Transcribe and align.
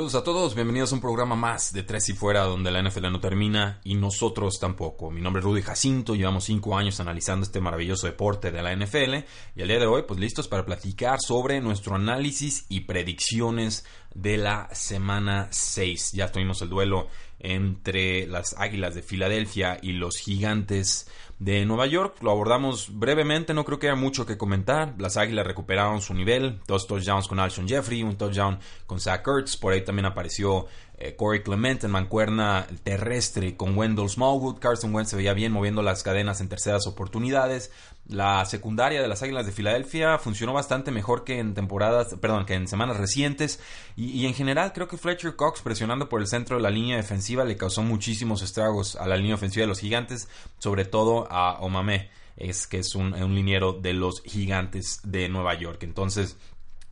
Saludos 0.00 0.14
a 0.14 0.24
todos, 0.24 0.54
bienvenidos 0.54 0.92
a 0.92 0.94
un 0.94 1.02
programa 1.02 1.36
más 1.36 1.74
de 1.74 1.82
Tres 1.82 2.08
y 2.08 2.14
Fuera, 2.14 2.44
donde 2.44 2.70
la 2.70 2.82
NFL 2.82 3.12
no 3.12 3.20
termina 3.20 3.82
y 3.84 3.96
nosotros 3.96 4.58
tampoco. 4.58 5.10
Mi 5.10 5.20
nombre 5.20 5.40
es 5.40 5.44
Rudy 5.44 5.60
Jacinto, 5.60 6.14
llevamos 6.14 6.44
cinco 6.44 6.74
años 6.78 7.00
analizando 7.00 7.44
este 7.44 7.60
maravilloso 7.60 8.06
deporte 8.06 8.50
de 8.50 8.62
la 8.62 8.74
NFL 8.74 9.26
y 9.56 9.60
al 9.60 9.68
día 9.68 9.78
de 9.78 9.84
hoy, 9.84 10.04
pues 10.08 10.18
listos 10.18 10.48
para 10.48 10.64
platicar 10.64 11.18
sobre 11.20 11.60
nuestro 11.60 11.96
análisis 11.96 12.64
y 12.70 12.80
predicciones 12.80 13.84
de 14.14 14.38
la 14.38 14.70
semana 14.72 15.48
6. 15.50 16.12
Ya 16.14 16.32
tuvimos 16.32 16.62
el 16.62 16.70
duelo 16.70 17.08
entre 17.38 18.26
las 18.26 18.54
Águilas 18.56 18.94
de 18.94 19.02
Filadelfia 19.02 19.80
y 19.82 19.92
los 19.92 20.16
Gigantes 20.16 21.10
de 21.40 21.64
Nueva 21.64 21.86
York. 21.86 22.18
Lo 22.22 22.30
abordamos 22.30 22.96
brevemente, 22.96 23.52
no 23.52 23.64
creo 23.64 23.80
que 23.80 23.88
haya 23.88 23.96
mucho 23.96 24.24
que 24.24 24.38
comentar. 24.38 24.94
Las 24.98 25.16
Águilas 25.16 25.46
recuperaron 25.46 26.00
su 26.00 26.14
nivel, 26.14 26.60
dos 26.68 26.86
touchdowns 26.86 27.26
con 27.26 27.40
Alshon 27.40 27.66
Jeffrey, 27.66 28.04
un 28.04 28.16
touchdown 28.16 28.60
con 28.86 29.00
Zach 29.00 29.26
Ertz, 29.26 29.56
por 29.56 29.72
ahí 29.72 29.82
también 29.82 30.06
apareció 30.06 30.66
eh, 31.00 31.16
Corey 31.16 31.42
Clement 31.42 31.82
en 31.82 31.90
mancuerna 31.90 32.66
terrestre 32.84 33.56
con 33.56 33.76
Wendell 33.76 34.10
Smallwood. 34.10 34.58
Carson 34.58 34.94
Wentz 34.94 35.10
se 35.10 35.16
veía 35.16 35.32
bien 35.32 35.50
moviendo 35.50 35.80
las 35.82 36.02
cadenas 36.02 36.42
en 36.42 36.50
terceras 36.50 36.86
oportunidades. 36.86 37.72
La 38.06 38.44
secundaria 38.44 39.00
de 39.00 39.08
las 39.08 39.22
Águilas 39.22 39.46
de 39.46 39.52
Filadelfia 39.52 40.18
funcionó 40.18 40.52
bastante 40.52 40.90
mejor 40.90 41.24
que 41.24 41.38
en 41.38 41.54
temporadas, 41.54 42.16
perdón, 42.20 42.44
que 42.44 42.52
en 42.52 42.68
semanas 42.68 42.98
recientes. 42.98 43.60
Y, 43.96 44.26
en 44.26 44.34
general 44.34 44.74
creo 44.74 44.88
que 44.88 44.98
Fletcher 44.98 45.36
Cox 45.36 45.62
presionando 45.62 46.08
por 46.08 46.20
el 46.20 46.26
centro 46.26 46.56
de 46.56 46.62
la 46.62 46.70
línea 46.70 46.98
defensiva 46.98 47.44
le 47.44 47.56
causó 47.56 47.82
muchísimos 47.82 48.42
estragos 48.42 48.96
a 48.96 49.06
la 49.06 49.16
línea 49.16 49.36
ofensiva 49.36 49.62
de 49.62 49.68
los 49.68 49.80
gigantes, 49.80 50.28
sobre 50.58 50.84
todo 50.84 51.26
a 51.30 51.60
Omame, 51.60 52.10
es 52.36 52.66
que 52.66 52.78
es 52.78 52.94
un, 52.94 53.14
un 53.14 53.34
liniero 53.34 53.72
de 53.72 53.94
los 53.94 54.22
gigantes 54.22 55.00
de 55.02 55.30
Nueva 55.30 55.54
York. 55.54 55.82
Entonces, 55.82 56.36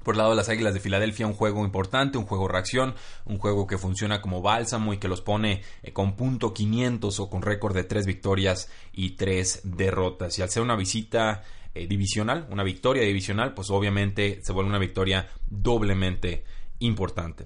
por 0.09 0.15
el 0.15 0.21
lado 0.21 0.31
de 0.31 0.37
las 0.37 0.49
Águilas 0.49 0.73
de 0.73 0.81
Filadelfia, 0.81 1.27
un 1.27 1.35
juego 1.35 1.67
importante, 1.67 2.17
un 2.17 2.25
juego 2.25 2.49
reacción, 2.49 2.95
un 3.27 3.37
juego 3.37 3.67
que 3.67 3.77
funciona 3.77 4.23
como 4.23 4.41
bálsamo 4.41 4.95
y 4.95 4.97
que 4.97 5.07
los 5.07 5.21
pone 5.21 5.61
eh, 5.83 5.93
con 5.93 6.17
punto 6.17 6.55
500 6.55 7.21
o 7.21 7.29
con 7.29 7.43
récord 7.43 7.75
de 7.75 7.85
tres 7.85 8.07
victorias 8.07 8.71
y 8.95 9.17
tres 9.17 9.61
derrotas. 9.65 10.39
Y 10.39 10.41
al 10.41 10.49
ser 10.49 10.63
una 10.63 10.77
visita 10.77 11.43
eh, 11.75 11.87
divisional, 11.87 12.49
una 12.51 12.63
victoria 12.63 13.03
divisional, 13.03 13.53
pues 13.53 13.69
obviamente 13.69 14.41
se 14.43 14.55
vuelve 14.55 14.71
una 14.71 14.79
victoria 14.79 15.29
doblemente 15.47 16.43
importante. 16.79 17.45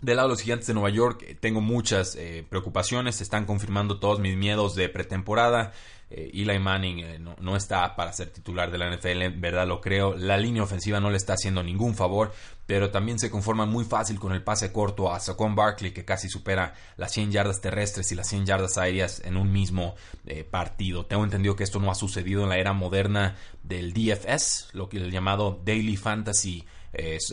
Del 0.00 0.14
lado 0.14 0.28
de 0.28 0.34
los 0.34 0.42
gigantes 0.42 0.68
de 0.68 0.74
Nueva 0.74 0.90
York 0.90 1.24
eh, 1.26 1.34
tengo 1.34 1.60
muchas 1.60 2.16
preocupaciones, 2.48 3.16
se 3.16 3.24
están 3.24 3.46
confirmando 3.46 3.98
todos 3.98 4.20
mis 4.20 4.36
miedos 4.36 4.76
de 4.76 4.88
pretemporada. 4.88 5.72
Eh, 6.08 6.30
Eli 6.34 6.58
Manning 6.58 6.98
eh, 7.00 7.18
no, 7.18 7.56
está 7.56 7.96
para 7.96 8.12
ser 8.12 8.30
titular 8.30 8.70
de 8.70 8.78
la 8.78 8.88
NFL, 8.94 9.22
en 9.22 9.40
verdad 9.40 9.66
lo 9.66 9.80
creo. 9.80 10.14
La 10.14 10.36
línea 10.36 10.62
ofensiva 10.62 11.00
no 11.00 11.10
le 11.10 11.16
está 11.16 11.32
haciendo 11.32 11.62
ningún 11.62 11.94
favor, 11.94 12.32
pero 12.66 12.90
también 12.90 13.18
se 13.18 13.30
conforman 13.30 13.68
muy 13.68 13.84
fácil 13.84 14.20
con 14.20 14.32
el 14.32 14.42
pase 14.42 14.72
corto 14.72 15.12
a 15.12 15.18
Saquon 15.18 15.56
Barkley, 15.56 15.92
que 15.92 16.04
casi 16.04 16.28
supera 16.28 16.74
las 16.96 17.12
100 17.12 17.32
yardas 17.32 17.60
terrestres 17.60 18.12
y 18.12 18.14
las 18.14 18.28
100 18.28 18.46
yardas 18.46 18.78
aéreas 18.78 19.20
en 19.24 19.36
un 19.36 19.50
mismo 19.52 19.96
eh, 20.26 20.44
partido. 20.44 21.06
Tengo 21.06 21.24
entendido 21.24 21.56
que 21.56 21.64
esto 21.64 21.80
no 21.80 21.90
ha 21.90 21.94
sucedido 21.96 22.44
en 22.44 22.50
la 22.50 22.58
era 22.58 22.72
moderna 22.72 23.36
del 23.64 23.92
DFS, 23.92 24.68
lo 24.74 24.88
que 24.88 24.98
el 24.98 25.10
llamado 25.10 25.60
Daily 25.64 25.96
Fantasy 25.96 26.64
es, 26.92 27.32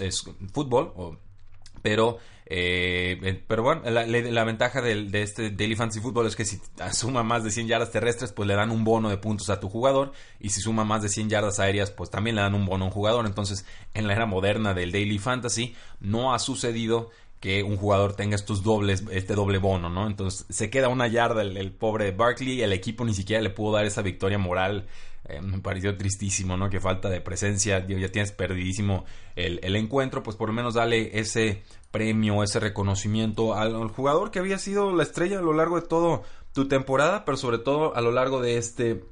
pero 1.81 2.17
eh, 2.45 3.17
eh, 3.21 3.43
pero 3.47 3.63
bueno, 3.63 3.81
la, 3.89 4.43
ventaja 4.43 4.81
de, 4.81 5.07
este 5.21 5.51
Daily 5.51 5.75
Fantasy 5.75 6.01
Football 6.01 6.27
es 6.27 6.35
que 6.35 6.45
si 6.45 6.59
suma 6.91 7.23
más 7.23 7.43
de 7.43 7.51
100 7.51 7.67
yardas 7.67 7.91
terrestres, 7.91 8.31
pues 8.31 8.47
le 8.47 8.55
dan 8.55 8.71
un 8.71 8.83
bono 8.83 9.09
de 9.09 9.17
puntos 9.17 9.49
a 9.49 9.59
tu 9.59 9.69
jugador. 9.69 10.11
Y 10.39 10.49
si 10.49 10.61
suma 10.61 10.83
más 10.83 11.01
de 11.01 11.09
100 11.09 11.29
yardas 11.29 11.59
aéreas, 11.59 11.91
pues 11.91 12.09
también 12.09 12.35
le 12.35 12.41
dan 12.41 12.55
un 12.55 12.65
bono 12.65 12.85
a 12.85 12.87
un 12.87 12.93
jugador. 12.93 13.25
Entonces, 13.25 13.65
en 13.93 14.07
la 14.07 14.13
era 14.13 14.25
moderna 14.25 14.73
del 14.73 14.91
Daily 14.91 15.19
Fantasy, 15.19 15.75
no 15.99 16.33
ha 16.33 16.39
sucedido 16.39 17.11
que 17.43 17.61
un 17.61 17.75
jugador 17.75 18.13
tenga 18.13 18.37
estos 18.37 18.63
dobles, 18.63 19.03
este 19.11 19.35
doble 19.35 19.57
bono, 19.57 19.89
¿no? 19.89 20.07
Entonces 20.07 20.45
se 20.49 20.69
queda 20.69 20.87
una 20.87 21.07
yarda 21.07 21.41
el, 21.41 21.73
pobre 21.73 22.11
Barkley, 22.11 22.61
el 22.61 22.71
equipo 22.71 23.03
ni 23.03 23.13
siquiera 23.13 23.41
le 23.41 23.49
pudo 23.49 23.73
dar 23.73 23.83
esa 23.83 24.01
victoria 24.01 24.37
moral 24.37 24.87
eh, 25.25 25.41
me 25.41 25.59
pareció 25.59 25.97
tristísimo, 25.97 26.55
¿no? 26.55 26.69
Que 26.69 26.79
falta 26.79 27.09
de 27.09 27.19
presencia, 27.19 27.85
ya 27.85 28.09
tienes 28.13 28.31
perdidísimo 28.31 29.03
el, 29.35 29.59
el, 29.61 29.75
encuentro, 29.75 30.23
pues 30.23 30.37
por 30.37 30.47
lo 30.47 30.53
menos 30.53 30.75
dale 30.75 31.19
ese 31.19 31.63
premio, 31.91 32.43
ese 32.43 32.61
reconocimiento 32.61 33.55
al, 33.55 33.89
jugador 33.89 34.31
que 34.31 34.39
había 34.39 34.57
sido 34.57 34.95
la 34.95 35.03
estrella 35.03 35.39
a 35.39 35.41
lo 35.41 35.51
largo 35.51 35.81
de 35.81 35.85
todo 35.85 36.23
tu 36.53 36.69
temporada, 36.69 37.25
pero 37.25 37.35
sobre 37.35 37.57
todo 37.57 37.93
a 37.93 37.99
lo 37.99 38.13
largo 38.13 38.39
de 38.39 38.55
este 38.55 39.03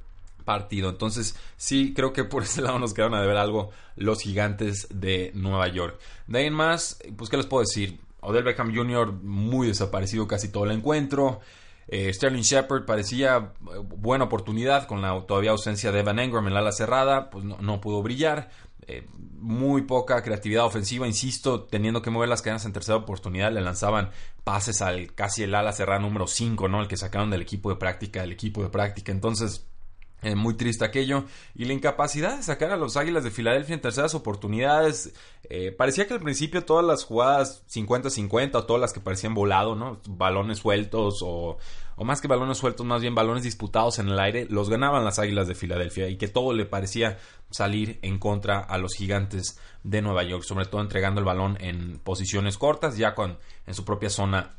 partido. 0.46 0.90
Entonces, 0.90 1.36
sí, 1.58 1.94
creo 1.94 2.14
que 2.14 2.24
por 2.24 2.44
ese 2.44 2.62
lado 2.62 2.80
nos 2.80 2.94
quedaron 2.94 3.16
a 3.16 3.22
deber 3.22 3.36
algo 3.36 3.72
los 3.97 4.22
gigantes 4.22 4.88
de 4.90 5.31
Nueva 5.34 5.68
York. 5.68 6.00
De 6.28 6.40
ahí 6.40 6.46
en 6.46 6.53
más, 6.53 6.97
pues, 7.18 7.30
¿qué 7.30 7.36
les 7.36 7.46
puedo 7.46 7.64
decir? 7.64 8.00
Odell 8.22 8.44
Beckham 8.44 8.74
Jr. 8.74 9.12
muy 9.12 9.68
desaparecido 9.68 10.28
casi 10.28 10.50
todo 10.50 10.66
el 10.66 10.72
encuentro. 10.72 11.42
Eh, 11.88 12.14
Sterling 12.14 12.44
Shepard 12.44 12.86
parecía 12.86 13.54
eh, 13.62 13.78
buena 13.84 14.26
oportunidad 14.26 14.88
con 14.88 15.02
la 15.02 15.26
todavía 15.26 15.52
ausencia 15.52 15.92
de 15.92 16.00
Evan 16.00 16.20
Engram 16.20 16.48
en 16.48 16.54
la 16.54 16.59
ala 16.59 16.72
cerrada, 16.72 17.30
pues 17.30 17.44
no, 17.44 17.82
pudo 17.82 18.02
brillar. 18.02 18.50
Eh, 18.88 19.08
muy 19.40 19.84
poca 19.84 20.22
creatividad 20.24 20.66
ofensiva, 20.66 21.08
insisto, 21.08 21.64
teniendo 21.64 22.02
que 22.02 22.09
mover 22.09 22.30
las 22.30 22.42
cadenas 22.42 22.66
en 22.66 22.74
tercera 22.74 22.98
oportunidad, 22.98 23.52
le 23.52 23.62
lanzaban 23.62 24.12
pases 24.44 24.82
al 24.82 25.14
casi 25.14 25.44
el 25.44 25.53
ala 25.53 25.74
cerrada 25.74 26.00
número 26.00 26.28
5, 26.28 26.68
¿no? 26.68 26.82
El 26.82 26.88
que 26.88 26.98
sacaron 26.98 27.30
del 27.30 27.42
equipo 27.42 27.70
de 27.70 27.76
práctica, 27.76 28.22
del 28.22 28.32
equipo 28.32 28.64
de 28.64 28.70
práctica. 28.70 29.12
Entonces, 29.12 29.68
eh, 30.22 30.36
muy 30.36 30.54
triste 30.54 30.86
aquello. 30.86 31.26
Y 31.56 31.66
la 31.66 31.74
incapacidad 31.74 32.38
de 32.38 32.44
sacar 32.44 32.72
a 32.72 32.78
los 32.78 32.98
Águilas 32.98 33.24
de 33.24 33.32
Filadelfia 33.32 33.74
en 33.74 33.82
terceras 33.82 34.14
oportunidades. 34.14 35.14
Eh, 35.50 35.72
parecía 35.72 36.08
que 36.08 36.14
al 36.14 36.20
principio 36.22 36.64
todas 36.64 36.86
las 36.86 37.04
jugadas 37.04 37.64
50-50 37.68 38.56
o 38.56 38.64
todas 38.66 38.82
las 38.82 38.94
que 38.94 39.00
parecían 39.00 39.34
volado, 39.34 39.76
¿no? 39.76 40.00
Balones 40.08 40.59
sueltos 40.59 41.22
o, 41.24 41.58
o 41.96 42.04
más 42.06 42.22
que 42.22 42.28
balones 42.28 42.58
sueltos, 42.58 42.86
más 42.86 43.02
bien 43.02 43.16
balones 43.16 43.44
disputados 43.44 44.00
en 44.00 44.09
el 44.09 44.20
aire, 44.20 44.46
los 44.50 44.70
ganaban 44.70 45.04
las 45.04 45.20
Águilas 45.20 45.48
de 45.48 45.56
Filadelfia 45.56 46.08
y 46.08 46.18
que 46.18 46.28
todo 46.28 46.53
le 46.53 46.66
parecía 46.66 47.18
salir 47.50 48.00
en 48.02 48.20
contra 48.20 48.59
a 48.59 48.78
los 48.78 48.94
gigantes 48.94 49.59
de 49.84 50.02
Nueva 50.02 50.24
York, 50.24 50.44
sobre 50.44 50.66
todo 50.66 50.82
entregando 50.82 51.20
el 51.20 51.26
balón 51.26 51.58
en 51.59 52.00
posiciones 52.00 52.58
cortas, 52.58 52.98
ya 52.98 53.16
con 53.16 53.40
en 53.66 53.74
su 53.74 53.84
propia 53.84 54.09
zona 54.09 54.56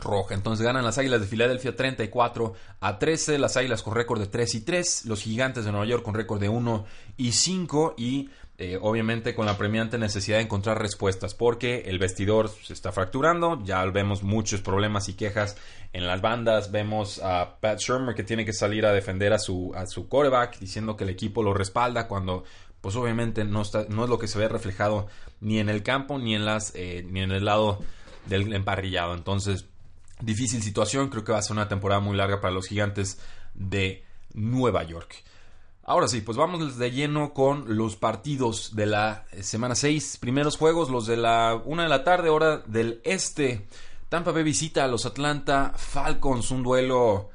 roja. 0.00 0.34
Entonces 0.34 0.64
ganan 0.64 0.84
las 0.84 0.98
Águilas 0.98 1.20
de 1.20 1.26
Filadelfia 1.26 1.74
34 1.74 2.54
a 2.80 2.98
13, 2.98 3.38
las 3.38 3.56
Águilas 3.56 3.82
con 3.82 3.94
récord 3.94 4.20
de 4.20 4.26
3 4.26 4.54
y 4.54 4.60
3, 4.62 5.04
los 5.06 5.22
Gigantes 5.22 5.64
de 5.64 5.72
Nueva 5.72 5.86
York 5.86 6.02
con 6.02 6.14
récord 6.14 6.40
de 6.40 6.48
1 6.48 6.84
y 7.16 7.32
5 7.32 7.94
y 7.96 8.30
eh, 8.56 8.78
obviamente 8.80 9.34
con 9.34 9.46
la 9.46 9.58
premiante 9.58 9.98
necesidad 9.98 10.36
de 10.36 10.44
encontrar 10.44 10.80
respuestas 10.80 11.34
porque 11.34 11.84
el 11.86 11.98
vestidor 11.98 12.48
se 12.48 12.72
está 12.72 12.92
fracturando, 12.92 13.60
ya 13.64 13.84
vemos 13.86 14.22
muchos 14.22 14.60
problemas 14.60 15.08
y 15.08 15.14
quejas 15.14 15.56
en 15.92 16.06
las 16.06 16.20
bandas, 16.20 16.70
vemos 16.70 17.20
a 17.20 17.56
Pat 17.60 17.80
Shermer 17.80 18.14
que 18.14 18.22
tiene 18.22 18.44
que 18.44 18.52
salir 18.52 18.86
a 18.86 18.92
defender 18.92 19.32
a 19.32 19.40
su, 19.40 19.72
a 19.74 19.86
su 19.86 20.08
quarterback 20.08 20.58
diciendo 20.60 20.96
que 20.96 21.02
el 21.02 21.10
equipo 21.10 21.42
lo 21.42 21.52
respalda 21.52 22.06
cuando 22.06 22.44
pues 22.80 22.94
obviamente 22.96 23.44
no, 23.44 23.62
está, 23.62 23.86
no 23.88 24.04
es 24.04 24.10
lo 24.10 24.18
que 24.18 24.28
se 24.28 24.38
ve 24.38 24.46
reflejado 24.46 25.08
ni 25.40 25.58
en 25.58 25.68
el 25.68 25.82
campo 25.82 26.18
ni 26.18 26.34
en, 26.34 26.44
las, 26.44 26.72
eh, 26.74 27.04
ni 27.08 27.22
en 27.22 27.32
el 27.32 27.46
lado 27.46 27.80
del 28.26 28.52
emparrillado. 28.52 29.14
Entonces, 29.14 29.66
difícil 30.24 30.62
situación. 30.62 31.08
Creo 31.08 31.24
que 31.24 31.32
va 31.32 31.38
a 31.38 31.42
ser 31.42 31.52
una 31.52 31.68
temporada 31.68 32.00
muy 32.00 32.16
larga 32.16 32.40
para 32.40 32.54
los 32.54 32.66
gigantes 32.66 33.18
de 33.54 34.04
Nueva 34.32 34.82
York. 34.84 35.24
Ahora 35.86 36.08
sí, 36.08 36.22
pues 36.22 36.38
vamos 36.38 36.78
de 36.78 36.90
lleno 36.90 37.34
con 37.34 37.76
los 37.76 37.96
partidos 37.96 38.74
de 38.74 38.86
la 38.86 39.26
semana 39.42 39.74
6. 39.74 40.16
Primeros 40.18 40.56
juegos, 40.56 40.88
los 40.88 41.06
de 41.06 41.18
la 41.18 41.60
1 41.62 41.82
de 41.82 41.88
la 41.88 42.04
tarde, 42.04 42.30
hora 42.30 42.58
del 42.66 43.00
este. 43.04 43.66
Tampa 44.08 44.32
Bay 44.32 44.44
visita 44.44 44.84
a 44.84 44.88
los 44.88 45.04
Atlanta 45.04 45.74
Falcons, 45.76 46.50
un 46.50 46.62
duelo 46.62 47.30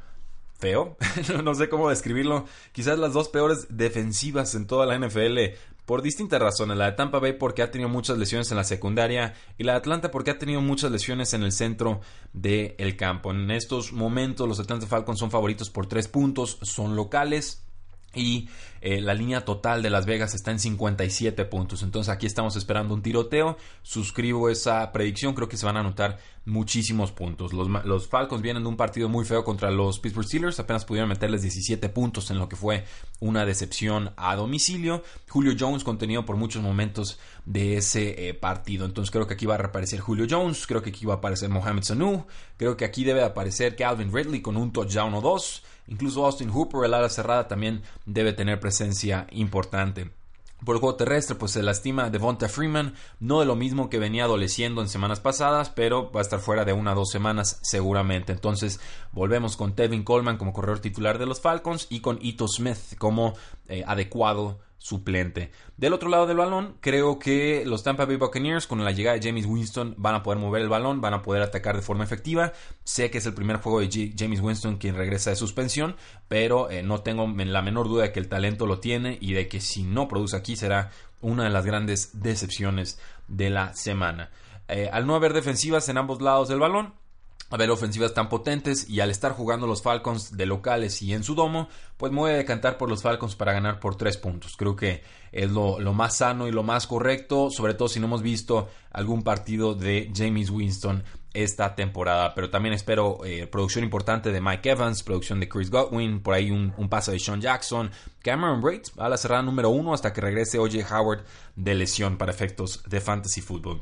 feo, 0.60 0.98
no 1.44 1.56
sé 1.56 1.70
cómo 1.70 1.90
describirlo, 1.90 2.46
quizás 2.74 3.00
las 3.00 3.14
dos 3.14 3.30
peores 3.30 3.68
defensivas 3.70 4.56
en 4.56 4.68
toda 4.68 4.86
la 4.86 4.98
NFL 4.98 5.38
por 5.90 6.04
distintas 6.04 6.40
razones. 6.40 6.78
La 6.78 6.86
de 6.86 6.92
Tampa 6.92 7.18
Bay 7.18 7.34
porque 7.34 7.64
ha 7.64 7.72
tenido 7.72 7.90
muchas 7.90 8.16
lesiones 8.20 8.52
en 8.52 8.58
la 8.58 8.64
secundaria 8.64 9.34
y 9.58 9.64
la 9.64 9.72
de 9.72 9.80
Atlanta 9.80 10.12
porque 10.12 10.30
ha 10.30 10.38
tenido 10.38 10.62
muchas 10.62 10.92
lesiones 10.92 11.34
en 11.34 11.42
el 11.42 11.52
centro 11.52 12.02
del 12.32 12.96
campo. 12.96 13.32
En 13.32 13.50
estos 13.50 13.92
momentos 13.92 14.48
los 14.48 14.60
Atlanta 14.60 14.86
Falcons 14.86 15.18
son 15.18 15.32
favoritos 15.32 15.72
por 15.72 15.88
tres 15.88 16.08
puntos, 16.08 16.60
son 16.62 16.96
locales. 16.96 17.66
Y 18.14 18.50
eh, 18.82 19.02
la 19.02 19.14
línea 19.14 19.46
total 19.46 19.82
de 19.82 19.90
Las 19.90 20.06
Vegas 20.06 20.34
está 20.34 20.52
en 20.52 20.60
57 20.60 21.46
puntos. 21.46 21.84
Entonces 21.84 22.10
aquí 22.14 22.26
estamos 22.26 22.56
esperando 22.56 22.94
un 22.94 23.02
tiroteo. 23.02 23.58
Suscribo 23.82 24.50
esa 24.50 24.92
predicción. 24.92 25.34
Creo 25.34 25.50
que 25.50 25.58
se 25.58 25.66
van 25.66 25.78
a 25.78 25.82
anotar 25.82 26.20
muchísimos 26.46 27.12
puntos. 27.12 27.54
Los, 27.54 27.68
los, 27.86 28.08
Falcons 28.08 28.42
vienen 28.42 28.64
de 28.64 28.70
un 28.70 28.78
partido 28.78 29.08
muy 29.08 29.26
feo 29.26 29.44
contra 29.44 29.70
los 29.72 30.00
Pittsburgh 30.00 30.26
Steelers. 30.26 30.60
Apenas 30.60 30.86
pudieron 30.86 31.10
meterles 31.10 31.42
17 31.42 31.90
puntos 31.90 32.32
en 32.32 32.40
lo 32.40 32.50
que 32.50 32.56
fue 32.56 32.86
una 33.20 33.46
decepción 33.46 34.12
a 34.18 34.36
domicilio. 34.36 35.04
Julio 35.28 35.54
Jones 35.58 35.84
contenido 35.84 36.26
por 36.26 36.38
muchos 36.38 36.62
momentos 36.62 37.20
de 37.46 37.78
ese 37.78 38.30
eh, 38.30 38.34
partido. 38.34 38.86
Entonces 38.86 39.12
creo 39.12 39.28
que 39.28 39.34
aquí 39.36 39.46
va 39.46 39.56
a 39.56 39.60
reaparecer 39.60 40.00
Julio 40.00 40.26
Jones. 40.30 40.66
Creo 40.66 40.82
que 40.82 40.90
aquí 40.90 41.06
va 41.06 41.16
a 41.16 41.18
aparecer 41.18 41.50
Mohamed 41.50 41.84
Sanu. 41.84 42.26
Creo 42.58 42.76
que 42.76 42.86
aquí 42.86 43.04
debe 43.04 43.24
aparecer 43.24 43.76
Calvin 43.76 44.14
Ridley 44.14 44.42
con 44.42 44.58
un 44.58 44.72
touchdown 44.72 45.14
o 45.14 45.22
dos. 45.22 45.64
Incluso 45.90 46.24
Austin 46.24 46.52
Hooper, 46.52 46.86
el 46.86 46.94
ala 46.94 47.10
cerrada, 47.10 47.48
también 47.48 47.82
debe 48.06 48.32
tener 48.34 48.60
presencia 48.60 48.69
importante. 49.32 50.12
Por 50.66 50.76
el 50.76 50.82
juego 50.82 50.96
terrestre, 50.98 51.36
pues 51.36 51.54
se 51.54 51.64
lastima 51.64 52.10
Devonta 52.10 52.50
Freeman, 52.50 52.94
no 53.22 53.40
de 53.40 53.46
lo 53.46 53.56
mismo 53.56 53.90
que 53.90 53.98
venía 53.98 54.26
adoleciendo 54.26 54.82
en 54.82 54.90
semanas 54.90 55.22
pasadas, 55.22 55.70
pero 55.70 56.12
va 56.12 56.20
a 56.20 56.24
estar 56.24 56.40
fuera 56.40 56.66
de 56.66 56.74
una 56.74 56.92
o 56.92 56.96
dos 56.96 57.12
semanas 57.12 57.60
seguramente. 57.62 58.34
Entonces 58.34 58.82
volvemos 59.14 59.56
con 59.56 59.74
Tevin 59.74 60.04
Coleman 60.04 60.38
como 60.38 60.52
corredor 60.52 60.80
titular 60.80 61.18
de 61.18 61.26
los 61.26 61.40
Falcons 61.40 61.88
y 61.90 62.02
con 62.02 62.20
Ito 62.22 62.48
Smith 62.50 62.98
como 62.98 63.36
eh, 63.70 63.86
adecuado 63.88 64.60
suplente. 64.80 65.52
Del 65.78 65.94
otro 65.94 66.10
lado 66.10 66.26
del 66.26 66.38
balón, 66.38 66.78
creo 66.80 67.20
que 67.20 67.64
los 67.66 67.84
Tampa 67.84 68.06
Bay 68.06 68.16
Buccaneers, 68.16 68.66
con 68.66 68.84
la 68.84 68.92
llegada 68.92 69.18
de 69.18 69.28
James 69.28 69.46
Winston, 69.46 69.94
van 69.98 70.16
a 70.16 70.24
poder 70.24 70.40
mover 70.40 70.62
el 70.62 70.70
balón, 70.70 71.02
van 71.02 71.14
a 71.14 71.22
poder 71.22 71.44
atacar 71.44 71.76
de 71.76 71.84
forma 71.84 72.04
efectiva. 72.04 72.54
Sé 72.84 73.12
que 73.12 73.20
es 73.20 73.26
el 73.26 73.34
primer 73.34 73.58
juego 73.58 73.82
de 73.82 74.14
James 74.18 74.40
Winston 74.42 74.78
quien 74.78 74.96
regresa 74.96 75.30
de 75.30 75.36
suspensión, 75.36 75.96
pero 76.28 76.72
eh, 76.72 76.82
no 76.82 77.02
tengo 77.02 77.28
la 77.28 77.62
menor 77.62 77.88
duda 77.88 78.04
de 78.04 78.12
que 78.12 78.20
el 78.20 78.30
talento 78.30 78.66
lo 78.66 78.80
tiene 78.80 79.18
y 79.22 79.34
de 79.34 79.48
que 79.48 79.62
si 79.62 79.84
no 79.84 80.08
produce 80.08 80.38
aquí 80.38 80.56
será 80.56 80.92
una 81.22 81.44
de 81.44 81.50
las 81.50 81.66
grandes 81.66 82.22
decepciones 82.24 83.00
de 83.28 83.50
la 83.50 83.74
semana. 83.76 84.32
Eh, 84.70 84.90
al 84.92 85.06
no 85.06 85.16
haber 85.16 85.34
defensivas 85.34 85.90
en 85.90 85.98
ambos 85.98 86.22
lados 86.22 86.48
del 86.48 86.60
balón, 86.60 86.94
a 87.50 87.58
ver 87.58 87.72
ofensivas 87.72 88.14
tan 88.14 88.30
potentes 88.30 88.90
y 88.90 89.00
al 89.00 89.10
estar 89.10 89.32
jugando 89.32 89.68
los 89.68 89.82
Falcons 89.82 90.38
de 90.38 90.46
locales 90.46 91.02
y 91.02 91.14
en 91.14 91.24
su 91.24 91.36
domo, 91.36 91.68
pues 91.98 92.12
me 92.12 92.20
voy 92.20 92.32
a 92.32 92.36
decantar 92.36 92.78
por 92.78 92.90
los 92.90 93.02
Falcons 93.02 93.36
para 93.36 93.54
ganar 93.54 93.80
por 93.80 93.96
tres 93.96 94.18
puntos. 94.18 94.56
Creo 94.56 94.76
que 94.76 95.04
es 95.32 95.50
lo, 95.50 95.78
más 95.94 96.18
sano 96.18 96.48
y 96.48 96.52
lo 96.52 96.64
más 96.64 96.88
correcto, 96.88 97.50
sobre 97.50 97.74
todo 97.74 97.88
si 97.88 98.00
no 98.00 98.06
hemos 98.06 98.22
visto 98.22 98.70
algún 98.92 99.24
partido 99.24 99.74
de 99.74 100.12
James 100.16 100.50
Winston 100.50 101.04
esta 101.34 101.76
temporada. 101.76 102.34
Pero 102.36 102.50
también 102.50 102.74
espero 102.74 103.24
eh, 103.26 103.48
producción 103.48 103.84
importante 103.84 104.32
de 104.32 104.42
Mike 104.42 104.70
Evans, 104.70 105.04
producción 105.04 105.40
de 105.40 105.50
Chris 105.50 105.70
Godwin, 105.70 106.22
por 106.22 106.36
ahí 106.36 106.52
un, 106.52 106.74
un 106.78 106.90
pase 106.90 107.12
de 107.12 107.20
Sean 107.20 107.42
Jackson, 107.42 107.92
Cameron 108.22 108.62
Braid 108.62 108.82
a 108.98 109.10
la 109.10 109.18
cerrada 109.18 109.42
número 109.42 109.70
uno 109.70 109.94
hasta 109.94 110.14
que 110.14 110.22
regrese 110.22 110.60
OJ 110.60 110.92
Howard 110.92 111.24
de 111.56 111.76
lesión 111.76 112.18
para 112.18 112.32
efectos 112.32 112.84
de 112.88 113.02
fantasy 113.02 113.42
football. 113.42 113.82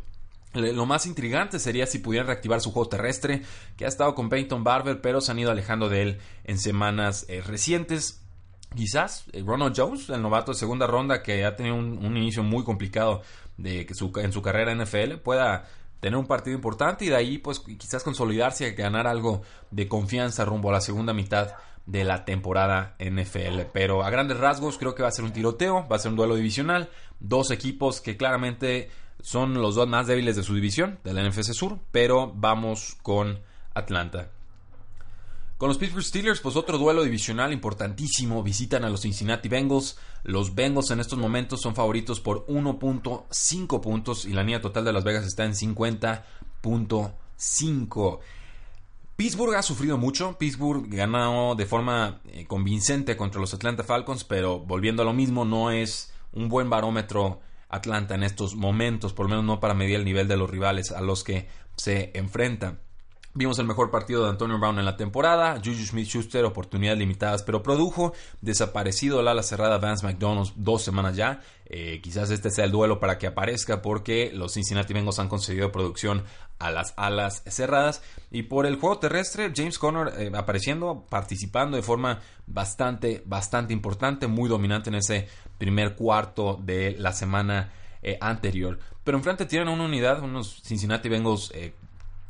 Lo 0.54 0.86
más 0.86 1.06
intrigante 1.06 1.60
sería 1.60 1.86
si 1.86 2.00
pudieran 2.00 2.28
reactivar 2.28 2.62
su 2.62 2.72
juego 2.72 2.90
terrestre, 2.90 3.44
que 3.76 3.86
ha 3.86 3.88
estado 3.88 4.16
con 4.16 4.30
Peyton 4.30 4.64
Barber, 4.64 5.02
pero 5.02 5.22
se 5.22 5.32
han 5.32 5.40
ido 5.40 5.52
alejando 5.52 5.90
de 5.90 6.02
él 6.02 6.18
en 6.46 6.58
semanas 6.58 7.26
eh, 7.28 7.42
recientes. 7.42 8.24
Quizás 8.76 9.26
eh, 9.34 9.44
Ronald 9.46 9.76
Jones, 9.78 10.10
el 10.10 10.22
novato 10.22 10.54
de 10.54 10.58
segunda 10.58 10.88
ronda, 10.88 11.22
que 11.22 11.46
ha 11.46 11.56
tenido 11.56 11.76
un, 11.76 12.18
inicio 12.18 12.44
muy 12.44 12.64
complicado 12.64 13.22
de, 13.58 13.88
su, 13.94 14.12
en 14.16 14.32
su 14.32 14.42
carrera 14.42 14.72
en 14.72 14.82
NFL, 14.82 15.18
pueda 15.24 15.68
tener 16.00 16.18
un 16.18 16.28
partido 16.28 16.56
importante 16.56 17.06
y 17.06 17.10
de 17.10 17.16
ahí 17.16 17.38
pues 17.38 17.60
quizás 17.60 18.04
consolidarse 18.04 18.68
y 18.68 18.72
ganar 18.72 19.08
algo 19.08 19.42
de 19.72 19.88
confianza 19.88 20.46
rumbo 20.46 20.70
a 20.70 20.74
la 20.74 20.82
segunda 20.82 21.14
mitad 21.14 21.54
de 21.86 22.04
la 22.04 22.26
temporada 22.26 22.96
NFL. 23.00 23.62
Pero 23.74 24.04
a 24.04 24.10
grandes 24.10 24.38
rasgos 24.38 24.78
creo 24.78 24.94
que 24.94 25.02
va 25.02 25.10
a 25.10 25.12
ser 25.12 25.26
un 25.26 25.34
tiroteo, 25.34 25.88
va 25.88 25.96
a 25.96 26.00
ser 26.00 26.12
un 26.12 26.18
duelo 26.18 26.36
divisional, 26.36 26.90
dos 27.20 27.50
equipos 27.52 28.02
que 28.02 28.18
claramente 28.18 28.90
son 29.22 29.56
los 29.56 29.76
dos 29.76 29.88
más 29.88 30.08
débiles 30.08 30.36
de 30.36 30.44
su 30.44 30.56
división, 30.56 31.00
de 31.04 31.14
la 31.14 31.28
NFC 31.28 31.54
Sur, 31.54 31.80
pero 31.92 32.32
vamos 32.36 32.98
con 33.02 33.40
Atlanta. 33.74 34.32
Con 35.58 35.70
los 35.70 35.78
Pittsburgh 35.80 36.04
Steelers, 36.04 36.40
pues 36.40 36.56
otro 36.56 36.78
duelo 36.78 37.04
divisional 37.04 37.52
importantísimo. 37.52 38.44
Visitan 38.44 38.84
a 38.84 38.90
los 38.90 39.02
Cincinnati 39.02 39.50
Bengals. 39.50 39.98
Los 40.24 40.54
Bengals 40.54 40.92
en 40.92 41.00
estos 41.00 41.18
momentos 41.18 41.62
son 41.62 41.74
favoritos 41.74 42.20
por 42.20 42.46
1.5 42.46 43.82
puntos 43.82 44.26
y 44.26 44.34
la 44.34 44.44
línea 44.44 44.62
total 44.62 44.86
de 44.86 44.94
Las 44.94 45.04
Vegas 45.04 45.26
está 45.26 45.46
en 45.46 45.54
50.5. 45.54 48.20
Pittsburgh 49.16 49.56
ha 49.56 49.64
sufrido 49.64 49.98
mucho. 49.98 50.38
Pittsburgh 50.38 50.86
ganó 50.90 51.56
de 51.56 51.66
forma 51.66 52.22
eh, 52.28 52.46
convincente 52.46 53.18
contra 53.18 53.42
los 53.42 53.56
Atlanta 53.56 53.84
Falcons, 53.84 54.26
pero 54.26 54.60
volviendo 54.60 55.02
a 55.02 55.06
lo 55.06 55.14
mismo, 55.14 55.44
no 55.44 55.72
es 55.72 56.14
un 56.34 56.50
buen 56.50 56.70
barómetro 56.70 57.42
Atlanta 57.70 58.16
en 58.16 58.24
estos 58.24 58.56
momentos, 58.56 59.14
por 59.14 59.26
lo 59.26 59.30
menos 59.30 59.46
no 59.46 59.60
para 59.60 59.74
medir 59.74 59.96
el 59.96 60.06
nivel 60.06 60.28
de 60.28 60.38
los 60.38 60.50
rivales 60.50 60.92
a 60.92 61.02
los 61.02 61.24
que 61.24 61.48
se 61.76 62.12
enfrentan. 62.14 62.80
Vimos 63.38 63.60
el 63.60 63.68
mejor 63.68 63.92
partido 63.92 64.24
de 64.24 64.32
Antonio 64.32 64.58
Brown 64.58 64.80
en 64.80 64.86
la 64.86 64.98
temporada. 64.98 65.62
Juju 65.64 65.86
Smith 65.86 66.08
Schuster, 66.08 66.44
oportunidades 66.44 66.98
limitadas, 66.98 67.44
pero 67.44 67.62
produjo. 67.62 68.14
Desaparecido 68.42 69.20
el 69.20 69.28
ala 69.28 69.44
cerrada 69.44 69.78
Vance 69.78 70.04
McDonald 70.04 70.54
dos 70.56 70.82
semanas 70.82 71.16
ya. 71.16 71.42
Eh, 71.68 72.00
quizás 72.02 72.32
este 72.32 72.50
sea 72.50 72.66
el 72.66 72.72
duelo 72.72 73.00
para 73.00 73.20
que 73.20 73.28
aparezca, 73.28 73.84
porque 73.84 74.32
los 74.34 74.54
Cincinnati 74.54 74.92
Bengals 74.92 75.20
han 75.20 75.30
conseguido 75.30 75.72
producción 75.72 76.24
a 76.60 76.72
las 76.72 76.94
alas 76.98 77.44
cerradas. 77.48 78.02
Y 78.32 78.44
por 78.44 78.66
el 78.66 78.78
juego 78.78 79.00
terrestre, 79.00 79.52
James 79.56 79.80
Conner 79.80 80.14
eh, 80.18 80.32
apareciendo, 80.36 81.06
participando 81.10 81.78
de 81.78 81.84
forma 81.84 82.20
bastante, 82.46 83.24
bastante 83.26 83.74
importante, 83.74 84.28
muy 84.28 84.50
dominante 84.50 84.90
en 84.90 84.96
ese 84.96 85.28
primer 85.58 85.96
cuarto 85.96 86.60
de 86.62 86.96
la 86.98 87.14
semana 87.14 87.72
eh, 88.02 88.18
anterior. 88.22 88.80
Pero 89.04 89.18
enfrente 89.18 89.46
tienen 89.46 89.70
una 89.70 89.86
unidad, 89.86 90.22
unos 90.22 90.62
Cincinnati 90.64 91.10
Bengals 91.10 91.52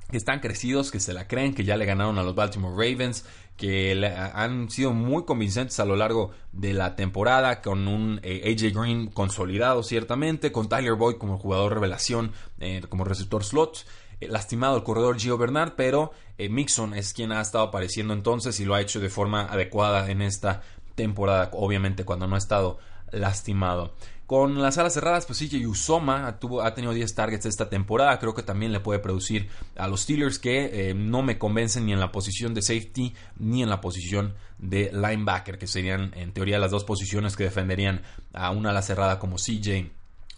que 0.10 0.18
están 0.18 0.40
crecidos, 0.40 0.92
que 0.92 1.00
se 1.00 1.14
la 1.14 1.28
creen, 1.28 1.54
que 1.54 1.64
ya 1.64 1.76
le 1.76 1.86
ganaron 1.86 2.18
a 2.18 2.24
los 2.24 2.34
Baltimore 2.34 2.74
Ravens, 2.74 3.26
que 3.58 4.00
han 4.34 4.70
sido 4.70 4.94
muy 4.94 5.26
convincentes 5.26 5.80
a 5.80 5.86
lo 5.86 5.96
largo 5.96 6.32
de 6.54 6.74
la 6.74 6.96
temporada, 6.96 7.62
con 7.62 7.88
un 7.88 8.20
eh, 8.24 8.44
AJ 8.46 8.74
Green 8.74 9.08
consolidado 9.08 9.84
ciertamente, 9.84 10.52
con 10.52 10.70
Tyler 10.70 10.94
Boyd 10.94 11.18
como 11.18 11.38
jugador 11.38 11.74
revelación, 11.74 12.32
eh, 12.60 12.82
como 12.88 13.04
receptor 13.04 13.44
slot. 13.44 13.86
Eh, 14.20 14.28
lastimado 14.28 14.78
el 14.78 14.84
corredor 14.84 15.20
Gio 15.20 15.38
Bernard, 15.38 15.74
pero 15.76 16.12
Mixon 16.38 16.94
es 16.94 17.14
quien 17.14 17.32
ha 17.32 17.42
estado 17.42 17.66
apareciendo 17.66 18.14
entonces 18.14 18.60
y 18.60 18.66
lo 18.66 18.76
ha 18.76 18.82
hecho 18.82 19.00
de 19.00 19.10
forma 19.10 19.46
adecuada 19.46 20.12
en 20.12 20.22
esta 20.22 20.62
temporada, 20.96 21.50
obviamente 21.54 22.04
cuando 22.04 22.28
no 22.28 22.36
ha 22.36 22.40
estado 22.40 22.78
lastimado. 23.12 23.94
Con 24.28 24.62
las 24.62 24.78
alas 24.78 24.94
cerradas, 24.94 25.26
pues 25.26 25.40
CJ 25.40 25.66
Usoma 25.68 26.28
ha 26.28 26.74
tenido 26.74 26.92
10 26.92 27.16
targets 27.16 27.46
esta 27.46 27.70
temporada. 27.70 28.20
Creo 28.20 28.36
que 28.36 28.44
también 28.44 28.74
le 28.74 28.82
puede 28.82 29.00
producir 29.00 29.48
a 29.78 29.88
los 29.88 30.02
Steelers 30.02 30.38
que 30.38 30.90
eh, 30.90 30.94
no 30.94 31.24
me 31.24 31.38
convencen 31.38 31.86
ni 31.86 31.94
en 31.94 32.02
la 32.02 32.12
posición 32.12 32.54
de 32.54 32.62
safety 32.62 33.16
ni 33.40 33.64
en 33.64 33.70
la 33.70 33.80
posición 33.80 34.34
de 34.58 34.92
linebacker, 34.92 35.58
que 35.58 35.66
serían 35.66 36.12
en 36.14 36.34
teoría 36.34 36.60
las 36.60 36.72
dos 36.72 36.84
posiciones 36.84 37.38
que 37.38 37.46
defenderían 37.46 38.02
a 38.34 38.52
una 38.52 38.72
ala 38.72 38.82
cerrada 38.82 39.18
como 39.18 39.38
CJ 39.38 39.92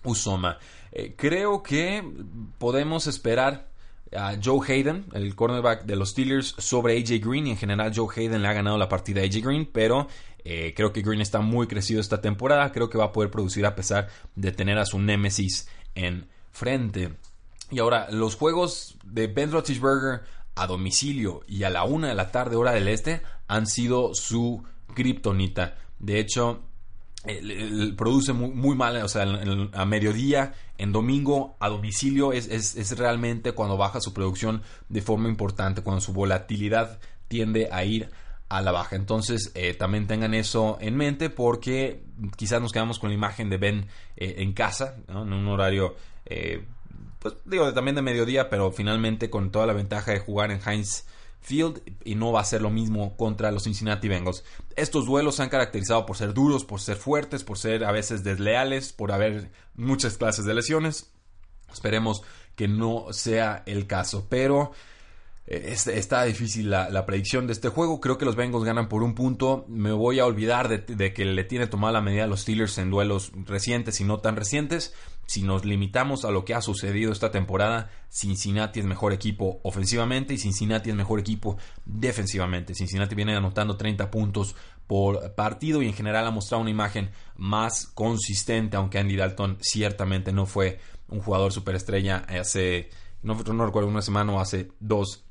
Usoma. 0.03 0.59
Eh, 0.91 1.15
creo 1.17 1.63
que 1.63 2.03
podemos 2.59 3.07
esperar 3.07 3.68
a 4.15 4.37
Joe 4.43 4.59
Hayden, 4.67 5.05
el 5.13 5.35
cornerback 5.35 5.85
de 5.85 5.95
los 5.95 6.09
Steelers, 6.09 6.55
sobre 6.57 6.97
AJ 6.97 7.19
Green. 7.23 7.47
Y 7.47 7.51
en 7.51 7.57
general, 7.57 7.91
Joe 7.95 8.07
Hayden 8.15 8.41
le 8.41 8.47
ha 8.47 8.53
ganado 8.53 8.77
la 8.77 8.89
partida 8.89 9.21
a 9.21 9.25
AJ 9.25 9.41
Green, 9.43 9.69
pero 9.71 10.07
eh, 10.43 10.73
creo 10.75 10.93
que 10.93 11.01
Green 11.01 11.21
está 11.21 11.41
muy 11.41 11.67
crecido 11.67 12.01
esta 12.01 12.21
temporada. 12.21 12.71
Creo 12.71 12.89
que 12.89 12.97
va 12.97 13.05
a 13.05 13.11
poder 13.11 13.31
producir 13.31 13.65
a 13.65 13.75
pesar 13.75 14.09
de 14.35 14.51
tener 14.51 14.77
a 14.77 14.85
su 14.85 14.99
némesis 14.99 15.67
en 15.95 16.27
frente. 16.51 17.13
Y 17.71 17.79
ahora, 17.79 18.09
los 18.09 18.35
juegos 18.35 18.97
de 19.03 19.27
Ben 19.27 19.51
Roethlisberger 19.51 20.21
a 20.55 20.67
domicilio 20.67 21.41
y 21.47 21.63
a 21.63 21.69
la 21.69 21.83
una 21.83 22.09
de 22.09 22.15
la 22.15 22.31
tarde, 22.31 22.55
hora 22.55 22.71
del 22.71 22.87
este, 22.87 23.21
han 23.47 23.67
sido 23.67 24.13
su 24.13 24.63
kriptonita. 24.93 25.77
De 25.99 26.19
hecho, 26.19 26.63
produce 27.97 28.33
muy, 28.33 28.75
mal, 28.75 28.97
o 28.97 29.07
sea, 29.07 29.25
a 29.73 29.85
mediodía, 29.85 30.53
en 30.77 30.91
domingo, 30.91 31.57
a 31.59 31.69
domicilio, 31.69 32.31
es, 32.31 32.47
es, 32.47 32.97
realmente 32.97 33.51
cuando 33.51 33.77
baja 33.77 33.99
su 33.99 34.13
producción 34.13 34.61
de 34.88 35.01
forma 35.01 35.27
importante, 35.27 35.83
cuando 35.83 36.01
su 36.01 36.13
volatilidad 36.13 36.99
tiende 37.27 37.69
a 37.71 37.83
ir 37.83 38.09
a 38.47 38.61
la 38.61 38.71
baja. 38.71 38.95
Entonces 38.95 39.51
eh, 39.53 39.73
también 39.73 40.07
tengan 40.07 40.33
eso 40.33 40.77
en 40.81 40.95
mente 40.95 41.29
porque 41.29 42.03
quizás 42.35 42.61
nos 42.61 42.71
quedamos 42.71 42.99
con 42.99 43.09
la 43.09 43.15
imagen 43.15 43.49
de 43.49 43.57
Ben 43.57 43.88
eh, 44.15 44.35
en 44.38 44.53
casa, 44.53 44.95
en 45.07 45.15
un 45.15 45.47
horario, 45.47 45.95
eh, 46.25 46.65
pues 47.19 47.35
digo, 47.45 47.71
también 47.73 47.95
de 47.95 48.01
mediodía, 48.01 48.49
pero 48.49 48.71
finalmente 48.71 49.29
con 49.29 49.51
toda 49.51 49.67
la 49.67 49.73
ventaja 49.73 50.11
de 50.11 50.19
jugar 50.19 50.51
en 50.51 50.61
Heinz 50.65 51.05
Field 51.41 51.81
y 52.03 52.15
no 52.15 52.31
va 52.31 52.41
a 52.41 52.46
ser 52.46 52.62
lo 52.62 52.69
mismo 52.69 53.15
contra 53.17 53.51
los 53.51 53.63
Cincinnati 53.63 54.08
Bengals. 54.08 54.43
Estos 54.75 55.05
duelos 55.05 55.36
se 55.36 55.43
han 55.43 55.50
caracterizado 55.50 56.05
por 56.05 56.17
ser 56.17 56.34
duros, 56.34 56.65
por 56.65 56.81
ser 56.81 56.98
fuertes, 56.98 57.43
por 57.43 57.58
ser 57.58 57.84
a 57.84 57.91
veces 57.91 58.24
desleales, 58.24 58.93
por 58.93 59.12
haber 59.12 59.51
muchas 59.75 60.17
clases 60.17 60.46
de 60.46 60.53
lesiones. 60.53 61.12
Esperemos 61.72 62.22
que 62.55 62.67
no 62.67 63.08
sea 63.12 63.63
el 63.65 63.88
caso, 63.88 64.27
pero 64.29 64.72
eh, 65.48 65.74
está 65.74 66.24
difícil 66.25 66.69
la, 66.69 67.05
predicción 67.05 67.48
de 67.48 67.53
este 67.53 67.69
juego. 67.69 68.00
Creo 68.00 68.17
que 68.17 68.25
los 68.25 68.36
Bengals 68.36 68.65
ganan 68.65 68.88
por 68.88 69.01
un 69.01 69.15
punto. 69.15 69.65
Me 69.67 69.91
voy 69.91 70.19
a 70.19 70.25
olvidar 70.25 70.67
de, 70.67 71.13
que 71.13 71.25
le 71.25 71.43
tiene 71.43 71.65
tomada 71.65 71.93
la 71.93 72.01
medida 72.01 72.25
a 72.25 72.27
los 72.27 72.41
Steelers 72.41 72.77
en 72.77 72.91
duelos 72.91 73.31
recientes 73.46 74.00
y 74.00 74.03
no 74.03 74.19
tan 74.19 74.36
recientes. 74.36 74.93
Si 75.29 75.43
nos 75.43 75.63
limitamos 75.63 76.25
a 76.25 76.31
lo 76.31 76.43
que 76.43 76.55
ha 76.55 76.62
sucedido 76.63 77.12
esta 77.12 77.29
temporada, 77.29 77.91
Cincinnati 78.09 78.79
es 78.79 78.88
mejor 78.88 79.13
equipo 79.13 79.59
ofensivamente 79.62 80.33
y 80.33 80.39
Cincinnati 80.39 80.89
es 80.89 80.95
mejor 80.95 81.19
equipo 81.19 81.55
defensivamente. 81.86 82.74
Cincinnati 82.74 83.13
viene 83.13 83.36
anotando 83.36 83.77
30 83.77 84.09
puntos 84.09 84.55
por 84.88 85.36
partido 85.36 85.83
y 85.83 85.88
en 85.88 85.93
general 85.93 86.25
ha 86.25 86.31
mostrado 86.31 86.63
una 86.63 86.71
imagen 86.71 87.12
más 87.36 87.86
consistente, 87.93 88.75
aunque 88.75 88.98
Andy 88.98 89.17
Dalton 89.17 89.59
ciertamente 89.62 90.33
no 90.33 90.48
fue 90.48 90.79
un 91.09 91.19
jugador 91.19 91.53
superestrella 91.53 92.25
hace, 92.27 92.89
no, 93.21 93.36
recuerdo, 93.36 93.88
una 93.88 94.01
semana 94.01 94.33
o 94.33 94.39
hace 94.39 94.71
dos 94.79 95.25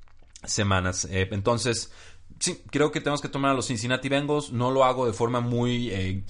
semanas. 0.45 1.09
Eh, 1.11 1.28
entonces, 1.33 1.90
sí, 2.38 2.62
creo 2.71 2.93
que 2.93 3.00
tenemos 3.00 3.21
que 3.21 3.28
tomar 3.28 3.50
a 3.50 3.55
los 3.55 3.67
Cincinnati 3.67 4.09
Bengals. 4.09 4.52
No 4.52 4.71
lo 4.71 4.85
hago 4.85 5.07
de 5.07 5.12
forma 5.12 5.40
muy 5.40 5.90
eh, 5.90 6.23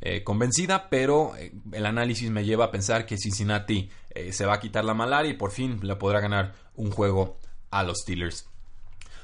eh, 0.00 0.22
convencida, 0.22 0.88
pero 0.90 1.32
el 1.72 1.86
análisis 1.86 2.30
me 2.30 2.44
lleva 2.44 2.66
a 2.66 2.70
pensar 2.70 3.06
que 3.06 3.18
Cincinnati 3.18 3.90
se 4.30 4.46
va 4.46 4.54
a 4.54 4.60
quitar 4.60 4.82
la 4.82 4.94
malaria 4.94 5.30
y 5.30 5.36
por 5.36 5.50
fin 5.50 5.78
le 5.82 5.94
podrá 5.96 6.20
ganar 6.20 6.54
un 6.74 6.90
juego 6.90 7.36
a 7.70 7.82
los 7.82 7.98
Steelers. 7.98 8.48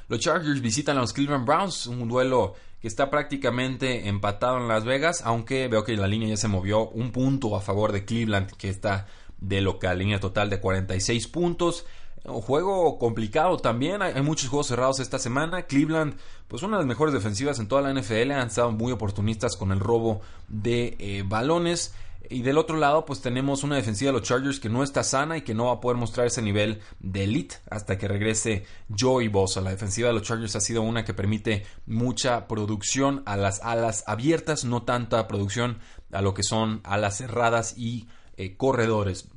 Los 0.08 0.20
Chargers 0.20 0.60
visitan 0.60 0.98
a 0.98 1.00
los 1.00 1.14
Cleveland 1.14 1.46
Browns, 1.46 1.86
un 1.86 2.06
duelo 2.08 2.54
que 2.82 2.88
está 2.88 3.08
prácticamente 3.10 4.08
empatado 4.08 4.58
en 4.58 4.68
Las 4.68 4.84
Vegas, 4.84 5.22
aunque 5.24 5.68
veo 5.68 5.84
que 5.84 5.96
la 5.96 6.08
línea 6.08 6.30
ya 6.30 6.36
se 6.36 6.48
movió 6.48 6.88
un 6.88 7.12
punto 7.12 7.56
a 7.56 7.60
favor 7.60 7.92
de 7.92 8.04
Cleveland, 8.04 8.50
que 8.56 8.68
está 8.68 9.06
de 9.38 9.60
local, 9.60 10.00
línea 10.00 10.20
total 10.20 10.50
de 10.50 10.60
46 10.60 11.28
puntos. 11.28 11.86
Un 12.24 12.40
juego 12.40 12.98
complicado 12.98 13.56
también, 13.56 14.00
hay, 14.00 14.22
muchos 14.22 14.48
juegos 14.48 14.68
cerrados 14.68 15.00
esta 15.00 15.18
semana. 15.18 15.62
Cleveland, 15.62 16.14
pues 16.46 16.62
una 16.62 16.76
de 16.76 16.82
las 16.82 16.88
mejores 16.88 17.12
defensivas 17.12 17.58
en 17.58 17.66
toda 17.66 17.82
la 17.82 17.92
NFL, 17.92 18.30
han 18.30 18.46
estado 18.46 18.70
muy 18.70 18.92
oportunistas 18.92 19.56
con 19.56 19.72
el 19.72 19.80
robo 19.80 20.20
de 20.48 20.96
eh, 21.00 21.24
balones. 21.26 21.94
Y 22.30 22.42
del 22.42 22.58
otro 22.58 22.76
lado, 22.76 23.04
pues 23.04 23.20
tenemos 23.20 23.64
una 23.64 23.74
defensiva 23.74 24.12
de 24.12 24.18
los 24.18 24.26
Chargers 24.26 24.60
que 24.60 24.68
no 24.68 24.84
está 24.84 25.02
sana 25.02 25.36
y 25.36 25.42
que 25.42 25.54
no 25.54 25.66
va 25.66 25.72
a 25.72 25.80
poder 25.80 25.98
mostrar 25.98 26.28
ese 26.28 26.40
nivel 26.40 26.80
de 27.00 27.24
elite 27.24 27.56
hasta 27.68 27.98
que 27.98 28.06
regrese 28.06 28.64
Joey 28.96 29.26
Bosa. 29.26 29.60
La 29.60 29.70
defensiva 29.70 30.08
de 30.08 30.14
los 30.14 30.22
Chargers 30.22 30.54
ha 30.54 30.60
sido 30.60 30.82
una 30.82 31.04
que 31.04 31.14
permite 31.14 31.66
mucha 31.86 32.46
producción 32.46 33.22
a 33.26 33.36
las 33.36 33.60
alas 33.62 34.04
abiertas, 34.06 34.64
no 34.64 34.82
tanta 34.82 35.26
producción 35.26 35.78
a 36.12 36.22
lo 36.22 36.32
que 36.32 36.44
son 36.44 36.80
alas 36.84 37.18
cerradas 37.18 37.76
y 37.76 38.06
eh, 38.36 38.56
corredores. 38.56 39.28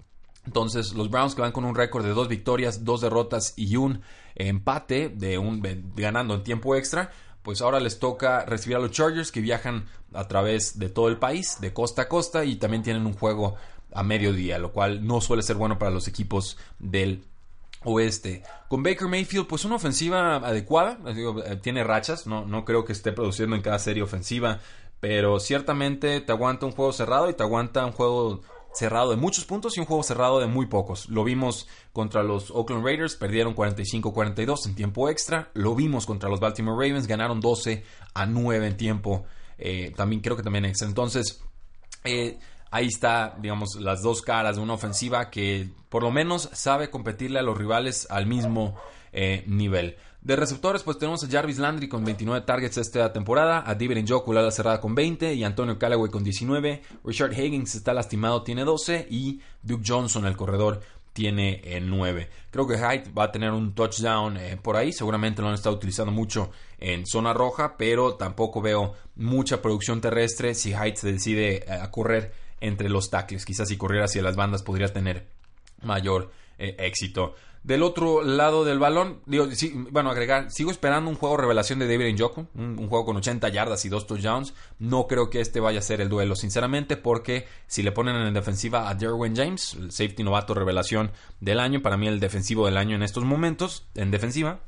Entonces, 0.45 0.93
los 0.93 1.09
Browns 1.09 1.35
que 1.35 1.41
van 1.41 1.51
con 1.51 1.65
un 1.65 1.75
récord 1.75 2.05
de 2.05 2.13
dos 2.13 2.27
victorias, 2.27 2.83
dos 2.83 3.01
derrotas 3.01 3.53
y 3.55 3.75
un 3.77 4.01
empate 4.35 5.09
de 5.09 5.37
un 5.37 5.61
ganando 5.95 6.35
en 6.35 6.43
tiempo 6.43 6.75
extra, 6.75 7.11
pues 7.41 7.61
ahora 7.61 7.79
les 7.79 7.99
toca 7.99 8.45
recibir 8.45 8.77
a 8.77 8.79
los 8.79 8.91
Chargers 8.91 9.31
que 9.31 9.41
viajan 9.41 9.85
a 10.13 10.27
través 10.27 10.79
de 10.79 10.89
todo 10.89 11.09
el 11.09 11.17
país, 11.17 11.59
de 11.61 11.73
costa 11.73 12.03
a 12.03 12.07
costa 12.09 12.43
y 12.43 12.55
también 12.55 12.83
tienen 12.83 13.05
un 13.05 13.13
juego 13.13 13.55
a 13.93 14.03
mediodía, 14.03 14.57
lo 14.57 14.71
cual 14.71 15.05
no 15.05 15.21
suele 15.21 15.43
ser 15.43 15.55
bueno 15.55 15.77
para 15.77 15.91
los 15.91 16.07
equipos 16.07 16.57
del 16.79 17.23
oeste. 17.83 18.43
Con 18.67 18.83
Baker 18.83 19.07
Mayfield, 19.07 19.47
pues 19.47 19.63
una 19.63 19.75
ofensiva 19.75 20.37
adecuada, 20.37 20.97
eh, 21.05 21.57
tiene 21.61 21.83
rachas, 21.83 22.27
no, 22.27 22.45
no 22.45 22.65
creo 22.65 22.83
que 22.83 22.93
esté 22.93 23.11
produciendo 23.11 23.55
en 23.55 23.61
cada 23.61 23.79
serie 23.79 24.03
ofensiva, 24.03 24.59
pero 24.99 25.39
ciertamente 25.39 26.19
te 26.21 26.31
aguanta 26.31 26.65
un 26.65 26.71
juego 26.71 26.91
cerrado 26.93 27.29
y 27.29 27.33
te 27.33 27.43
aguanta 27.43 27.85
un 27.85 27.91
juego 27.91 28.41
cerrado 28.75 29.09
de 29.11 29.15
muchos 29.15 29.45
puntos 29.45 29.77
y 29.77 29.79
un 29.79 29.85
juego 29.85 30.03
cerrado 30.03 30.39
de 30.39 30.47
muy 30.47 30.65
pocos. 30.65 31.09
Lo 31.09 31.23
vimos 31.23 31.67
contra 31.93 32.23
los 32.23 32.51
Oakland 32.51 32.85
Raiders, 32.85 33.15
perdieron 33.15 33.55
45-42 33.55 34.67
en 34.67 34.75
tiempo 34.75 35.09
extra. 35.09 35.49
Lo 35.53 35.75
vimos 35.75 36.05
contra 36.05 36.29
los 36.29 36.39
Baltimore 36.39 36.75
Ravens, 36.75 37.07
ganaron 37.07 37.39
12 37.39 37.83
a 38.13 38.25
9 38.25 38.67
en 38.67 38.77
tiempo. 38.77 39.25
Eh, 39.57 39.93
también 39.95 40.21
creo 40.21 40.35
que 40.35 40.43
también 40.43 40.65
extra. 40.65 40.87
Entonces, 40.87 41.41
eh, 42.03 42.37
ahí 42.71 42.87
está, 42.87 43.35
digamos, 43.39 43.75
las 43.79 44.01
dos 44.01 44.21
caras 44.21 44.57
de 44.57 44.61
una 44.61 44.73
ofensiva 44.73 45.29
que 45.29 45.69
por 45.89 46.03
lo 46.03 46.11
menos 46.11 46.49
sabe 46.51 46.89
competirle 46.89 47.39
a 47.39 47.43
los 47.43 47.57
rivales 47.57 48.07
al 48.09 48.25
mismo 48.25 48.75
eh, 49.15 49.43
nivel. 49.47 49.95
De 50.21 50.35
receptores, 50.35 50.83
pues 50.83 50.97
tenemos 50.97 51.23
a 51.23 51.29
Jarvis 51.29 51.59
Landry 51.59 51.87
con 51.87 52.03
29 52.03 52.45
targets 52.45 52.77
esta 52.77 53.13
temporada, 53.13 53.63
a 53.65 53.75
David 53.75 54.03
Njoku 54.03 54.33
la 54.33 54.49
cerrada 54.51 54.81
con 54.81 54.93
20 54.95 55.33
y 55.33 55.43
Antonio 55.43 55.77
Callaway 55.77 56.11
con 56.11 56.23
19. 56.23 56.81
Richard 57.03 57.31
Higgins 57.33 57.75
está 57.75 57.93
lastimado, 57.93 58.41
tiene 58.41 58.63
12 58.63 59.07
y 59.09 59.39
Duke 59.61 59.83
Johnson, 59.87 60.25
el 60.25 60.35
corredor, 60.35 60.81
tiene 61.13 61.61
9. 61.81 62.21
Eh, 62.21 62.29
Creo 62.51 62.67
que 62.67 62.77
Hyde 62.77 63.11
va 63.17 63.23
a 63.23 63.31
tener 63.31 63.51
un 63.51 63.73
touchdown 63.73 64.35
eh, 64.35 64.57
por 64.61 64.75
ahí. 64.75 64.91
Seguramente 64.91 65.41
lo 65.41 65.47
han 65.47 65.53
estado 65.53 65.75
utilizando 65.75 66.11
mucho 66.11 66.51
en 66.77 67.05
zona 67.05 67.31
roja, 67.31 67.77
pero 67.77 68.15
tampoco 68.15 68.61
veo 68.61 68.95
mucha 69.15 69.61
producción 69.61 70.01
terrestre 70.01 70.55
si 70.55 70.73
Hyde 70.73 70.97
se 70.97 71.13
decide 71.13 71.57
eh, 71.57 71.71
a 71.71 71.89
correr 71.89 72.33
entre 72.59 72.89
los 72.89 73.09
tackles. 73.09 73.45
Quizás 73.45 73.69
si 73.69 73.77
corriera 73.77 74.05
hacia 74.05 74.21
las 74.21 74.35
bandas 74.35 74.61
podría 74.61 74.91
tener 74.91 75.27
mayor 75.83 76.31
éxito. 76.57 77.35
Del 77.65 77.81
otro 77.81 78.21
lado 78.21 78.63
del 78.63 78.77
balón, 78.77 79.21
digo, 79.25 79.47
bueno, 79.89 80.11
agregar, 80.11 80.51
sigo 80.51 80.69
esperando 80.69 81.09
un 81.09 81.15
juego 81.15 81.35
revelación 81.35 81.79
de 81.79 81.87
David 81.87 82.13
Njoku, 82.13 82.45
un, 82.53 82.77
un, 82.77 82.87
juego 82.89 83.05
con 83.05 83.17
80 83.17 83.49
yardas 83.49 83.83
y 83.85 83.89
dos 83.89 84.05
touchdowns. 84.05 84.53
No 84.77 85.07
creo 85.07 85.31
que 85.31 85.41
este 85.41 85.59
vaya 85.59 85.79
a 85.79 85.81
ser 85.81 85.99
el 85.99 86.07
duelo, 86.07 86.35
sinceramente, 86.35 86.95
porque 86.95 87.47
si 87.65 87.81
le 87.81 87.91
ponen 87.91 88.17
en 88.17 88.35
defensiva 88.35 88.87
a 88.87 88.93
Derwin 88.93 89.35
James, 89.35 89.73
el 89.73 89.91
safety 89.91 90.21
novato 90.21 90.53
revelación 90.53 91.11
del 91.39 91.59
año, 91.59 91.81
para 91.81 91.97
mí 91.97 92.07
el 92.07 92.19
defensivo 92.19 92.67
del 92.67 92.77
año 92.77 92.95
en 92.95 93.01
estos 93.01 93.23
momentos, 93.23 93.87
en 93.95 94.11
defensiva, 94.11 94.59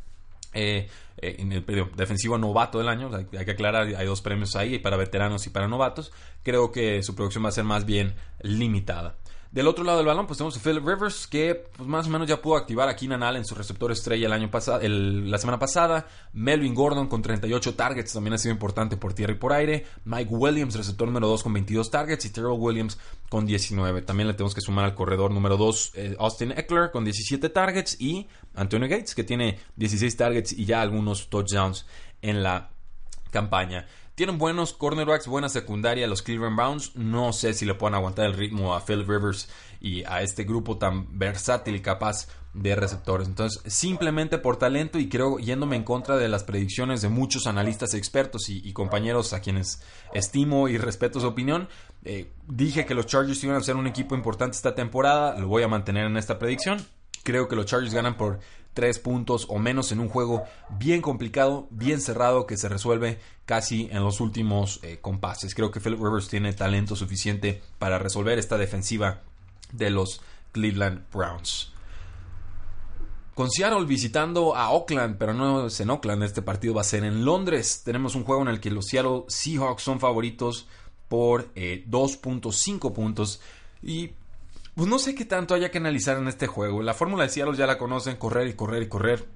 eh, 0.55 0.89
eh, 1.19 1.35
en 1.37 1.51
el 1.51 1.65
defensivo 1.95 2.39
novato 2.39 2.79
del 2.79 2.89
año, 2.89 3.11
hay, 3.15 3.45
que 3.45 3.51
aclarar, 3.51 3.93
hay 3.95 4.07
dos 4.07 4.23
premios 4.23 4.55
ahí 4.55 4.79
para 4.79 4.97
veteranos 4.97 5.45
y 5.45 5.51
para 5.51 5.67
novatos, 5.67 6.11
creo 6.41 6.71
que 6.71 7.03
su 7.03 7.13
producción 7.13 7.45
va 7.45 7.49
a 7.49 7.51
ser 7.51 7.63
más 7.63 7.85
bien 7.85 8.15
limitada. 8.41 9.17
Del 9.51 9.67
otro 9.67 9.83
lado 9.83 9.97
del 9.97 10.07
balón, 10.07 10.27
pues 10.27 10.37
tenemos 10.37 10.57
a 10.57 10.59
Philip 10.59 10.85
Rivers, 10.85 11.25
que 11.27 11.63
pues, 11.75 11.87
más 11.87 12.07
o 12.07 12.09
menos 12.09 12.27
ya 12.27 12.41
pudo 12.41 12.57
activar 12.57 12.89
a 12.89 12.95
Keenan 12.95 13.23
Allen, 13.23 13.45
su 13.45 13.55
receptor 13.55 13.91
estrella, 13.91 14.27
el 14.27 14.33
año 14.33 14.49
la 14.51 15.37
semana 15.37 15.57
pasada. 15.57 16.07
Melvin 16.33 16.75
Gordon 16.75 17.07
con 17.07 17.21
38 17.21 17.75
targets, 17.75 18.13
también 18.13 18.33
ha 18.33 18.37
sido 18.37 18.53
importante 18.53 18.97
por 18.97 19.13
tierra 19.13 19.33
y 19.33 19.37
por 19.37 19.53
aire. 19.53 19.85
Mike 20.05 20.33
Williams, 20.33 20.75
receptor 20.75 21.07
número 21.07 21.27
2 21.27 21.43
con 21.43 21.53
22 21.53 21.89
targets. 21.89 22.25
Y 22.25 22.29
Terrell 22.29 22.57
Williams 22.57 22.97
con 23.29 23.45
19. 23.45 24.01
También 24.01 24.27
le 24.27 24.33
tenemos 24.33 24.53
que 24.53 24.61
sumar 24.61 24.85
al 24.85 24.95
corredor 24.95 25.31
número 25.31 25.57
2, 25.57 25.91
eh, 25.95 26.15
Austin 26.19 26.51
Eckler, 26.51 26.91
con 26.91 27.05
17 27.05 27.49
targets. 27.49 27.99
Y 27.99 28.27
Antonio 28.55 28.89
Gates, 28.89 29.15
que 29.15 29.23
tiene 29.23 29.59
16 29.77 30.17
targets 30.17 30.53
y 30.53 30.65
ya 30.65 30.81
algunos 30.81 31.29
touchdowns 31.29 31.85
en 32.21 32.43
la 32.43 32.69
campaña. 33.31 33.87
Tienen 34.17 34.39
buenos 34.39 34.73
cornerbacks, 34.73 35.27
buena 35.27 35.47
secundaria 35.47 36.07
los 36.07 36.23
Cleveland 36.23 36.55
Browns. 36.55 36.95
No 36.95 37.33
sé 37.33 37.53
si 37.53 37.65
le 37.67 37.75
pueden 37.75 37.93
aguantar 37.93 38.25
el 38.25 38.33
ritmo 38.33 38.73
a 38.73 38.83
Phil 38.83 39.05
Rivers 39.05 39.47
y 39.79 40.03
a 40.05 40.23
este 40.23 40.43
grupo 40.43 40.79
tan 40.79 41.19
versátil 41.19 41.75
y 41.75 41.81
capaz 41.81 42.27
de 42.55 42.75
receptores. 42.75 43.27
Entonces, 43.27 43.61
simplemente 43.71 44.39
por 44.39 44.57
talento 44.57 44.97
y 44.97 45.07
creo 45.07 45.37
yéndome 45.37 45.75
en 45.75 45.83
contra 45.83 46.17
de 46.17 46.29
las 46.29 46.43
predicciones 46.43 47.03
de 47.03 47.09
muchos 47.09 47.45
analistas 47.45 47.93
expertos 47.93 48.49
y, 48.49 48.73
compañeros 48.73 49.33
a 49.33 49.39
quienes 49.39 49.83
estimo 50.15 50.67
y 50.67 50.79
respeto 50.79 51.19
su 51.19 51.27
opinión, 51.27 51.69
eh, 52.03 52.31
dije 52.47 52.87
que 52.87 52.95
los 52.95 53.05
Chargers 53.05 53.43
iban 53.43 53.57
a 53.57 53.61
ser 53.61 53.75
un 53.75 53.85
equipo 53.85 54.15
importante 54.15 54.57
esta 54.57 54.73
temporada. 54.73 55.37
Lo 55.37 55.47
voy 55.47 55.61
a 55.61 55.67
mantener 55.67 56.07
en 56.07 56.17
esta 56.17 56.39
predicción. 56.39 56.83
Creo 57.21 57.47
que 57.47 57.55
los 57.55 57.67
Chargers 57.67 57.93
ganan 57.93 58.17
por 58.17 58.39
tres 58.77 58.99
puntos 58.99 59.47
o 59.49 59.57
menos 59.57 59.91
en 59.91 59.99
un 59.99 60.07
juego 60.07 60.43
bien 60.77 61.01
complicado, 61.01 61.67
bien 61.71 61.99
cerrado, 61.99 62.45
que 62.45 62.57
se 62.57 62.69
resuelve 62.69 63.19
casi 63.47 63.89
en 63.91 64.03
los 64.03 64.21
últimos 64.21 64.79
eh, 64.83 64.99
compases. 65.01 65.55
Creo 65.55 65.71
que 65.71 65.79
Philip 65.79 65.99
Rivers 65.99 66.27
tiene 66.27 66.53
talento 66.53 66.95
suficiente 66.95 67.63
para 67.79 67.97
resolver 67.97 68.37
esta 68.37 68.55
defensiva 68.55 69.21
de 69.71 69.89
los 69.89 70.21
Cleveland 70.51 71.05
Browns. 71.11 71.73
Con 73.33 73.49
Seattle 73.49 73.87
visitando 73.87 74.55
a 74.55 74.69
Oakland, 74.69 75.17
pero 75.17 75.33
no 75.33 75.65
es 75.65 75.79
en 75.79 75.89
Oakland, 75.89 76.21
este 76.21 76.43
partido 76.43 76.75
va 76.75 76.81
a 76.81 76.83
ser 76.83 77.03
en 77.03 77.25
Londres. 77.25 77.81
Tenemos 77.83 78.13
un 78.13 78.25
juego 78.25 78.43
en 78.43 78.49
el 78.49 78.59
que 78.59 78.69
los 78.69 78.85
Seattle 78.85 79.23
Seahawks 79.27 79.81
son 79.81 79.99
favoritos 79.99 80.67
por 81.07 81.51
2.5 81.55 82.89
eh, 82.91 82.93
puntos 82.93 83.41
y 83.81 84.11
pues 84.77 84.87
no 84.87 84.99
sé 84.99 85.15
qué 85.15 85.25
tanto 85.25 85.55
haya 85.55 85.71
que 85.71 85.79
analizar 85.79 86.17
en 86.17 86.27
este 86.27 86.45
juego. 86.45 86.83
La 86.83 86.93
fórmula 86.93 87.23
de 87.23 87.29
Seattle 87.29 87.57
ya 87.57 87.65
la 87.65 87.79
conocen, 87.79 88.15
correr 88.15 88.47
y 88.47 88.53
correr 88.53 88.83
y 88.83 88.87
correr. 88.87 89.27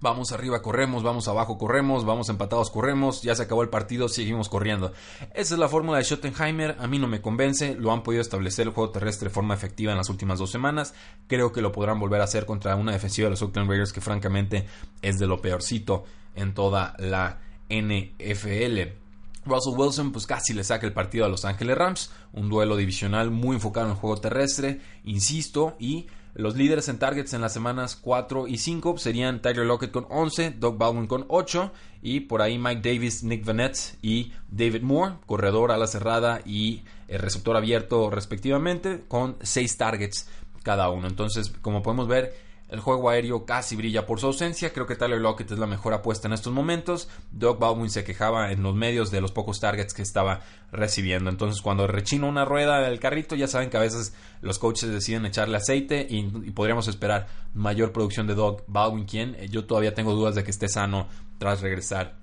Vamos 0.00 0.32
arriba, 0.32 0.62
corremos, 0.62 1.02
vamos 1.02 1.28
abajo, 1.28 1.58
corremos, 1.58 2.06
vamos 2.06 2.30
empatados, 2.30 2.70
corremos, 2.70 3.20
ya 3.20 3.34
se 3.34 3.42
acabó 3.42 3.62
el 3.62 3.68
partido, 3.68 4.08
seguimos 4.08 4.48
corriendo. 4.48 4.94
Esa 5.34 5.54
es 5.54 5.60
la 5.60 5.68
fórmula 5.68 5.98
de 5.98 6.04
Schottenheimer, 6.04 6.76
a 6.78 6.86
mí 6.86 6.98
no 6.98 7.06
me 7.06 7.20
convence, 7.20 7.74
lo 7.74 7.92
han 7.92 8.02
podido 8.02 8.22
establecer 8.22 8.66
el 8.66 8.72
juego 8.72 8.90
terrestre 8.90 9.28
de 9.28 9.34
forma 9.34 9.52
efectiva 9.52 9.92
en 9.92 9.98
las 9.98 10.08
últimas 10.08 10.38
dos 10.38 10.50
semanas, 10.50 10.94
creo 11.26 11.52
que 11.52 11.60
lo 11.60 11.70
podrán 11.70 12.00
volver 12.00 12.22
a 12.22 12.24
hacer 12.24 12.46
contra 12.46 12.74
una 12.74 12.92
defensiva 12.92 13.26
de 13.26 13.32
los 13.32 13.42
Oakland 13.42 13.68
Raiders 13.68 13.92
que 13.92 14.00
francamente 14.00 14.66
es 15.02 15.18
de 15.18 15.26
lo 15.26 15.42
peorcito 15.42 16.04
en 16.34 16.54
toda 16.54 16.94
la 16.98 17.40
NFL. 17.68 19.07
Russell 19.48 19.74
Wilson 19.76 20.12
pues 20.12 20.26
casi 20.26 20.52
le 20.54 20.64
saca 20.64 20.86
el 20.86 20.92
partido 20.92 21.24
a 21.24 21.28
Los 21.28 21.44
Ángeles 21.44 21.76
Rams, 21.76 22.10
un 22.32 22.48
duelo 22.48 22.76
divisional 22.76 23.30
muy 23.30 23.56
enfocado 23.56 23.86
en 23.86 23.92
el 23.92 23.98
juego 23.98 24.16
terrestre, 24.16 24.80
insisto, 25.04 25.76
y 25.78 26.06
Los 26.34 26.56
líderes 26.56 26.88
en 26.88 27.00
targets 27.00 27.32
en 27.32 27.40
las 27.40 27.52
semanas 27.52 27.96
4 27.96 28.46
y 28.46 28.58
5 28.58 28.98
serían 28.98 29.42
Tyler 29.42 29.66
Lockett 29.66 29.90
con 29.90 30.06
11, 30.08 30.52
Doug 30.52 30.78
Baldwin 30.78 31.08
con 31.08 31.24
8 31.28 31.72
y 32.00 32.20
por 32.20 32.42
ahí 32.42 32.58
Mike 32.58 32.80
Davis, 32.80 33.24
Nick 33.24 33.44
Vanette 33.44 33.98
y 34.02 34.32
David 34.48 34.82
Moore, 34.82 35.16
corredor 35.26 35.72
a 35.72 35.76
la 35.76 35.88
cerrada 35.88 36.40
y 36.44 36.84
el 37.08 37.18
receptor 37.18 37.56
abierto 37.56 38.08
respectivamente, 38.10 39.02
con 39.08 39.36
6 39.42 39.76
targets 39.76 40.28
cada 40.62 40.90
uno. 40.90 41.08
Entonces, 41.08 41.52
como 41.60 41.82
podemos 41.82 42.06
ver, 42.06 42.36
el 42.68 42.80
juego 42.80 43.08
aéreo 43.08 43.44
casi 43.44 43.76
brilla 43.76 44.06
por 44.06 44.20
su 44.20 44.26
ausencia. 44.26 44.72
Creo 44.72 44.86
que 44.86 44.96
Tyler 44.96 45.20
Lockett 45.20 45.50
es 45.50 45.58
la 45.58 45.66
mejor 45.66 45.94
apuesta 45.94 46.28
en 46.28 46.34
estos 46.34 46.52
momentos. 46.52 47.08
Doug 47.32 47.58
Baldwin 47.58 47.90
se 47.90 48.04
quejaba 48.04 48.52
en 48.52 48.62
los 48.62 48.74
medios 48.74 49.10
de 49.10 49.20
los 49.20 49.32
pocos 49.32 49.58
targets 49.58 49.94
que 49.94 50.02
estaba 50.02 50.40
recibiendo. 50.70 51.30
Entonces, 51.30 51.62
cuando 51.62 51.86
rechina 51.86 52.26
una 52.26 52.44
rueda 52.44 52.80
del 52.80 53.00
carrito, 53.00 53.36
ya 53.36 53.48
saben 53.48 53.70
que 53.70 53.78
a 53.78 53.80
veces 53.80 54.14
los 54.42 54.58
coaches 54.58 54.90
deciden 54.90 55.24
echarle 55.24 55.56
aceite 55.56 56.06
y, 56.08 56.22
podríamos 56.50 56.88
esperar 56.88 57.26
mayor 57.54 57.92
producción 57.92 58.26
de 58.26 58.34
Doug 58.34 58.64
Baldwin, 58.66 59.06
quien 59.06 59.34
eh, 59.36 59.48
yo 59.48 59.64
todavía 59.64 59.94
tengo 59.94 60.12
dudas 60.12 60.34
de 60.34 60.44
que 60.44 60.50
esté 60.50 60.68
sano 60.68 61.08
tras 61.38 61.62
regresar 61.62 62.16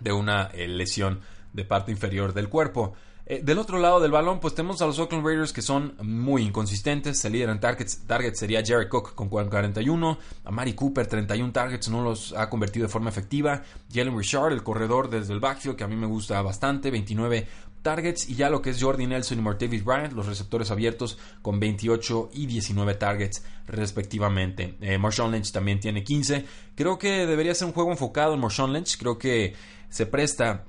de 0.00 0.12
una 0.12 0.50
eh, 0.52 0.68
lesión 0.68 1.20
de 1.52 1.64
parte 1.64 1.90
inferior 1.90 2.34
del 2.34 2.48
cuerpo. 2.48 2.94
Eh, 3.28 3.40
del 3.42 3.58
otro 3.58 3.78
lado 3.78 3.98
del 3.98 4.12
balón, 4.12 4.38
pues 4.38 4.54
tenemos 4.54 4.80
a 4.82 4.86
los 4.86 5.00
Oakland 5.00 5.26
Raiders 5.26 5.52
que 5.52 5.60
son 5.60 5.96
muy 6.00 6.42
inconsistentes. 6.42 7.24
El 7.24 7.32
líder 7.32 7.50
en 7.50 7.58
targets, 7.58 8.06
targets 8.06 8.38
sería 8.38 8.64
Jerry 8.64 8.88
Cook 8.88 9.16
con 9.16 9.28
41. 9.28 10.18
A 10.44 10.50
Mari 10.52 10.74
Cooper, 10.74 11.08
31 11.08 11.52
targets, 11.52 11.88
no 11.88 12.04
los 12.04 12.32
ha 12.34 12.48
convertido 12.48 12.86
de 12.86 12.92
forma 12.92 13.10
efectiva. 13.10 13.64
Jalen 13.92 14.16
Richard, 14.16 14.52
el 14.52 14.62
corredor 14.62 15.10
desde 15.10 15.32
el 15.32 15.40
backfield, 15.40 15.76
que 15.76 15.82
a 15.82 15.88
mí 15.88 15.96
me 15.96 16.06
gusta 16.06 16.40
bastante, 16.40 16.92
29 16.92 17.48
targets. 17.82 18.28
Y 18.28 18.36
ya 18.36 18.48
lo 18.48 18.62
que 18.62 18.70
es 18.70 18.80
Jordi 18.80 19.08
Nelson 19.08 19.40
y 19.40 19.42
Martavis 19.42 19.84
Bryant, 19.84 20.12
los 20.12 20.26
receptores 20.26 20.70
abiertos, 20.70 21.18
con 21.42 21.58
28 21.58 22.30
y 22.32 22.46
19 22.46 22.94
targets 22.94 23.42
respectivamente. 23.66 24.76
Eh, 24.80 24.98
Marshawn 24.98 25.32
Lynch 25.32 25.50
también 25.50 25.80
tiene 25.80 26.04
15. 26.04 26.44
Creo 26.76 26.96
que 26.96 27.26
debería 27.26 27.56
ser 27.56 27.66
un 27.66 27.74
juego 27.74 27.90
enfocado 27.90 28.34
en 28.34 28.40
Marshawn 28.40 28.72
Lynch. 28.72 28.96
Creo 28.98 29.18
que 29.18 29.56
se 29.88 30.06
presta 30.06 30.64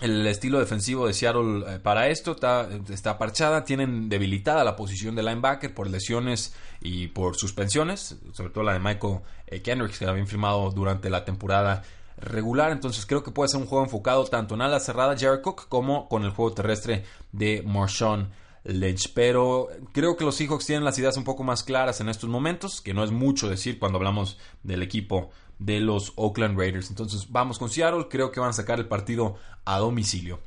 el 0.00 0.26
estilo 0.26 0.58
defensivo 0.58 1.06
de 1.06 1.14
Seattle 1.14 1.64
eh, 1.66 1.78
para 1.78 2.08
esto 2.08 2.32
está, 2.32 3.18
parchada. 3.18 3.64
Tienen 3.64 4.08
debilitada 4.08 4.62
la 4.64 4.76
posición 4.76 5.14
de 5.14 5.22
linebacker 5.22 5.72
por 5.74 5.88
lesiones 5.88 6.54
y 6.80 7.08
por 7.08 7.36
suspensiones, 7.36 8.16
sobre 8.32 8.50
todo 8.50 8.64
la 8.64 8.74
de 8.74 8.80
Michael 8.80 9.20
eh, 9.46 9.62
Kendricks, 9.62 9.98
que 9.98 10.04
la 10.04 10.10
habían 10.10 10.26
firmado 10.26 10.70
durante 10.70 11.08
la 11.08 11.24
temporada 11.24 11.82
regular. 12.18 12.72
Entonces 12.72 13.06
creo 13.06 13.22
que 13.22 13.30
puede 13.30 13.48
ser 13.48 13.60
un 13.60 13.66
juego 13.66 13.84
enfocado 13.84 14.24
tanto 14.24 14.54
en 14.54 14.62
ala 14.62 14.80
cerrada 14.80 15.16
Jared 15.18 15.40
Cook 15.40 15.68
como 15.68 16.08
con 16.08 16.24
el 16.24 16.30
juego 16.30 16.52
terrestre 16.52 17.04
de 17.32 17.62
Marshawn 17.66 18.28
Lynch. 18.64 19.12
Pero 19.14 19.68
creo 19.92 20.16
que 20.16 20.24
los 20.24 20.36
Seahawks 20.36 20.66
tienen 20.66 20.84
las 20.84 20.98
ideas 20.98 21.16
un 21.16 21.24
poco 21.24 21.42
más 21.42 21.62
claras 21.62 22.00
en 22.00 22.10
estos 22.10 22.28
momentos, 22.28 22.82
que 22.82 22.92
no 22.92 23.02
es 23.02 23.12
mucho 23.12 23.48
decir 23.48 23.78
cuando 23.78 23.96
hablamos 23.96 24.38
del 24.62 24.82
equipo 24.82 25.30
de 25.58 25.80
los 25.80 26.12
Oakland 26.16 26.58
Raiders. 26.58 26.90
Entonces 26.90 27.26
vamos 27.30 27.58
con 27.58 27.70
Seattle, 27.70 28.08
creo 28.08 28.32
que 28.32 28.40
van 28.40 28.50
a 28.50 28.54
sacar 28.54 28.78
el 28.78 28.86
partido 28.86 29.36
a 29.64 29.78
domicilio. 29.78 30.38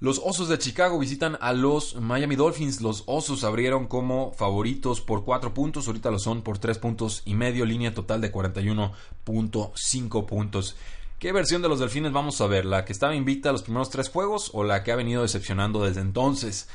Los 0.00 0.20
Osos 0.24 0.48
de 0.48 0.58
Chicago 0.58 0.96
visitan 1.00 1.36
a 1.40 1.52
los 1.52 1.96
Miami 1.96 2.36
Dolphins. 2.36 2.80
Los 2.80 3.02
Osos 3.06 3.42
abrieron 3.42 3.88
como 3.88 4.32
favoritos 4.32 5.00
por 5.00 5.24
4 5.24 5.52
puntos. 5.54 5.88
Ahorita 5.88 6.12
lo 6.12 6.20
son 6.20 6.42
por 6.42 6.58
3 6.58 6.78
puntos 6.78 7.22
y 7.24 7.34
medio. 7.34 7.64
Línea 7.64 7.92
total 7.92 8.20
de 8.20 8.30
41.5 8.32 10.26
puntos. 10.26 10.76
¿Qué 11.18 11.32
versión 11.32 11.62
de 11.62 11.68
los 11.68 11.80
Delfines 11.80 12.12
vamos 12.12 12.40
a 12.40 12.46
ver? 12.46 12.64
¿La 12.64 12.84
que 12.84 12.92
estaba 12.92 13.16
invicta 13.16 13.48
a 13.48 13.52
los 13.52 13.64
primeros 13.64 13.90
tres 13.90 14.08
juegos 14.08 14.52
o 14.54 14.62
la 14.62 14.84
que 14.84 14.92
ha 14.92 14.96
venido 14.96 15.22
decepcionando 15.22 15.84
desde 15.84 16.00
entonces? 16.00 16.68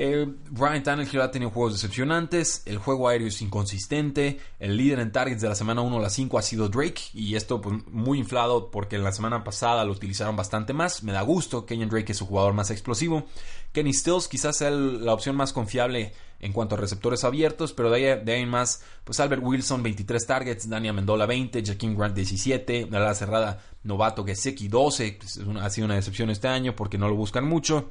Eh, 0.00 0.32
Brian 0.50 0.80
Tannehill 0.84 1.20
ha 1.22 1.32
tenido 1.32 1.50
juegos 1.50 1.72
decepcionantes, 1.72 2.62
el 2.66 2.78
juego 2.78 3.08
aéreo 3.08 3.26
es 3.26 3.42
inconsistente, 3.42 4.38
el 4.60 4.76
líder 4.76 5.00
en 5.00 5.10
targets 5.10 5.42
de 5.42 5.48
la 5.48 5.56
semana 5.56 5.80
1 5.80 5.98
a 5.98 6.00
la 6.00 6.08
5 6.08 6.38
ha 6.38 6.42
sido 6.42 6.68
Drake 6.68 7.02
y 7.14 7.34
esto 7.34 7.60
pues, 7.60 7.84
muy 7.88 8.20
inflado 8.20 8.70
porque 8.70 8.94
en 8.94 9.02
la 9.02 9.10
semana 9.10 9.42
pasada 9.42 9.84
lo 9.84 9.90
utilizaron 9.90 10.36
bastante 10.36 10.72
más, 10.72 11.02
me 11.02 11.10
da 11.10 11.22
gusto, 11.22 11.66
Kenyon 11.66 11.88
Drake 11.88 12.12
es 12.12 12.18
su 12.18 12.26
jugador 12.26 12.52
más 12.52 12.70
explosivo, 12.70 13.26
Kenny 13.72 13.92
Stills 13.92 14.28
quizás 14.28 14.56
sea 14.58 14.70
la 14.70 15.12
opción 15.12 15.34
más 15.34 15.52
confiable 15.52 16.12
en 16.38 16.52
cuanto 16.52 16.76
a 16.76 16.78
receptores 16.78 17.24
abiertos, 17.24 17.72
pero 17.72 17.90
de 17.90 18.12
ahí, 18.12 18.24
de 18.24 18.46
más, 18.46 18.84
pues 19.02 19.18
Albert 19.18 19.42
Wilson 19.42 19.82
23 19.82 20.24
targets, 20.24 20.68
Daniel 20.68 20.94
Mendola 20.94 21.26
20, 21.26 21.64
Jaquim 21.66 21.96
Grant 21.96 22.14
17, 22.14 22.86
la 22.88 23.12
cerrada 23.16 23.64
novato 23.82 24.24
Gesecki 24.24 24.68
12, 24.68 25.18
pues, 25.18 25.40
ha 25.60 25.70
sido 25.70 25.86
una 25.86 25.96
decepción 25.96 26.30
este 26.30 26.46
año 26.46 26.76
porque 26.76 26.98
no 26.98 27.08
lo 27.08 27.16
buscan 27.16 27.44
mucho 27.44 27.90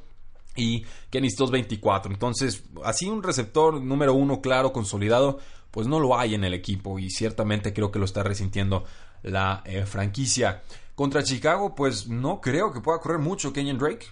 y 0.58 0.84
Kenny 1.10 1.30
Stills 1.30 1.50
24. 1.50 2.12
Entonces, 2.12 2.64
así 2.84 3.06
un 3.06 3.22
receptor 3.22 3.80
número 3.80 4.14
uno 4.14 4.40
claro, 4.40 4.72
consolidado, 4.72 5.38
pues 5.70 5.86
no 5.86 6.00
lo 6.00 6.18
hay 6.18 6.34
en 6.34 6.44
el 6.44 6.54
equipo 6.54 6.98
y 6.98 7.10
ciertamente 7.10 7.72
creo 7.72 7.90
que 7.90 7.98
lo 7.98 8.04
está 8.04 8.22
resintiendo 8.22 8.84
la 9.22 9.62
eh, 9.64 9.86
franquicia. 9.86 10.62
Contra 10.94 11.22
Chicago, 11.22 11.74
pues 11.74 12.08
no 12.08 12.40
creo 12.40 12.72
que 12.72 12.80
pueda 12.80 12.98
correr 12.98 13.18
mucho 13.18 13.52
Kenyon 13.52 13.78
Drake. 13.78 14.06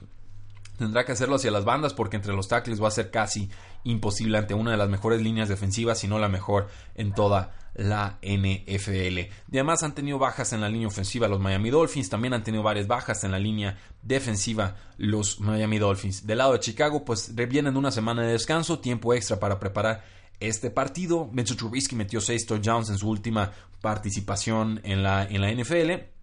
Tendrá 0.78 1.04
que 1.04 1.12
hacerlo 1.12 1.37
hacia 1.37 1.50
las 1.50 1.64
bandas 1.64 1.94
porque 1.94 2.16
entre 2.16 2.35
los 2.35 2.48
tackles 2.48 2.82
va 2.82 2.88
a 2.88 2.92
ser 2.92 3.11
casi 3.11 3.50
imposible 3.85 4.38
ante 4.38 4.54
una 4.54 4.72
de 4.72 4.76
las 4.76 4.88
mejores 4.88 5.22
líneas 5.22 5.48
defensivas, 5.48 5.98
si 5.98 6.06
no 6.06 6.18
la 6.18 6.28
mejor 6.28 6.68
en 6.94 7.12
toda 7.12 7.54
la 7.76 8.18
NFL. 8.22 9.30
Además 9.48 9.82
han 9.82 9.94
tenido 9.94 10.18
bajas 10.18 10.52
en 10.52 10.60
la 10.60 10.68
línea 10.68 10.88
ofensiva 10.88 11.28
los 11.28 11.40
Miami 11.40 11.70
Dolphins, 11.70 12.08
también 12.08 12.34
han 12.34 12.44
tenido 12.44 12.62
varias 12.62 12.86
bajas 12.86 13.24
en 13.24 13.32
la 13.32 13.38
línea 13.38 13.78
defensiva 14.02 14.76
los 14.96 15.40
Miami 15.40 15.78
Dolphins. 15.78 16.26
Del 16.26 16.38
lado 16.38 16.54
de 16.54 16.60
Chicago, 16.60 17.04
pues 17.04 17.34
vienen 17.34 17.74
de 17.74 17.78
una 17.78 17.90
semana 17.90 18.22
de 18.22 18.32
descanso, 18.32 18.78
tiempo 18.78 19.14
extra 19.14 19.38
para 19.38 19.58
preparar 19.58 20.04
este 20.40 20.70
partido. 20.70 21.28
Mitchell 21.32 21.56
Trubisky 21.56 21.96
metió 21.96 22.20
6 22.20 22.46
touchdowns 22.46 22.90
en 22.90 22.98
su 22.98 23.08
última 23.08 23.52
participación 23.80 24.80
en 24.84 25.02
la, 25.02 25.24
en 25.24 25.40
la 25.40 25.52
NFL. 25.52 26.15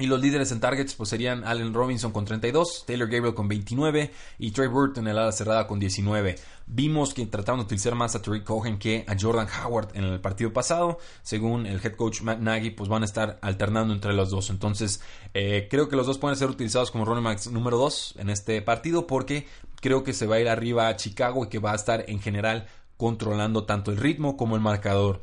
Y 0.00 0.06
los 0.06 0.20
líderes 0.20 0.50
en 0.50 0.60
targets 0.60 0.94
pues 0.94 1.10
serían 1.10 1.44
Allen 1.44 1.74
Robinson 1.74 2.10
con 2.10 2.24
32, 2.24 2.84
Taylor 2.86 3.08
Gabriel 3.08 3.34
con 3.34 3.48
29 3.48 4.10
y 4.38 4.50
Trey 4.50 4.66
Burton 4.66 5.04
en 5.04 5.10
el 5.10 5.18
ala 5.18 5.30
cerrada 5.30 5.66
con 5.66 5.78
19. 5.78 6.36
Vimos 6.66 7.12
que 7.12 7.26
trataron 7.26 7.60
de 7.60 7.64
utilizar 7.64 7.94
más 7.94 8.14
a 8.14 8.22
Tariq 8.22 8.44
Cohen 8.44 8.78
que 8.78 9.04
a 9.06 9.16
Jordan 9.20 9.46
Howard 9.48 9.90
en 9.94 10.04
el 10.04 10.20
partido 10.20 10.52
pasado. 10.52 10.98
Según 11.22 11.66
el 11.66 11.84
head 11.84 11.96
coach 11.96 12.22
Matt 12.22 12.38
Nagy, 12.38 12.70
pues 12.70 12.88
van 12.88 13.02
a 13.02 13.04
estar 13.04 13.38
alternando 13.42 13.92
entre 13.92 14.14
los 14.14 14.30
dos. 14.30 14.48
Entonces, 14.48 15.02
eh, 15.34 15.68
creo 15.70 15.88
que 15.88 15.96
los 15.96 16.06
dos 16.06 16.16
pueden 16.18 16.38
ser 16.38 16.48
utilizados 16.48 16.90
como 16.90 17.04
running 17.04 17.24
backs 17.24 17.50
número 17.50 17.76
2 17.76 18.14
en 18.20 18.30
este 18.30 18.62
partido 18.62 19.06
porque 19.06 19.46
creo 19.82 20.02
que 20.02 20.12
se 20.12 20.26
va 20.26 20.36
a 20.36 20.40
ir 20.40 20.48
arriba 20.48 20.88
a 20.88 20.96
Chicago 20.96 21.44
y 21.44 21.48
que 21.48 21.58
va 21.58 21.72
a 21.72 21.76
estar 21.76 22.04
en 22.08 22.20
general 22.20 22.68
controlando 22.96 23.64
tanto 23.64 23.90
el 23.90 23.96
ritmo 23.96 24.36
como 24.36 24.56
el 24.56 24.62
marcador 24.62 25.22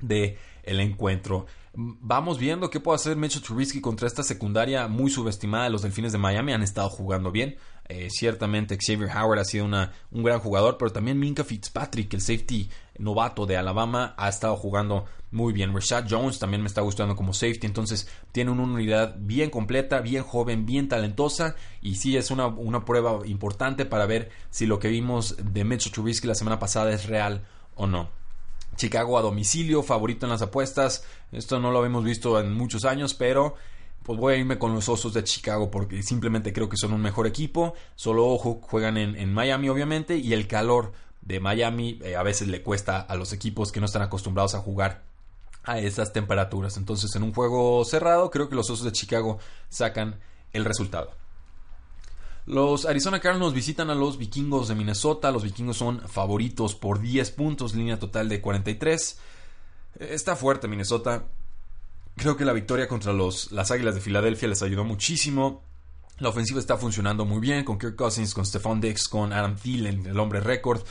de 0.00 0.38
el 0.62 0.80
encuentro. 0.80 1.46
Vamos 1.78 2.38
viendo 2.38 2.70
qué 2.70 2.80
puede 2.80 2.96
hacer 2.96 3.18
Mitchell 3.18 3.42
Trubisky 3.42 3.82
contra 3.82 4.06
esta 4.06 4.22
secundaria 4.22 4.88
muy 4.88 5.10
subestimada. 5.10 5.68
Los 5.68 5.82
Delfines 5.82 6.10
de 6.10 6.16
Miami 6.16 6.54
han 6.54 6.62
estado 6.62 6.88
jugando 6.88 7.30
bien. 7.30 7.56
Eh, 7.86 8.08
ciertamente 8.10 8.78
Xavier 8.78 9.10
Howard 9.14 9.40
ha 9.40 9.44
sido 9.44 9.66
una, 9.66 9.92
un 10.10 10.22
gran 10.22 10.40
jugador, 10.40 10.78
pero 10.78 10.90
también 10.90 11.18
Minka 11.18 11.44
Fitzpatrick, 11.44 12.14
el 12.14 12.22
safety 12.22 12.70
novato 12.98 13.44
de 13.44 13.58
Alabama, 13.58 14.14
ha 14.16 14.30
estado 14.30 14.56
jugando 14.56 15.04
muy 15.30 15.52
bien. 15.52 15.74
Rashad 15.74 16.06
Jones 16.08 16.38
también 16.38 16.62
me 16.62 16.68
está 16.68 16.80
gustando 16.80 17.14
como 17.14 17.34
safety, 17.34 17.66
entonces 17.66 18.08
tiene 18.32 18.52
una 18.52 18.62
unidad 18.62 19.14
bien 19.18 19.50
completa, 19.50 20.00
bien 20.00 20.22
joven, 20.22 20.64
bien 20.64 20.88
talentosa 20.88 21.56
y 21.82 21.96
sí 21.96 22.16
es 22.16 22.30
una, 22.30 22.46
una 22.46 22.86
prueba 22.86 23.20
importante 23.26 23.84
para 23.84 24.06
ver 24.06 24.30
si 24.48 24.64
lo 24.64 24.78
que 24.78 24.88
vimos 24.88 25.36
de 25.42 25.62
Mitchell 25.64 25.92
Trubisky 25.92 26.26
la 26.26 26.34
semana 26.34 26.58
pasada 26.58 26.90
es 26.92 27.06
real 27.06 27.44
o 27.74 27.86
no. 27.86 28.08
Chicago 28.76 29.18
a 29.18 29.22
domicilio, 29.22 29.82
favorito 29.82 30.26
en 30.26 30.30
las 30.30 30.42
apuestas. 30.42 31.04
Esto 31.32 31.58
no 31.58 31.70
lo 31.70 31.78
habíamos 31.78 32.04
visto 32.04 32.38
en 32.40 32.54
muchos 32.54 32.84
años, 32.84 33.14
pero 33.14 33.54
pues 34.02 34.18
voy 34.18 34.34
a 34.34 34.36
irme 34.36 34.58
con 34.58 34.72
los 34.72 34.88
Osos 34.88 35.14
de 35.14 35.24
Chicago 35.24 35.70
porque 35.70 36.02
simplemente 36.02 36.52
creo 36.52 36.68
que 36.68 36.76
son 36.76 36.92
un 36.92 37.02
mejor 37.02 37.26
equipo. 37.26 37.74
Solo 37.96 38.26
ojo, 38.28 38.60
juegan 38.62 38.96
en, 38.96 39.34
Miami 39.34 39.68
obviamente 39.68 40.16
y 40.16 40.32
el 40.32 40.46
calor 40.46 40.92
de 41.22 41.40
Miami 41.40 41.98
eh, 42.04 42.14
a 42.14 42.22
veces 42.22 42.46
le 42.46 42.62
cuesta 42.62 43.00
a 43.00 43.16
los 43.16 43.32
equipos 43.32 43.72
que 43.72 43.80
no 43.80 43.86
están 43.86 44.02
acostumbrados 44.02 44.54
a 44.54 44.60
jugar 44.60 45.02
a 45.64 45.80
esas 45.80 46.12
temperaturas. 46.12 46.76
Entonces 46.76 47.14
en 47.16 47.24
un 47.24 47.34
juego 47.34 47.84
cerrado 47.84 48.30
creo 48.30 48.48
que 48.48 48.54
los 48.54 48.70
Osos 48.70 48.84
de 48.84 48.92
Chicago 48.92 49.38
sacan 49.68 50.20
el 50.52 50.64
resultado. 50.64 51.10
Los 52.46 52.86
Arizona 52.86 53.18
Cardinals 53.18 53.54
visitan 53.54 53.90
a 53.90 53.94
los 53.96 54.18
vikingos 54.18 54.68
de 54.68 54.76
Minnesota. 54.76 55.32
Los 55.32 55.42
vikingos 55.42 55.76
son 55.76 56.00
favoritos 56.08 56.76
por 56.76 57.00
10 57.00 57.32
puntos, 57.32 57.74
línea 57.74 57.98
total 57.98 58.28
de 58.28 58.40
43. 58.40 59.18
Está 59.98 60.36
fuerte 60.36 60.68
Minnesota. 60.68 61.24
Creo 62.14 62.36
que 62.36 62.44
la 62.44 62.52
victoria 62.52 62.86
contra 62.86 63.12
los, 63.12 63.50
las 63.50 63.72
Águilas 63.72 63.96
de 63.96 64.00
Filadelfia 64.00 64.48
les 64.48 64.62
ayudó 64.62 64.84
muchísimo. 64.84 65.64
La 66.18 66.28
ofensiva 66.28 66.60
está 66.60 66.76
funcionando 66.76 67.24
muy 67.24 67.40
bien 67.40 67.64
con 67.64 67.78
Kirk 67.78 67.96
Cousins, 67.96 68.32
con 68.32 68.46
Stephon 68.46 68.80
Dix, 68.80 69.08
con 69.08 69.32
Adam 69.32 69.56
Thielen, 69.56 70.06
el 70.06 70.18
hombre 70.18 70.40
récord. 70.40 70.82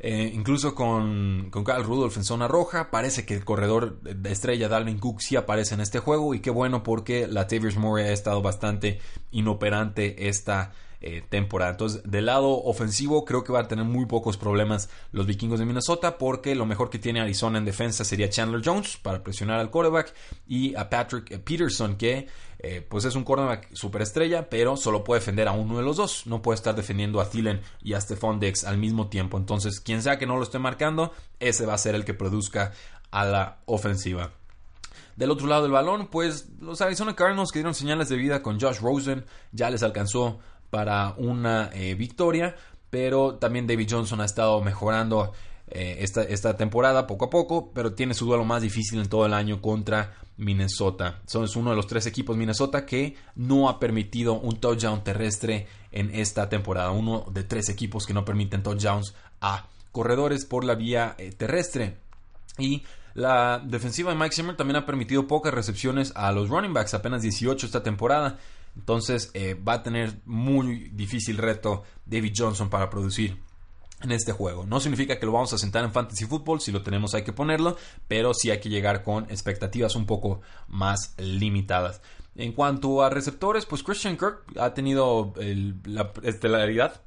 Eh, 0.00 0.30
incluso 0.34 0.74
con, 0.74 1.48
con 1.50 1.64
Rudolph 1.64 2.16
en 2.16 2.24
zona 2.24 2.48
roja. 2.48 2.90
Parece 2.90 3.24
que 3.24 3.34
el 3.34 3.44
corredor 3.44 4.00
de 4.00 4.32
estrella 4.32 4.68
Dalvin 4.68 4.98
Cook 4.98 5.20
sí 5.20 5.36
aparece 5.36 5.74
en 5.74 5.82
este 5.82 6.00
juego. 6.00 6.34
Y 6.34 6.40
qué 6.40 6.50
bueno 6.50 6.82
porque 6.82 7.28
la 7.28 7.46
Tavius 7.46 7.76
Moore 7.76 8.08
ha 8.08 8.12
estado 8.12 8.42
bastante 8.42 9.00
inoperante 9.30 10.28
esta 10.28 10.72
eh, 11.08 11.22
temporada. 11.28 11.70
Entonces, 11.70 12.02
del 12.04 12.26
lado 12.26 12.64
ofensivo, 12.64 13.24
creo 13.24 13.44
que 13.44 13.52
van 13.52 13.66
a 13.66 13.68
tener 13.68 13.84
muy 13.84 14.06
pocos 14.06 14.36
problemas 14.36 14.90
los 15.12 15.24
vikingos 15.24 15.60
de 15.60 15.64
Minnesota, 15.64 16.18
porque 16.18 16.56
lo 16.56 16.66
mejor 16.66 16.90
que 16.90 16.98
tiene 16.98 17.20
Arizona 17.20 17.58
en 17.58 17.64
defensa 17.64 18.04
sería 18.04 18.28
Chandler 18.28 18.60
Jones 18.64 18.96
para 18.96 19.22
presionar 19.22 19.60
al 19.60 19.70
quarterback 19.70 20.12
y 20.48 20.74
a 20.74 20.90
Patrick 20.90 21.38
Peterson, 21.44 21.94
que 21.94 22.26
eh, 22.58 22.84
pues 22.88 23.04
es 23.04 23.14
un 23.14 23.22
quarterback 23.22 23.72
superestrella, 23.72 24.50
pero 24.50 24.76
solo 24.76 25.04
puede 25.04 25.20
defender 25.20 25.46
a 25.46 25.52
uno 25.52 25.76
de 25.76 25.84
los 25.84 25.96
dos. 25.96 26.26
No 26.26 26.42
puede 26.42 26.56
estar 26.56 26.74
defendiendo 26.74 27.20
a 27.20 27.30
Thielen 27.30 27.60
y 27.80 27.92
a 27.92 28.00
Stephon 28.00 28.40
Dex 28.40 28.64
al 28.64 28.76
mismo 28.76 29.06
tiempo. 29.06 29.38
Entonces, 29.38 29.78
quien 29.78 30.02
sea 30.02 30.18
que 30.18 30.26
no 30.26 30.36
lo 30.36 30.42
esté 30.42 30.58
marcando, 30.58 31.12
ese 31.38 31.66
va 31.66 31.74
a 31.74 31.78
ser 31.78 31.94
el 31.94 32.04
que 32.04 32.14
produzca 32.14 32.72
a 33.12 33.24
la 33.24 33.58
ofensiva. 33.66 34.32
Del 35.14 35.30
otro 35.30 35.46
lado 35.46 35.62
del 35.62 35.72
balón, 35.72 36.08
pues 36.08 36.48
los 36.60 36.80
Arizona 36.80 37.14
Cardinals 37.14 37.52
que 37.52 37.60
dieron 37.60 37.74
señales 37.74 38.08
de 38.08 38.16
vida 38.16 38.42
con 38.42 38.60
Josh 38.60 38.80
Rosen 38.80 39.24
ya 39.52 39.70
les 39.70 39.84
alcanzó 39.84 40.40
para 40.76 41.14
una 41.16 41.70
eh, 41.72 41.94
victoria, 41.94 42.54
pero 42.90 43.36
también 43.36 43.66
David 43.66 43.88
Johnson 43.92 44.20
ha 44.20 44.26
estado 44.26 44.60
mejorando 44.60 45.32
eh, 45.68 46.00
esta, 46.00 46.54
temporada 46.58 47.06
poco 47.06 47.24
a 47.24 47.30
poco, 47.30 47.70
pero 47.72 47.94
tiene 47.94 48.12
su 48.12 48.26
duelo 48.26 48.44
más 48.44 48.60
difícil 48.60 49.00
en 49.00 49.08
todo 49.08 49.24
el 49.24 49.32
año 49.32 49.62
contra 49.62 50.16
Minnesota. 50.36 51.20
Son, 51.24 51.44
es 51.44 51.56
uno 51.56 51.70
de 51.70 51.76
los 51.76 51.86
tres 51.86 52.04
equipos 52.04 52.36
Minnesota 52.36 52.84
que 52.84 53.16
no 53.36 53.70
ha 53.70 53.80
permitido 53.80 54.34
un 54.34 54.60
touchdown 54.60 55.02
terrestre 55.02 55.66
en 55.92 56.14
esta 56.14 56.50
temporada. 56.50 56.90
Uno 56.90 57.24
de 57.30 57.42
tres 57.42 57.70
equipos 57.70 58.04
que 58.04 58.12
no 58.12 58.26
permiten 58.26 58.62
touchdowns 58.62 59.14
a 59.40 59.68
corredores 59.92 60.44
por 60.44 60.62
la 60.62 60.74
vía 60.74 61.14
eh, 61.16 61.32
terrestre. 61.32 61.96
Y 62.58 62.82
la 63.14 63.62
defensiva 63.64 64.10
de 64.10 64.18
Mike 64.18 64.36
Zimmer 64.36 64.56
también 64.58 64.76
ha 64.76 64.84
permitido 64.84 65.26
pocas 65.26 65.54
recepciones 65.54 66.12
a 66.14 66.30
los 66.32 66.50
running 66.50 66.74
backs, 66.74 66.92
apenas 66.92 67.22
18 67.22 67.64
esta 67.64 67.82
temporada. 67.82 68.38
Entonces 68.76 69.30
eh, 69.34 69.54
va 69.54 69.74
a 69.74 69.82
tener 69.82 70.20
muy 70.24 70.90
difícil 70.90 71.38
reto 71.38 71.82
David 72.04 72.34
Johnson 72.36 72.68
para 72.68 72.90
producir 72.90 73.38
en 74.02 74.12
este 74.12 74.32
juego. 74.32 74.66
No 74.66 74.80
significa 74.80 75.18
que 75.18 75.26
lo 75.26 75.32
vamos 75.32 75.52
a 75.52 75.58
sentar 75.58 75.84
en 75.84 75.92
fantasy 75.92 76.26
football, 76.26 76.60
si 76.60 76.70
lo 76.70 76.82
tenemos 76.82 77.14
hay 77.14 77.24
que 77.24 77.32
ponerlo, 77.32 77.76
pero 78.08 78.34
sí 78.34 78.50
hay 78.50 78.60
que 78.60 78.68
llegar 78.68 79.02
con 79.02 79.24
expectativas 79.30 79.96
un 79.96 80.06
poco 80.06 80.40
más 80.68 81.14
limitadas. 81.18 82.02
En 82.38 82.52
cuanto 82.52 83.02
a 83.02 83.08
receptores, 83.08 83.64
pues 83.64 83.82
Christian 83.82 84.18
Kirk 84.18 84.42
ha 84.60 84.74
tenido 84.74 85.32
la 85.84 86.12
estelaridad, 86.22 87.00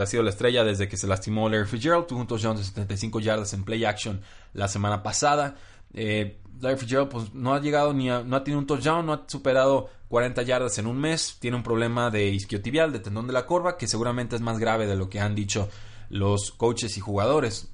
ha 0.00 0.06
sido 0.06 0.24
la 0.24 0.30
estrella 0.30 0.64
desde 0.64 0.88
que 0.88 0.96
se 0.96 1.06
lastimó 1.06 1.48
Larry 1.48 1.66
Fitzgerald, 1.66 2.06
tuvo 2.06 2.20
un 2.20 2.26
touchdown 2.26 2.56
de 2.56 2.64
75 2.64 3.20
yardas 3.20 3.52
en 3.54 3.62
play 3.62 3.84
action 3.84 4.20
la 4.52 4.66
semana 4.66 5.04
pasada. 5.04 5.54
Eh, 5.94 6.38
Larry 6.60 6.78
Fitzgerald 6.78 7.08
pues, 7.08 7.34
no 7.34 7.54
ha 7.54 7.60
llegado 7.60 7.92
ni 7.92 8.06
no 8.06 8.36
ha 8.36 8.44
tenido 8.44 8.58
un 8.58 8.66
touchdown, 8.66 9.06
no 9.06 9.12
ha 9.12 9.24
superado 9.26 9.88
40 10.08 10.42
yardas 10.42 10.78
en 10.78 10.86
un 10.86 10.98
mes, 10.98 11.36
tiene 11.40 11.56
un 11.56 11.62
problema 11.62 12.10
de 12.10 12.28
isquiotibial, 12.28 12.92
de 12.92 13.00
tendón 13.00 13.26
de 13.26 13.32
la 13.32 13.46
corva, 13.46 13.76
que 13.76 13.86
seguramente 13.86 14.36
es 14.36 14.42
más 14.42 14.58
grave 14.58 14.86
de 14.86 14.96
lo 14.96 15.08
que 15.08 15.20
han 15.20 15.34
dicho 15.34 15.68
los 16.08 16.52
coaches 16.52 16.96
y 16.96 17.00
jugadores. 17.00 17.68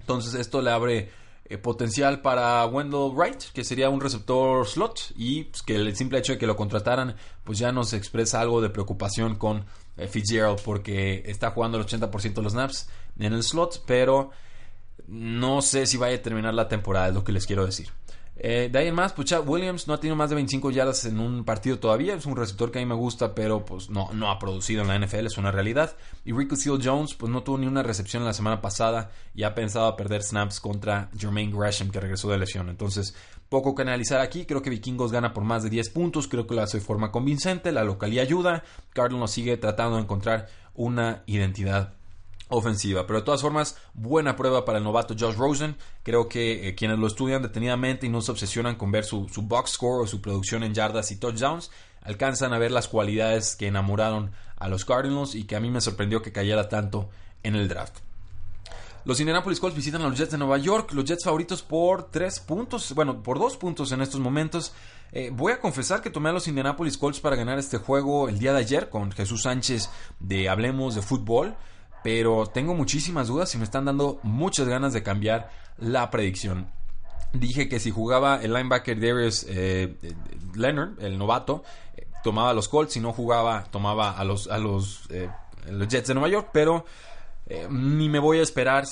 Entonces 0.00 0.34
esto 0.34 0.62
le 0.62 0.70
abre 0.70 1.10
eh, 1.50 1.56
potencial 1.56 2.20
para 2.20 2.64
Wendell 2.66 3.10
Wright, 3.14 3.52
que 3.54 3.64
sería 3.64 3.88
un 3.88 4.00
receptor 4.00 4.66
slot 4.66 5.12
y 5.16 5.44
pues, 5.44 5.62
que 5.62 5.76
el 5.76 5.96
simple 5.96 6.18
hecho 6.18 6.32
de 6.32 6.38
que 6.38 6.46
lo 6.46 6.56
contrataran 6.56 7.16
pues 7.44 7.58
ya 7.58 7.72
nos 7.72 7.94
expresa 7.94 8.40
algo 8.40 8.60
de 8.60 8.68
preocupación 8.68 9.36
con 9.36 9.64
eh, 9.96 10.06
Fitzgerald 10.08 10.60
porque 10.62 11.22
está 11.24 11.50
jugando 11.50 11.78
el 11.78 11.86
80% 11.86 12.34
de 12.34 12.42
los 12.42 12.52
snaps 12.52 12.90
en 13.18 13.32
el 13.32 13.42
slot, 13.42 13.82
pero 13.86 14.30
no 15.06 15.62
sé 15.62 15.86
si 15.86 15.96
vaya 15.96 16.16
a 16.16 16.22
terminar 16.22 16.54
la 16.54 16.68
temporada, 16.68 17.08
es 17.08 17.14
lo 17.14 17.24
que 17.24 17.32
les 17.32 17.46
quiero 17.46 17.64
decir. 17.64 17.88
Eh, 18.40 18.68
de 18.70 18.78
ahí 18.78 18.86
en 18.86 18.94
más, 18.94 19.12
pues 19.12 19.34
Williams 19.44 19.88
no 19.88 19.94
ha 19.94 20.00
tenido 20.00 20.14
más 20.14 20.30
de 20.30 20.36
25 20.36 20.70
yardas 20.70 21.04
en 21.06 21.18
un 21.18 21.44
partido 21.44 21.80
todavía. 21.80 22.14
Es 22.14 22.24
un 22.24 22.36
receptor 22.36 22.70
que 22.70 22.78
a 22.78 22.82
mí 22.82 22.86
me 22.86 22.94
gusta, 22.94 23.34
pero 23.34 23.64
pues 23.64 23.90
no, 23.90 24.12
no 24.12 24.30
ha 24.30 24.38
producido 24.38 24.82
en 24.82 24.88
la 24.88 24.98
NFL, 24.98 25.26
es 25.26 25.38
una 25.38 25.50
realidad. 25.50 25.96
Y 26.24 26.32
Rico 26.32 26.54
Seal 26.54 26.78
Jones, 26.82 27.14
pues 27.14 27.32
no 27.32 27.42
tuvo 27.42 27.58
ni 27.58 27.66
una 27.66 27.82
recepción 27.82 28.24
la 28.24 28.32
semana 28.32 28.60
pasada 28.60 29.10
y 29.34 29.42
ha 29.42 29.56
pensado 29.56 29.96
perder 29.96 30.22
snaps 30.22 30.60
contra 30.60 31.10
Jermaine 31.18 31.52
Gresham, 31.52 31.90
que 31.90 31.98
regresó 31.98 32.30
de 32.30 32.38
lesión. 32.38 32.68
Entonces, 32.68 33.16
poco 33.48 33.74
que 33.74 33.82
analizar 33.82 34.20
aquí. 34.20 34.44
Creo 34.44 34.62
que 34.62 34.70
Vikingos 34.70 35.10
gana 35.10 35.32
por 35.32 35.42
más 35.42 35.64
de 35.64 35.70
10 35.70 35.90
puntos. 35.90 36.28
Creo 36.28 36.46
que 36.46 36.54
lo 36.54 36.62
hace 36.62 36.78
de 36.78 36.84
forma 36.84 37.10
convincente. 37.10 37.72
La 37.72 37.82
localidad 37.82 38.22
ayuda. 38.22 38.62
Cardinals 38.92 39.32
sigue 39.32 39.56
tratando 39.56 39.96
de 39.96 40.02
encontrar 40.02 40.48
una 40.74 41.24
identidad 41.26 41.97
ofensiva. 42.48 43.06
Pero 43.06 43.20
de 43.20 43.24
todas 43.24 43.42
formas, 43.42 43.76
buena 43.94 44.36
prueba 44.36 44.64
para 44.64 44.78
el 44.78 44.84
novato 44.84 45.14
Josh 45.18 45.36
Rosen. 45.36 45.76
Creo 46.02 46.28
que 46.28 46.68
eh, 46.68 46.74
quienes 46.74 46.98
lo 46.98 47.06
estudian 47.06 47.42
detenidamente 47.42 48.06
y 48.06 48.08
no 48.08 48.20
se 48.20 48.32
obsesionan 48.32 48.76
con 48.76 48.90
ver 48.90 49.04
su, 49.04 49.26
box 49.42 49.72
score 49.72 50.02
o 50.02 50.06
su 50.06 50.20
producción 50.20 50.62
en 50.62 50.74
yardas 50.74 51.10
y 51.10 51.16
touchdowns, 51.16 51.70
alcanzan 52.02 52.52
a 52.52 52.58
ver 52.58 52.70
las 52.70 52.88
cualidades 52.88 53.56
que 53.56 53.66
enamoraron 53.66 54.32
a 54.56 54.68
los 54.68 54.84
Cardinals 54.84 55.34
y 55.34 55.44
que 55.44 55.56
a 55.56 55.60
mí 55.60 55.70
me 55.70 55.80
sorprendió 55.80 56.22
que 56.22 56.32
cayera 56.32 56.68
tanto 56.68 57.08
en 57.42 57.54
el 57.54 57.68
draft. 57.68 57.98
Los 59.04 59.20
Indianapolis 59.20 59.60
Colts 59.60 59.76
visitan 59.76 60.02
a 60.02 60.08
los 60.08 60.18
Jets 60.18 60.32
de 60.32 60.38
Nueva 60.38 60.58
York, 60.58 60.92
los 60.92 61.04
Jets 61.04 61.24
favoritos 61.24 61.62
por 61.62 62.10
3 62.10 62.40
puntos, 62.40 62.92
bueno, 62.94 63.22
por 63.22 63.38
2 63.38 63.56
puntos 63.56 63.92
en 63.92 64.02
estos 64.02 64.20
momentos. 64.20 64.72
Eh, 65.12 65.30
voy 65.32 65.52
a 65.52 65.60
confesar 65.60 66.02
que 66.02 66.10
tomé 66.10 66.28
a 66.28 66.32
los 66.32 66.46
Indianapolis 66.48 66.98
Colts 66.98 67.20
para 67.20 67.36
ganar 67.36 67.58
este 67.58 67.78
juego 67.78 68.28
el 68.28 68.38
día 68.38 68.52
de 68.52 68.58
ayer 68.58 68.90
con 68.90 69.10
Jesús 69.10 69.42
Sánchez 69.44 69.88
de 70.20 70.50
Hablemos 70.50 70.94
de 70.94 71.00
Fútbol 71.00 71.56
pero 72.02 72.46
tengo 72.46 72.74
muchísimas 72.74 73.28
dudas 73.28 73.54
y 73.54 73.58
me 73.58 73.64
están 73.64 73.84
dando 73.84 74.20
muchas 74.22 74.68
ganas 74.68 74.92
de 74.92 75.02
cambiar 75.02 75.50
la 75.78 76.10
predicción. 76.10 76.70
Dije 77.32 77.68
que 77.68 77.78
si 77.78 77.90
jugaba 77.90 78.40
el 78.42 78.54
linebacker 78.54 78.98
Darius 78.98 79.44
eh, 79.48 79.94
Leonard, 80.54 81.02
el 81.02 81.18
novato, 81.18 81.62
eh, 81.96 82.06
tomaba 82.24 82.54
los 82.54 82.68
Colts, 82.68 82.94
si 82.94 83.00
no 83.00 83.12
jugaba, 83.12 83.64
tomaba 83.70 84.12
a 84.12 84.24
los, 84.24 84.48
a 84.48 84.58
los, 84.58 85.02
eh, 85.10 85.28
los 85.70 85.88
Jets 85.88 86.08
de 86.08 86.14
Nueva 86.14 86.28
York, 86.28 86.50
pero 86.52 86.86
eh, 87.50 87.66
ni 87.70 88.10
me 88.10 88.18
voy 88.18 88.40
a 88.40 88.42
esperar, 88.42 88.84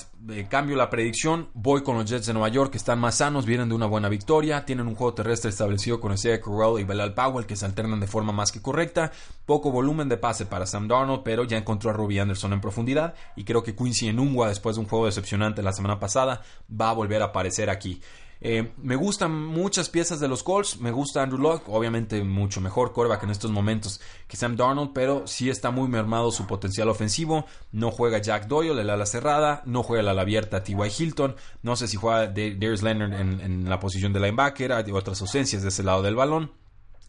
cambio 0.49 0.75
la 0.75 0.89
predicción, 0.89 1.49
voy 1.53 1.83
con 1.83 1.95
los 1.95 2.09
Jets 2.09 2.25
de 2.25 2.33
Nueva 2.33 2.49
York 2.49 2.71
que 2.71 2.77
están 2.77 2.97
más 2.97 3.17
sanos, 3.17 3.45
vienen 3.45 3.69
de 3.69 3.75
una 3.75 3.85
buena 3.85 4.09
victoria, 4.09 4.65
tienen 4.65 4.87
un 4.87 4.95
juego 4.95 5.13
terrestre 5.13 5.51
establecido 5.51 5.99
con 5.99 6.11
Isaiah 6.11 6.41
Crowell 6.41 6.81
y 6.81 6.83
Belal 6.83 7.13
Powell 7.13 7.45
que 7.45 7.55
se 7.55 7.65
alternan 7.65 7.99
de 7.99 8.07
forma 8.07 8.31
más 8.31 8.51
que 8.51 8.59
correcta, 8.59 9.11
poco 9.45 9.71
volumen 9.71 10.09
de 10.09 10.17
pase 10.17 10.47
para 10.47 10.65
Sam 10.65 10.87
Darnold, 10.87 11.21
pero 11.23 11.43
ya 11.43 11.55
encontró 11.55 11.91
a 11.91 11.93
Robbie 11.93 12.19
Anderson 12.19 12.51
en 12.53 12.61
profundidad 12.61 13.13
y 13.35 13.43
creo 13.43 13.61
que 13.61 13.75
Quincy 13.75 14.07
Enungwa 14.07 14.49
después 14.49 14.75
de 14.75 14.81
un 14.81 14.87
juego 14.87 15.05
decepcionante 15.05 15.61
la 15.61 15.71
semana 15.71 15.99
pasada 15.99 16.41
va 16.69 16.89
a 16.89 16.93
volver 16.93 17.21
a 17.21 17.25
aparecer 17.25 17.69
aquí. 17.69 18.01
Eh, 18.39 18.71
me 18.77 18.95
gustan 18.95 19.33
muchas 19.33 19.89
piezas 19.89 20.19
de 20.19 20.27
los 20.27 20.43
Colts. 20.43 20.79
Me 20.79 20.91
gusta 20.91 21.23
Andrew 21.23 21.39
Locke, 21.39 21.69
obviamente 21.69 22.23
mucho 22.23 22.61
mejor 22.61 22.93
coreback 22.93 23.23
en 23.23 23.31
estos 23.31 23.51
momentos 23.51 23.99
que 24.27 24.37
Sam 24.37 24.55
Darnold, 24.55 24.91
pero 24.93 25.25
sí 25.27 25.49
está 25.49 25.71
muy 25.71 25.87
mermado 25.87 26.31
su 26.31 26.45
potencial 26.45 26.89
ofensivo. 26.89 27.45
No 27.71 27.91
juega 27.91 28.19
Jack 28.19 28.47
Doyle, 28.47 28.79
el 28.79 28.89
ala 28.89 29.05
cerrada, 29.05 29.63
no 29.65 29.83
juega 29.83 30.01
el 30.01 30.09
ala 30.09 30.21
abierta 30.21 30.63
T.Y. 30.63 30.77
Hilton. 30.97 31.35
No 31.63 31.75
sé 31.75 31.87
si 31.87 31.97
juega 31.97 32.27
Darius 32.27 32.83
Leonard 32.83 33.13
en, 33.13 33.67
la 33.67 33.79
posición 33.79 34.13
de 34.13 34.19
linebacker, 34.19 34.71
hay 34.71 34.91
otras 34.91 35.19
ausencias 35.21 35.63
de 35.63 35.69
ese 35.69 35.83
lado 35.83 36.01
del 36.01 36.15
balón. 36.15 36.51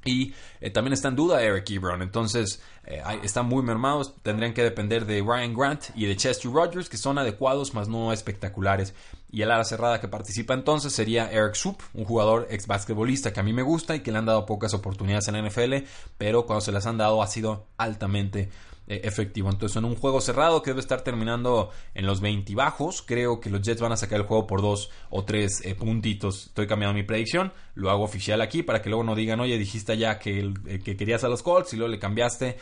Y 0.05 0.33
eh, 0.61 0.71
también 0.71 0.93
está 0.93 1.09
en 1.09 1.17
duda 1.17 1.43
Eric 1.43 1.71
Ebron. 1.71 2.03
Entonces, 2.03 2.62
eh, 2.85 3.03
están 3.23 3.47
muy 3.47 3.62
mermados. 3.62 4.14
Tendrían 4.23 4.55
que 4.55 4.62
depender 4.62 5.05
de 5.07 5.21
Ryan 5.21 5.55
Grant 5.55 5.85
y 5.95 6.07
de 6.07 6.17
Chester 6.17 6.51
Rogers, 6.51 6.88
que 6.88 6.97
son 6.97 7.19
adecuados, 7.19 7.75
más 7.75 7.88
no 7.88 8.12
espectaculares. 8.12 8.95
Y 9.31 9.43
el 9.43 9.51
ala 9.51 9.64
cerrada 9.64 10.01
que 10.01 10.09
participa 10.09 10.55
entonces 10.55 10.93
sería 10.93 11.31
Eric 11.31 11.55
Soup, 11.55 11.77
un 11.93 12.05
jugador 12.05 12.47
ex 12.51 12.67
basquetbolista 12.67 13.33
que 13.33 13.41
a 13.41 13.43
mí 13.43 13.53
me 13.53 13.62
gusta 13.62 13.95
y 13.95 14.01
que 14.01 14.11
le 14.11 14.19
han 14.19 14.27
dado 14.27 14.47
pocas 14.47 14.73
oportunidades 14.73 15.29
en 15.29 15.35
la 15.35 15.47
NFL, 15.47 15.87
pero 16.17 16.47
cuando 16.47 16.62
se 16.62 16.73
las 16.73 16.87
han 16.87 16.97
dado 16.97 17.23
ha 17.23 17.27
sido 17.27 17.67
altamente 17.77 18.49
eh, 18.91 19.03
efectivo. 19.05 19.51
Entonces, 19.51 19.77
en 19.77 19.85
un 19.85 19.97
juego 19.97 20.19
cerrado 20.23 20.62
que 20.62 20.71
debe 20.71 20.81
estar 20.81 21.03
terminando 21.03 21.71
en 21.95 22.07
los 22.07 22.23
20 22.23 22.55
bajos, 22.55 23.03
creo 23.03 23.38
que 23.38 23.51
los 23.51 23.61
Jets 23.61 23.83
van 23.83 23.93
a 23.93 23.99
sacar 23.99 24.19
el 24.19 24.27
juego 24.27 24.47
por 24.47 24.62
dos 24.62 24.88
o 25.11 25.27
tres 25.27 25.61
eh, 25.62 25.75
puntitos. 25.75 26.47
Estoy 26.47 26.67
cambiando 26.67 26.95
mi 26.95 27.03
predicción, 27.03 27.53
lo 27.75 27.91
hago 27.91 28.03
oficial 28.03 28.41
aquí 28.41 28.62
para 28.62 28.81
que 28.81 28.88
luego 28.88 29.05
no 29.05 29.14
digan, 29.14 29.41
oye, 29.41 29.59
dijiste 29.59 29.99
ya 29.99 30.19
que, 30.19 30.55
eh, 30.67 30.79
que 30.83 30.97
querías 30.97 31.23
a 31.23 31.29
los 31.29 31.43
Colts 31.43 31.75
y 31.75 31.77
luego 31.77 31.93
le 31.93 31.99
cambiaste. 31.99 32.57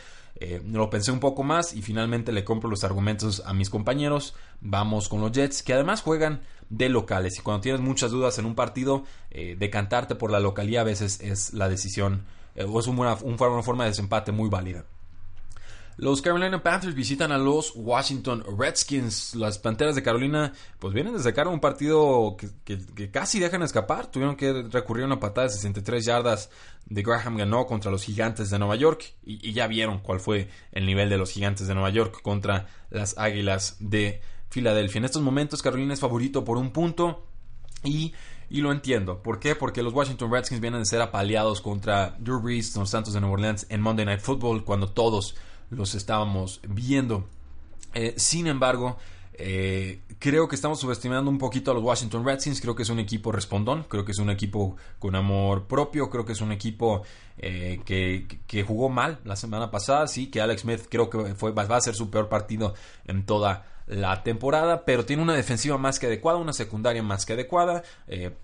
lo 0.65 0.89
pensé 0.89 1.13
un 1.13 1.21
poco 1.21 1.43
más 1.43 1.73
y 1.73 1.81
finalmente 1.81 2.33
le 2.33 2.43
compro 2.43 2.69
los 2.69 2.83
argumentos 2.83 3.41
a 3.45 3.53
mis 3.53 3.69
compañeros. 3.69 4.35
Vamos 4.59 5.07
con 5.07 5.21
los 5.21 5.31
Jets, 5.31 5.63
que 5.63 5.73
además 5.73 6.01
juegan 6.01 6.41
de 6.69 6.89
locales. 6.89 7.37
Y 7.37 7.41
cuando 7.41 7.61
tienes 7.61 7.81
muchas 7.81 8.11
dudas 8.11 8.37
en 8.39 8.45
un 8.45 8.55
partido, 8.55 9.03
decantarte 9.57 10.15
por 10.15 10.31
la 10.31 10.39
localidad 10.39 10.81
a 10.81 10.85
veces 10.85 11.21
es 11.21 11.53
la 11.53 11.69
decisión 11.69 12.25
o 12.65 12.79
es 12.79 12.87
una, 12.87 13.15
forma 13.15 13.83
de 13.83 13.91
desempate 13.91 14.31
muy 14.31 14.49
válida. 14.49 14.85
Los 15.97 16.21
Carolina 16.21 16.61
Panthers 16.61 16.93
visitan 16.93 17.31
a 17.31 17.39
los 17.39 17.73
Washington 17.75 18.43
Redskins. 18.57 19.33
Las 19.33 19.57
Panteras 19.57 19.95
de 19.95 20.03
Carolina 20.03 20.53
pues 20.77 20.93
vienen 20.93 21.13
de 21.13 21.23
sacar 21.23 21.47
un 21.47 21.59
partido 21.59 22.37
que, 22.37 23.09
casi 23.09 23.39
dejan 23.39 23.63
escapar. 23.63 24.11
Tuvieron 24.11 24.35
que 24.35 24.61
recurrir 24.71 25.03
a 25.03 25.07
una 25.07 25.19
patada 25.19 25.47
de 25.47 25.53
63 25.53 26.05
yardas 26.05 26.51
de 26.85 27.01
Graham 27.01 27.37
ganó 27.37 27.65
contra 27.65 27.89
los 27.89 28.03
Gigantes 28.03 28.51
de 28.51 28.59
Nueva 28.59 28.75
York. 28.75 29.15
Y, 29.23 29.53
ya 29.53 29.65
vieron 29.65 29.99
cuál 29.99 30.19
fue 30.19 30.49
el 30.71 30.85
nivel 30.85 31.09
de 31.09 31.17
los 31.17 31.31
Gigantes 31.31 31.67
de 31.67 31.73
Nueva 31.73 31.89
York 31.89 32.21
contra 32.21 32.67
las 32.91 33.17
Águilas 33.17 33.77
de 33.79 34.21
Filadelfia. 34.49 34.99
En 34.99 35.05
estos 35.05 35.21
momentos 35.21 35.61
Carolina 35.61 35.93
es 35.93 35.99
favorito 35.99 36.43
por 36.43 36.57
un 36.57 36.71
punto 36.71 37.25
y 37.83 38.13
y 38.49 38.61
lo 38.61 38.71
entiendo. 38.71 39.21
¿Por 39.21 39.39
qué? 39.39 39.55
Porque 39.55 39.83
los 39.83 39.93
Washington 39.93 40.31
Redskins 40.31 40.61
vienen 40.61 40.81
de 40.81 40.85
ser 40.85 41.01
apaleados 41.01 41.61
contra 41.61 42.15
Drew 42.19 42.39
Brees, 42.39 42.75
los 42.75 42.89
Santos 42.89 43.13
de 43.13 43.19
Nueva 43.19 43.33
Orleans 43.33 43.65
en 43.69 43.81
Monday 43.81 44.05
Night 44.05 44.21
Football, 44.21 44.63
cuando 44.63 44.89
todos 44.89 45.35
los 45.69 45.95
estábamos 45.95 46.61
viendo. 46.67 47.27
Eh, 47.93 48.13
sin 48.15 48.47
embargo, 48.47 48.97
eh, 49.33 49.99
creo 50.17 50.47
que 50.47 50.55
estamos 50.55 50.79
subestimando 50.79 51.29
un 51.29 51.37
poquito 51.37 51.71
a 51.71 51.73
los 51.73 51.83
Washington 51.83 52.25
Redskins. 52.25 52.61
Creo 52.61 52.73
que 52.73 52.83
es 52.83 52.89
un 52.89 52.99
equipo 52.99 53.33
respondón. 53.33 53.83
Creo 53.83 54.05
que 54.05 54.13
es 54.13 54.19
un 54.19 54.29
equipo 54.29 54.77
con 54.97 55.15
amor 55.15 55.67
propio. 55.67 56.09
Creo 56.09 56.25
que 56.25 56.31
es 56.31 56.41
un 56.41 56.53
equipo 56.53 57.03
eh, 57.37 57.81
que, 57.85 58.63
jugó 58.63 58.87
mal 58.87 59.19
la 59.25 59.35
semana 59.35 59.69
pasada. 59.71 60.07
Sí, 60.07 60.27
que 60.27 60.39
Alex 60.39 60.61
Smith 60.61 60.85
creo 60.89 61.09
que 61.09 61.35
fue, 61.35 61.51
va 61.51 61.63
a 61.63 61.81
ser 61.81 61.95
su 61.95 62.09
peor 62.09 62.29
partido 62.29 62.75
en 63.05 63.25
toda 63.25 63.65
la 63.87 64.23
temporada. 64.23 64.85
Pero 64.85 65.05
tiene 65.05 65.23
una 65.23 65.33
defensiva 65.33 65.77
más 65.77 65.99
que 65.99 66.07
adecuada, 66.07 66.37
una 66.37 66.53
secundaria 66.53 67.01
más 67.01 67.25
que 67.25 67.33
adecuada. 67.33 67.83
Eh, 68.07 68.35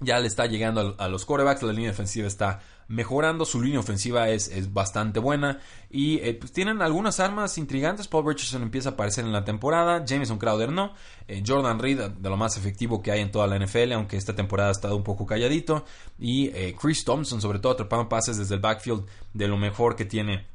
ya 0.00 0.18
le 0.18 0.26
está 0.26 0.46
llegando 0.46 0.94
a, 0.98 1.08
los 1.08 1.24
quarterbacks. 1.24 1.62
La 1.62 1.72
línea 1.72 1.90
defensiva 1.90 2.26
está 2.26 2.60
mejorando. 2.88 3.44
Su 3.44 3.62
línea 3.62 3.80
ofensiva 3.80 4.28
es, 4.28 4.48
es 4.48 4.72
bastante 4.72 5.20
buena. 5.20 5.60
Y 5.90 6.18
eh, 6.18 6.34
pues 6.34 6.52
tienen 6.52 6.82
algunas 6.82 7.20
armas 7.20 7.56
intrigantes. 7.56 8.08
Paul 8.08 8.26
Richardson 8.26 8.62
empieza 8.62 8.90
a 8.90 8.92
aparecer 8.92 9.24
en 9.24 9.32
la 9.32 9.44
temporada. 9.44 10.04
Jameson 10.04 10.38
Crowder 10.38 10.72
no. 10.72 10.92
Eh, 11.28 11.42
Jordan 11.46 11.78
Reed, 11.78 12.00
de 12.00 12.30
lo 12.30 12.36
más 12.36 12.56
efectivo 12.56 13.00
que 13.00 13.12
hay 13.12 13.20
en 13.20 13.30
toda 13.30 13.46
la 13.46 13.58
NFL, 13.58 13.92
aunque 13.92 14.16
esta 14.16 14.34
temporada 14.34 14.70
ha 14.70 14.72
estado 14.72 14.96
un 14.96 15.04
poco 15.04 15.24
calladito. 15.24 15.84
Y 16.18 16.50
Chris 16.72 17.04
Thompson, 17.04 17.40
sobre 17.40 17.60
todo, 17.60 17.72
atrapando 17.72 18.08
pases 18.08 18.38
desde 18.38 18.56
el 18.56 18.60
backfield 18.60 19.06
de 19.32 19.48
lo 19.48 19.56
mejor 19.56 19.94
que 19.94 20.04
tiene 20.04 20.51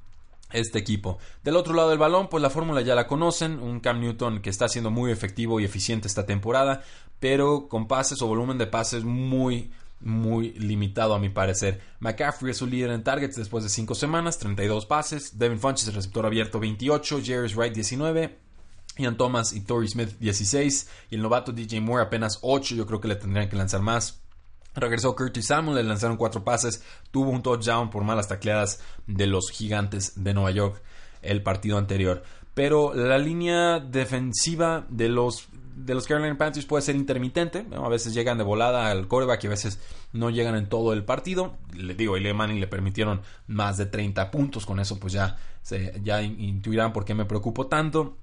este 0.51 0.79
equipo. 0.79 1.17
Del 1.43 1.55
otro 1.55 1.73
lado 1.73 1.89
del 1.89 1.97
balón, 1.97 2.29
pues 2.29 2.41
la 2.41 2.49
fórmula 2.49 2.81
ya 2.81 2.95
la 2.95 3.07
conocen, 3.07 3.59
un 3.59 3.79
Cam 3.79 3.99
Newton 3.99 4.41
que 4.41 4.49
está 4.49 4.67
siendo 4.69 4.91
muy 4.91 5.11
efectivo 5.11 5.59
y 5.59 5.65
eficiente 5.65 6.07
esta 6.07 6.25
temporada, 6.25 6.83
pero 7.19 7.67
con 7.67 7.87
pases 7.87 8.21
o 8.21 8.27
volumen 8.27 8.57
de 8.57 8.67
pases 8.67 9.03
muy 9.03 9.71
muy 9.99 10.51
limitado 10.53 11.15
a 11.15 11.19
mi 11.19 11.29
parecer. 11.29 11.81
McCaffrey 11.99 12.51
es 12.51 12.57
su 12.57 12.67
líder 12.67 12.91
en 12.91 13.03
targets 13.03 13.35
después 13.35 13.63
de 13.63 13.69
5 13.69 13.95
semanas, 13.95 14.37
32 14.37 14.85
pases. 14.85 15.39
Devin 15.39 15.59
Funches, 15.59 15.87
el 15.87 15.95
receptor 15.95 16.25
abierto, 16.25 16.59
28. 16.59 17.21
Jerry 17.23 17.51
Wright, 17.53 17.73
19. 17.73 18.37
Ian 18.97 19.17
Thomas 19.17 19.53
y 19.53 19.61
Torrey 19.61 19.87
Smith, 19.87 20.11
16. 20.19 20.89
Y 21.09 21.15
el 21.15 21.21
novato 21.21 21.51
DJ 21.51 21.81
Moore, 21.81 22.03
apenas 22.03 22.39
8. 22.41 22.75
Yo 22.75 22.85
creo 22.85 23.01
que 23.01 23.07
le 23.07 23.15
tendrían 23.15 23.49
que 23.49 23.55
lanzar 23.55 23.81
más. 23.81 24.21
Regresó 24.77 25.15
Curtis 25.15 25.47
Samuel, 25.47 25.77
le 25.77 25.83
lanzaron 25.83 26.17
4 26.17 26.43
pases. 26.43 26.83
Tuvo 27.11 27.31
un 27.31 27.41
touchdown 27.41 27.89
por 27.89 28.03
malas 28.03 28.27
tacleadas 28.27 28.79
de 29.07 29.25
los 29.25 29.49
gigantes 29.49 30.23
de 30.23 30.33
Nueva 30.33 30.51
York 30.51 30.81
el 31.23 31.41
partido 31.41 31.77
anterior. 31.77 32.23
Pero 32.53 32.93
la 32.93 33.17
línea 33.17 33.79
defensiva 33.79 34.85
de 34.89 35.09
los 35.09 35.47
de 35.77 35.93
los 35.93 36.07
Carolina 36.07 36.35
Panthers 36.37 36.65
puede 36.65 36.81
ser 36.81 36.95
intermitente. 36.95 37.65
A 37.71 37.87
veces 37.87 38.13
llegan 38.13 38.37
de 38.39 38.43
volada 38.43 38.89
al 38.89 39.07
coreback 39.07 39.43
y 39.43 39.47
a 39.47 39.51
veces 39.51 39.79
no 40.11 40.31
llegan 40.31 40.55
en 40.55 40.67
todo 40.67 40.91
el 40.91 41.05
partido. 41.05 41.57
Le 41.75 41.93
digo, 41.93 42.15
a 42.15 42.33
Manning 42.33 42.59
le 42.59 42.67
permitieron 42.67 43.21
más 43.45 43.77
de 43.77 43.85
30 43.85 44.31
puntos. 44.31 44.65
Con 44.65 44.79
eso, 44.79 44.99
pues 44.99 45.13
ya, 45.13 45.37
se, 45.61 45.99
ya 46.03 46.21
intuirán 46.23 46.93
por 46.93 47.05
qué 47.05 47.13
me 47.13 47.25
preocupo 47.25 47.67
tanto. 47.67 48.17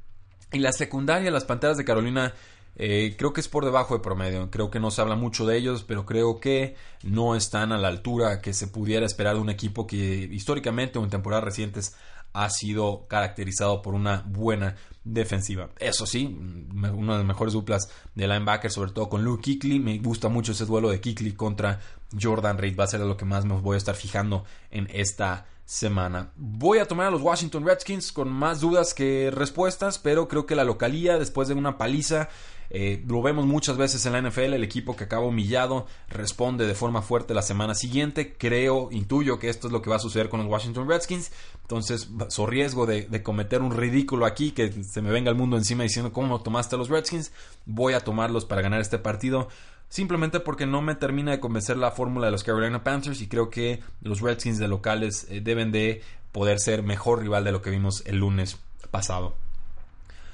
Y 0.52 0.58
la 0.58 0.72
secundaria, 0.72 1.30
las 1.30 1.44
Panteras 1.44 1.76
de 1.76 1.84
Carolina, 1.84 2.34
eh, 2.76 3.14
creo 3.16 3.32
que 3.32 3.40
es 3.40 3.48
por 3.48 3.64
debajo 3.64 3.94
de 3.94 4.00
promedio. 4.00 4.50
Creo 4.50 4.70
que 4.70 4.80
no 4.80 4.90
se 4.90 5.00
habla 5.00 5.16
mucho 5.16 5.46
de 5.46 5.56
ellos, 5.56 5.84
pero 5.84 6.04
creo 6.04 6.40
que 6.40 6.76
no 7.02 7.36
están 7.36 7.72
a 7.72 7.78
la 7.78 7.88
altura 7.88 8.40
que 8.40 8.52
se 8.52 8.66
pudiera 8.68 9.06
esperar 9.06 9.36
de 9.36 9.40
un 9.40 9.50
equipo 9.50 9.86
que 9.86 9.96
históricamente 9.96 10.98
o 10.98 11.04
en 11.04 11.10
temporadas 11.10 11.44
recientes 11.44 11.94
ha 12.32 12.50
sido 12.50 13.06
caracterizado 13.06 13.80
por 13.80 13.94
una 13.94 14.24
buena 14.26 14.74
defensiva. 15.04 15.70
Eso 15.78 16.04
sí, 16.04 16.36
una 16.72 17.12
de 17.12 17.18
las 17.18 17.26
mejores 17.26 17.54
duplas 17.54 17.88
de 18.14 18.26
linebacker, 18.26 18.70
sobre 18.72 18.90
todo 18.90 19.08
con 19.08 19.22
Luke 19.22 19.42
Kickley. 19.42 19.78
Me 19.78 19.98
gusta 19.98 20.28
mucho 20.28 20.50
ese 20.50 20.66
duelo 20.66 20.90
de 20.90 21.00
Kickley 21.00 21.32
contra 21.32 21.80
Jordan 22.20 22.58
Reed. 22.58 22.78
Va 22.78 22.84
a 22.84 22.88
ser 22.88 23.00
lo 23.00 23.16
que 23.16 23.24
más 23.24 23.44
me 23.44 23.54
voy 23.54 23.74
a 23.74 23.78
estar 23.78 23.94
fijando 23.94 24.44
en 24.70 24.88
esta 24.92 25.46
semana. 25.64 26.30
Voy 26.36 26.78
a 26.78 26.86
tomar 26.86 27.06
a 27.06 27.10
los 27.10 27.22
Washington 27.22 27.64
Redskins 27.64 28.12
con 28.12 28.30
más 28.30 28.60
dudas 28.60 28.92
que 28.94 29.30
respuestas, 29.32 29.98
pero 29.98 30.28
creo 30.28 30.46
que 30.46 30.54
la 30.54 30.64
localía, 30.64 31.18
después 31.18 31.48
de 31.48 31.54
una 31.54 31.78
paliza 31.78 32.28
eh, 32.70 33.02
lo 33.06 33.22
vemos 33.22 33.46
muchas 33.46 33.76
veces 33.76 34.04
en 34.06 34.12
la 34.12 34.22
NFL, 34.22 34.54
el 34.54 34.64
equipo 34.64 34.96
que 34.96 35.04
acaba 35.04 35.26
humillado 35.26 35.86
responde 36.08 36.66
de 36.66 36.74
forma 36.74 37.02
fuerte 37.02 37.34
la 37.34 37.42
semana 37.42 37.74
siguiente. 37.74 38.34
Creo, 38.36 38.88
intuyo 38.90 39.38
que 39.38 39.48
esto 39.48 39.68
es 39.68 39.72
lo 39.72 39.82
que 39.82 39.90
va 39.90 39.96
a 39.96 40.00
suceder 40.00 40.28
con 40.28 40.40
los 40.40 40.48
Washington 40.48 40.88
Redskins. 40.88 41.30
Entonces, 41.62 42.08
so 42.28 42.46
riesgo 42.46 42.86
de, 42.86 43.22
cometer 43.22 43.62
un 43.62 43.70
ridículo 43.70 44.26
aquí, 44.26 44.50
que 44.50 44.72
se 44.82 45.02
me 45.02 45.10
venga 45.10 45.30
el 45.30 45.36
mundo 45.36 45.56
encima 45.56 45.82
diciendo 45.82 46.12
cómo 46.12 46.42
tomaste 46.42 46.74
a 46.74 46.78
los 46.78 46.88
Redskins, 46.88 47.32
voy 47.64 47.94
a 47.94 48.00
tomarlos 48.00 48.44
para 48.44 48.60
ganar 48.60 48.80
este 48.80 48.98
partido 48.98 49.48
simplemente 49.88 50.40
porque 50.40 50.66
no 50.66 50.82
me 50.82 50.94
termina 50.94 51.30
de 51.30 51.40
convencer 51.40 51.76
la 51.76 51.90
fórmula 51.90 52.26
de 52.26 52.32
los 52.32 52.44
Carolina 52.44 52.82
Panthers 52.82 53.20
y 53.20 53.28
creo 53.28 53.50
que 53.50 53.80
los 54.02 54.20
Redskins 54.20 54.58
de 54.58 54.68
locales 54.68 55.26
eh, 55.30 55.40
deben 55.40 55.72
de 55.72 56.02
poder 56.32 56.58
ser 56.58 56.82
mejor 56.82 57.20
rival 57.20 57.44
de 57.44 57.52
lo 57.52 57.62
que 57.62 57.70
vimos 57.70 58.02
el 58.06 58.16
lunes 58.16 58.58
pasado. 58.90 59.36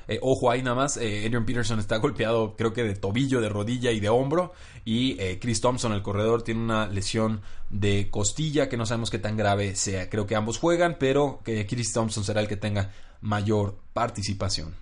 Eh, 0.09 0.19
ojo 0.23 0.51
ahí 0.51 0.63
nada 0.63 0.75
más, 0.75 0.97
eh, 0.97 1.25
Adrian 1.25 1.45
Peterson 1.45 1.79
está 1.79 1.99
golpeado 1.99 2.57
creo 2.57 2.73
que 2.73 2.83
de 2.83 2.97
tobillo, 2.97 3.41
de 3.41 3.49
rodilla 3.49 3.93
y 3.93 4.01
de 4.01 4.09
hombro. 4.09 4.53
Y 4.85 5.17
Chris 5.41 5.61
Thompson, 5.61 5.93
el 5.93 6.03
corredor, 6.03 6.43
tiene 6.43 6.63
una 6.63 6.89
lesión 6.89 7.43
de 7.69 8.09
costilla 8.11 8.71
que 8.71 8.79
no 8.79 8.87
sabemos 8.87 9.11
qué 9.11 9.19
tan 9.19 9.37
grave 9.37 9.77
sea. 9.77 10.09
Creo 10.09 10.27
que 10.27 10.35
ambos 10.35 10.59
juegan, 10.59 10.97
pero 10.99 11.41
que 11.45 11.67
Chris 11.67 11.93
Thompson 11.93 12.25
será 12.25 12.41
el 12.41 12.49
que 12.49 12.57
tenga 12.57 12.91
mayor 13.21 13.77
participación. 13.93 14.75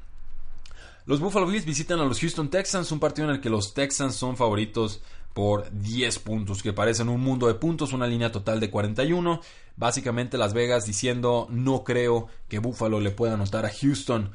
Los 1.08 1.20
Buffalo 1.20 1.46
Bills 1.46 1.64
visitan 1.64 2.00
a 2.00 2.04
los 2.04 2.20
Houston 2.20 2.50
Texans, 2.50 2.92
un 2.92 3.00
partido 3.00 3.30
en 3.30 3.36
el 3.36 3.40
que 3.40 3.48
los 3.48 3.72
Texans 3.72 4.14
son 4.14 4.36
favoritos 4.36 5.00
por 5.32 5.70
10 5.72 6.18
puntos, 6.18 6.62
que 6.62 6.74
parecen 6.74 7.08
un 7.08 7.22
mundo 7.22 7.46
de 7.46 7.54
puntos, 7.54 7.94
una 7.94 8.06
línea 8.06 8.30
total 8.30 8.60
de 8.60 8.68
41. 8.68 9.40
Básicamente 9.74 10.36
Las 10.36 10.52
Vegas 10.52 10.84
diciendo 10.84 11.46
no 11.48 11.82
creo 11.82 12.26
que 12.50 12.58
Buffalo 12.58 13.00
le 13.00 13.10
pueda 13.10 13.32
anotar 13.32 13.64
a 13.64 13.70
Houston. 13.70 14.32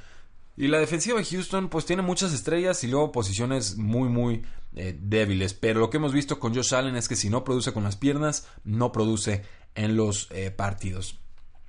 Y 0.58 0.68
la 0.68 0.80
defensiva 0.80 1.20
de 1.20 1.26
Houston 1.26 1.70
pues 1.70 1.86
tiene 1.86 2.02
muchas 2.02 2.34
estrellas 2.34 2.84
y 2.84 2.88
luego 2.88 3.12
posiciones 3.12 3.78
muy 3.78 4.10
muy 4.10 4.42
eh, 4.76 4.98
débiles. 5.00 5.54
Pero 5.54 5.80
lo 5.80 5.92
que 5.92 5.98
hemos 5.98 6.12
visto 6.12 6.40
con 6.40 6.56
Josh 6.56 6.74
Allen 6.74 6.96
es 6.96 7.08
que 7.08 7.16
si 7.16 7.30
no 7.30 7.44
produce 7.44 7.72
con 7.72 7.84
las 7.84 7.98
piernas, 7.98 8.48
no 8.64 8.92
produce 8.92 9.44
en 9.76 9.96
los 9.96 10.28
eh, 10.32 10.50
partidos. 10.50 11.20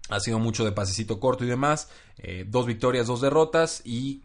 Ha 0.08 0.20
sido 0.20 0.38
mucho 0.38 0.64
de 0.64 0.72
pasecito 0.72 1.20
corto 1.20 1.44
y 1.44 1.48
demás. 1.48 1.90
Eh, 2.16 2.46
dos 2.48 2.64
victorias, 2.64 3.06
dos 3.06 3.20
derrotas 3.20 3.82
y 3.84 4.22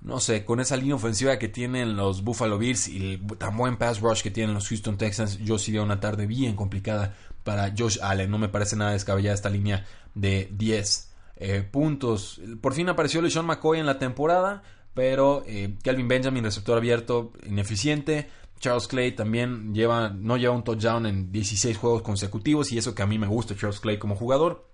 no 0.00 0.20
sé, 0.20 0.44
con 0.44 0.60
esa 0.60 0.76
línea 0.76 0.94
ofensiva 0.94 1.38
que 1.38 1.48
tienen 1.48 1.96
los 1.96 2.22
Buffalo 2.22 2.58
Bills 2.58 2.88
y 2.88 2.96
el 2.96 3.26
tan 3.38 3.56
buen 3.56 3.76
pass 3.76 4.00
rush 4.00 4.22
que 4.22 4.30
tienen 4.30 4.54
los 4.54 4.68
Houston 4.68 4.96
Texans, 4.96 5.38
yo 5.38 5.58
sí 5.58 5.72
veo 5.72 5.82
una 5.82 6.00
tarde 6.00 6.26
bien 6.26 6.54
complicada 6.54 7.14
para 7.42 7.72
Josh 7.76 7.98
Allen. 8.02 8.30
No 8.30 8.38
me 8.38 8.48
parece 8.48 8.76
nada 8.76 8.92
descabellada 8.92 9.34
esta 9.34 9.50
línea 9.50 9.84
de 10.14 10.48
10 10.52 11.14
eh, 11.36 11.62
puntos. 11.70 12.40
Por 12.60 12.74
fin 12.74 12.88
apareció 12.88 13.22
LeSean 13.22 13.46
McCoy 13.46 13.78
en 13.78 13.86
la 13.86 13.98
temporada, 13.98 14.62
pero 14.94 15.44
eh, 15.46 15.74
Calvin 15.82 16.08
Benjamin, 16.08 16.44
receptor 16.44 16.76
abierto, 16.76 17.32
ineficiente. 17.46 18.28
Charles 18.58 18.88
Clay 18.88 19.12
también 19.12 19.74
lleva, 19.74 20.08
no 20.08 20.36
lleva 20.36 20.54
un 20.54 20.64
touchdown 20.64 21.06
en 21.06 21.30
16 21.30 21.76
juegos 21.76 22.02
consecutivos 22.02 22.72
y 22.72 22.78
eso 22.78 22.94
que 22.94 23.02
a 23.02 23.06
mí 23.06 23.18
me 23.18 23.26
gusta 23.26 23.54
Charles 23.54 23.80
Clay 23.80 23.98
como 23.98 24.16
jugador. 24.16 24.68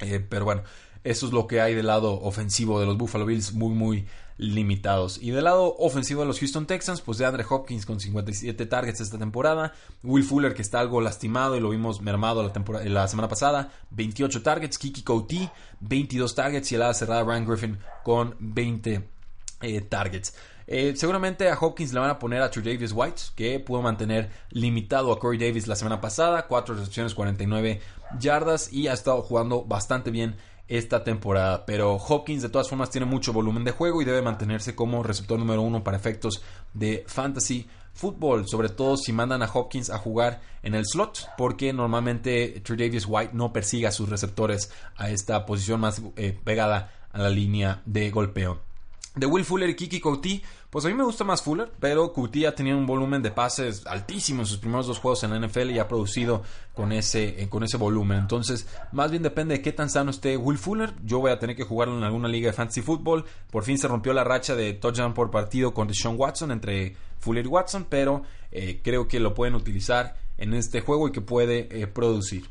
Eh, 0.00 0.24
pero 0.26 0.44
bueno, 0.44 0.62
eso 1.04 1.26
es 1.26 1.32
lo 1.32 1.46
que 1.46 1.60
hay 1.60 1.74
del 1.74 1.86
lado 1.86 2.20
ofensivo 2.20 2.80
de 2.80 2.86
los 2.86 2.98
Buffalo 2.98 3.24
Bills, 3.24 3.52
muy, 3.52 3.74
muy 3.74 4.06
limitados. 4.40 5.18
Y 5.20 5.32
del 5.32 5.44
lado 5.44 5.76
ofensivo 5.78 6.22
de 6.22 6.26
los 6.26 6.38
Houston 6.38 6.66
Texans, 6.66 7.02
pues 7.02 7.18
de 7.18 7.26
Andre 7.26 7.44
Hopkins 7.48 7.84
con 7.84 8.00
57 8.00 8.66
targets 8.66 9.00
esta 9.00 9.18
temporada. 9.18 9.74
Will 10.02 10.24
Fuller, 10.24 10.54
que 10.54 10.62
está 10.62 10.80
algo 10.80 11.02
lastimado 11.02 11.56
y 11.56 11.60
lo 11.60 11.68
vimos 11.68 12.00
mermado 12.00 12.42
la, 12.42 12.52
temporada, 12.52 12.84
la 12.86 13.06
semana 13.06 13.28
pasada, 13.28 13.70
28 13.90 14.42
targets. 14.42 14.78
Kiki 14.78 15.02
Couty, 15.02 15.48
22 15.80 16.34
targets. 16.34 16.72
Y 16.72 16.74
el 16.74 16.82
ala 16.82 16.94
cerrada 16.94 17.22
Ryan 17.22 17.46
Griffin 17.46 17.78
con 18.02 18.34
20 18.40 19.08
eh, 19.60 19.80
targets. 19.82 20.34
Eh, 20.66 20.94
seguramente 20.96 21.50
a 21.50 21.58
Hopkins 21.58 21.92
le 21.92 22.00
van 22.00 22.10
a 22.10 22.18
poner 22.18 22.40
a 22.40 22.50
True 22.50 22.64
Davis 22.64 22.92
White, 22.94 23.22
que 23.34 23.58
pudo 23.60 23.82
mantener 23.82 24.30
limitado 24.50 25.12
a 25.12 25.18
Corey 25.18 25.38
Davis 25.38 25.66
la 25.66 25.74
semana 25.74 26.00
pasada, 26.00 26.46
4 26.46 26.76
recepciones, 26.76 27.14
49 27.14 27.80
yardas 28.18 28.72
y 28.72 28.86
ha 28.88 28.92
estado 28.92 29.20
jugando 29.22 29.64
bastante 29.64 30.10
bien 30.10 30.36
esta 30.70 31.04
temporada. 31.04 31.66
Pero 31.66 31.96
Hopkins 31.96 32.42
de 32.42 32.48
todas 32.48 32.68
formas 32.68 32.90
tiene 32.90 33.04
mucho 33.04 33.32
volumen 33.32 33.64
de 33.64 33.72
juego 33.72 34.00
y 34.00 34.04
debe 34.06 34.22
mantenerse 34.22 34.74
como 34.74 35.02
receptor 35.02 35.38
número 35.38 35.60
uno 35.60 35.84
para 35.84 35.96
efectos 35.96 36.42
de 36.72 37.04
fantasy 37.06 37.68
fútbol, 37.92 38.46
sobre 38.46 38.68
todo 38.68 38.96
si 38.96 39.12
mandan 39.12 39.42
a 39.42 39.50
Hopkins 39.52 39.90
a 39.90 39.98
jugar 39.98 40.40
en 40.62 40.74
el 40.74 40.86
slot, 40.86 41.28
porque 41.36 41.72
normalmente 41.72 42.62
Davis 42.66 43.04
White 43.06 43.32
no 43.34 43.52
persigue 43.52 43.88
a 43.88 43.92
sus 43.92 44.08
receptores 44.08 44.72
a 44.96 45.10
esta 45.10 45.44
posición 45.44 45.80
más 45.80 46.00
eh, 46.16 46.38
pegada 46.44 46.92
a 47.12 47.18
la 47.18 47.30
línea 47.30 47.82
de 47.84 48.10
golpeo. 48.10 48.69
De 49.16 49.26
Will 49.26 49.44
Fuller 49.44 49.68
y 49.68 49.74
Kiki 49.74 49.98
Couty, 49.98 50.40
pues 50.70 50.84
a 50.84 50.88
mí 50.88 50.94
me 50.94 51.02
gusta 51.02 51.24
más 51.24 51.42
Fuller, 51.42 51.72
pero 51.80 52.12
Couty 52.12 52.44
ha 52.44 52.54
tenido 52.54 52.78
un 52.78 52.86
volumen 52.86 53.22
de 53.22 53.32
pases 53.32 53.84
altísimo 53.86 54.42
en 54.42 54.46
sus 54.46 54.58
primeros 54.58 54.86
dos 54.86 55.00
juegos 55.00 55.24
en 55.24 55.30
la 55.30 55.46
NFL 55.46 55.70
y 55.70 55.80
ha 55.80 55.88
producido 55.88 56.42
con 56.74 56.92
ese, 56.92 57.42
eh, 57.42 57.48
con 57.48 57.64
ese 57.64 57.76
volumen. 57.76 58.18
Entonces, 58.18 58.68
más 58.92 59.10
bien 59.10 59.24
depende 59.24 59.56
de 59.56 59.62
qué 59.62 59.72
tan 59.72 59.90
sano 59.90 60.12
esté 60.12 60.36
Will 60.36 60.58
Fuller. 60.58 60.94
Yo 61.04 61.18
voy 61.18 61.32
a 61.32 61.40
tener 61.40 61.56
que 61.56 61.64
jugarlo 61.64 61.98
en 61.98 62.04
alguna 62.04 62.28
liga 62.28 62.50
de 62.50 62.52
fantasy 62.52 62.82
football. 62.82 63.24
Por 63.50 63.64
fin 63.64 63.78
se 63.78 63.88
rompió 63.88 64.12
la 64.12 64.22
racha 64.22 64.54
de 64.54 64.74
touchdown 64.74 65.12
por 65.12 65.32
partido 65.32 65.74
con 65.74 65.88
Deshaun 65.88 66.14
Watson 66.16 66.52
entre 66.52 66.94
Fuller 67.18 67.44
y 67.44 67.48
Watson, 67.48 67.86
pero 67.88 68.22
eh, 68.52 68.80
creo 68.84 69.08
que 69.08 69.18
lo 69.18 69.34
pueden 69.34 69.56
utilizar 69.56 70.14
en 70.38 70.54
este 70.54 70.82
juego 70.82 71.08
y 71.08 71.12
que 71.12 71.20
puede 71.20 71.82
eh, 71.82 71.88
producir. 71.88 72.48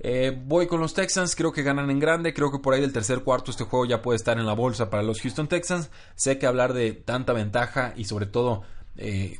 Eh, 0.00 0.38
voy 0.44 0.66
con 0.66 0.80
los 0.80 0.94
Texans, 0.94 1.34
creo 1.34 1.52
que 1.52 1.62
ganan 1.62 1.90
en 1.90 1.98
grande, 1.98 2.34
creo 2.34 2.52
que 2.52 2.58
por 2.58 2.74
ahí 2.74 2.80
del 2.80 2.92
tercer 2.92 3.20
cuarto 3.20 3.50
este 3.50 3.64
juego 3.64 3.86
ya 3.86 4.02
puede 4.02 4.16
estar 4.16 4.38
en 4.38 4.46
la 4.46 4.52
bolsa 4.52 4.90
para 4.90 5.02
los 5.02 5.20
Houston 5.20 5.48
Texans. 5.48 5.90
Sé 6.14 6.38
que 6.38 6.46
hablar 6.46 6.72
de 6.72 6.92
tanta 6.92 7.32
ventaja 7.32 7.94
y 7.96 8.04
sobre 8.04 8.26
todo 8.26 8.62
eh, 8.96 9.38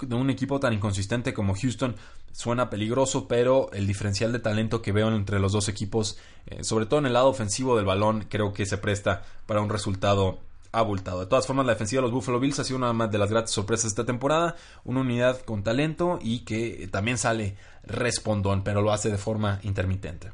de 0.00 0.14
un 0.14 0.30
equipo 0.30 0.60
tan 0.60 0.72
inconsistente 0.72 1.34
como 1.34 1.54
Houston 1.54 1.96
suena 2.32 2.68
peligroso, 2.68 3.26
pero 3.26 3.72
el 3.72 3.86
diferencial 3.86 4.30
de 4.30 4.38
talento 4.38 4.82
que 4.82 4.92
veo 4.92 5.08
entre 5.08 5.40
los 5.40 5.52
dos 5.52 5.68
equipos, 5.68 6.18
eh, 6.46 6.62
sobre 6.62 6.86
todo 6.86 7.00
en 7.00 7.06
el 7.06 7.14
lado 7.14 7.28
ofensivo 7.28 7.76
del 7.76 7.86
balón, 7.86 8.26
creo 8.28 8.52
que 8.52 8.66
se 8.66 8.76
presta 8.76 9.22
para 9.46 9.62
un 9.62 9.70
resultado 9.70 10.38
abultado. 10.70 11.20
De 11.20 11.26
todas 11.26 11.46
formas, 11.46 11.64
la 11.64 11.72
defensiva 11.72 12.00
de 12.00 12.08
los 12.08 12.12
Buffalo 12.12 12.38
Bills 12.38 12.58
ha 12.58 12.64
sido 12.64 12.78
una 12.78 13.06
de 13.06 13.18
las 13.18 13.30
gratas 13.30 13.52
sorpresas 13.52 13.86
esta 13.86 14.04
temporada, 14.04 14.56
una 14.84 15.00
unidad 15.00 15.40
con 15.40 15.62
talento 15.62 16.18
y 16.20 16.40
que 16.40 16.88
también 16.90 17.16
sale 17.16 17.56
respondón, 17.86 18.62
pero 18.62 18.82
lo 18.82 18.92
hace 18.92 19.10
de 19.10 19.18
forma 19.18 19.60
intermitente. 19.62 20.30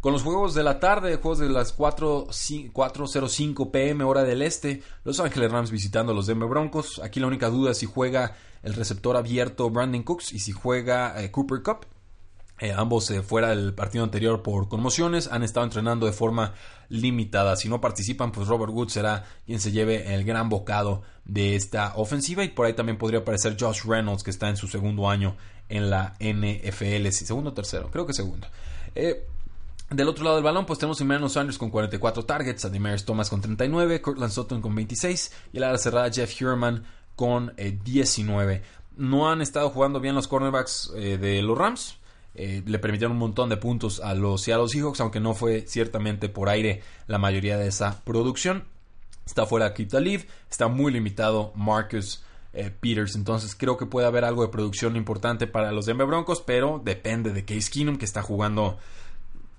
Con 0.00 0.12
los 0.12 0.22
juegos 0.22 0.54
de 0.54 0.62
la 0.62 0.78
tarde, 0.78 1.16
juegos 1.16 1.40
de 1.40 1.48
las 1.48 1.76
4.05 1.76 3.70
pm 3.72 4.04
hora 4.04 4.22
del 4.22 4.42
este, 4.42 4.80
Los 5.02 5.18
Ángeles 5.18 5.50
Rams 5.50 5.72
visitando 5.72 6.12
a 6.12 6.14
los 6.14 6.28
Denver 6.28 6.48
Broncos. 6.48 7.00
Aquí 7.02 7.18
la 7.18 7.26
única 7.26 7.48
duda 7.48 7.72
es 7.72 7.78
si 7.78 7.86
juega 7.86 8.36
el 8.62 8.74
receptor 8.74 9.16
abierto 9.16 9.68
Brandon 9.70 10.04
Cooks 10.04 10.32
y 10.34 10.38
si 10.38 10.52
juega 10.52 11.20
eh, 11.20 11.32
Cooper 11.32 11.62
Cup. 11.64 11.86
Eh, 12.60 12.72
ambos 12.72 13.08
eh, 13.10 13.22
fuera 13.22 13.50
del 13.50 13.72
partido 13.72 14.02
anterior 14.02 14.42
por 14.42 14.68
conmociones 14.68 15.28
han 15.30 15.44
estado 15.44 15.64
entrenando 15.64 16.06
de 16.06 16.12
forma 16.12 16.54
limitada. 16.88 17.56
Si 17.56 17.68
no 17.68 17.80
participan, 17.80 18.32
pues 18.32 18.48
Robert 18.48 18.72
Woods 18.72 18.92
será 18.92 19.24
quien 19.46 19.60
se 19.60 19.72
lleve 19.72 20.14
el 20.14 20.24
gran 20.24 20.48
bocado 20.48 21.02
de 21.24 21.54
esta 21.56 21.94
ofensiva. 21.96 22.44
Y 22.44 22.48
por 22.48 22.66
ahí 22.66 22.72
también 22.72 22.98
podría 22.98 23.20
aparecer 23.20 23.56
Josh 23.58 23.84
Reynolds, 23.84 24.22
que 24.22 24.30
está 24.30 24.48
en 24.48 24.56
su 24.56 24.68
segundo 24.68 25.08
año 25.08 25.36
en 25.68 25.90
la 25.90 26.14
NFL. 26.20 27.08
segundo 27.10 27.50
o 27.50 27.54
tercero, 27.54 27.90
creo 27.90 28.06
que 28.06 28.12
segundo. 28.12 28.46
Eh, 28.94 29.26
del 29.90 30.08
otro 30.08 30.24
lado 30.24 30.36
del 30.36 30.44
balón, 30.44 30.66
pues 30.66 30.78
tenemos 30.78 31.00
a 31.00 31.04
Emmanuel 31.04 31.30
Sanders 31.30 31.58
con 31.58 31.70
44 31.70 32.24
targets, 32.24 32.64
a 32.64 32.72
Thomas 33.04 33.30
con 33.30 33.40
39, 33.40 34.00
Cortland 34.02 34.32
Sutton 34.32 34.60
con 34.60 34.74
26 34.74 35.32
y 35.52 35.56
el 35.56 35.64
ala 35.64 35.78
cerrada 35.78 36.10
Jeff 36.10 36.40
Hurman 36.40 36.84
con 37.16 37.54
19. 37.56 38.54
Eh, 38.54 38.62
no 38.96 39.30
han 39.30 39.40
estado 39.40 39.70
jugando 39.70 40.00
bien 40.00 40.14
los 40.14 40.28
cornerbacks 40.28 40.92
eh, 40.96 41.18
de 41.18 41.42
los 41.42 41.56
Rams. 41.56 41.96
Le 42.34 42.78
permitieron 42.78 43.12
un 43.12 43.18
montón 43.18 43.48
de 43.48 43.56
puntos 43.56 43.98
a 43.98 44.14
los 44.14 44.42
Seattle 44.42 44.68
Seahawks, 44.68 45.00
aunque 45.00 45.18
no 45.18 45.34
fue 45.34 45.62
ciertamente 45.66 46.28
por 46.28 46.48
aire 46.48 46.82
la 47.08 47.18
mayoría 47.18 47.58
de 47.58 47.66
esa 47.66 48.00
producción. 48.04 48.64
Está 49.26 49.44
fuera 49.44 49.74
Kip 49.74 49.90
Talib, 49.90 50.24
está 50.48 50.68
muy 50.68 50.92
limitado 50.92 51.52
Marcus 51.56 52.22
Peters. 52.52 53.14
Entonces 53.14 53.54
creo 53.54 53.76
que 53.76 53.86
puede 53.86 54.06
haber 54.06 54.24
algo 54.24 54.42
de 54.42 54.48
producción 54.48 54.96
importante 54.96 55.46
para 55.46 55.72
los 55.72 55.86
Denver 55.86 56.06
Broncos, 56.06 56.42
pero 56.44 56.80
depende 56.84 57.32
de 57.32 57.44
Case 57.44 57.70
Keenum 57.70 57.96
que 57.96 58.04
está 58.04 58.22
jugando 58.22 58.78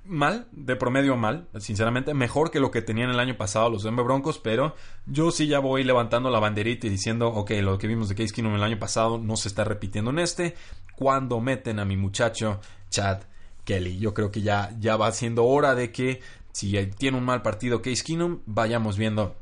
mal, 0.05 0.47
de 0.51 0.75
promedio 0.75 1.15
mal, 1.15 1.47
sinceramente, 1.59 2.15
mejor 2.15 2.49
que 2.49 2.59
lo 2.59 2.71
que 2.71 2.81
tenían 2.81 3.11
el 3.11 3.19
año 3.19 3.37
pasado 3.37 3.69
los 3.69 3.83
Denver 3.83 4.03
Broncos, 4.03 4.39
pero 4.39 4.75
yo 5.05 5.29
sí 5.29 5.47
ya 5.47 5.59
voy 5.59 5.83
levantando 5.83 6.31
la 6.31 6.39
banderita 6.39 6.87
y 6.87 6.89
diciendo, 6.89 7.27
ok, 7.27 7.51
lo 7.61 7.77
que 7.77 7.87
vimos 7.87 8.09
de 8.09 8.15
Case 8.15 8.33
Keenum 8.33 8.55
el 8.55 8.63
año 8.63 8.79
pasado 8.79 9.19
no 9.19 9.37
se 9.37 9.47
está 9.47 9.63
repitiendo 9.63 10.09
en 10.09 10.19
este, 10.19 10.55
cuando 10.95 11.39
meten 11.39 11.79
a 11.79 11.85
mi 11.85 11.95
muchacho 11.95 12.59
Chad 12.89 13.21
Kelly. 13.63 13.99
Yo 13.99 14.15
creo 14.15 14.31
que 14.31 14.41
ya, 14.41 14.75
ya 14.79 14.97
va 14.97 15.11
siendo 15.11 15.45
hora 15.45 15.75
de 15.75 15.91
que 15.91 16.21
si 16.51 16.75
tiene 16.97 17.17
un 17.17 17.25
mal 17.25 17.43
partido 17.43 17.83
Case 17.83 18.03
Keenum, 18.03 18.39
vayamos 18.47 18.97
viendo 18.97 19.35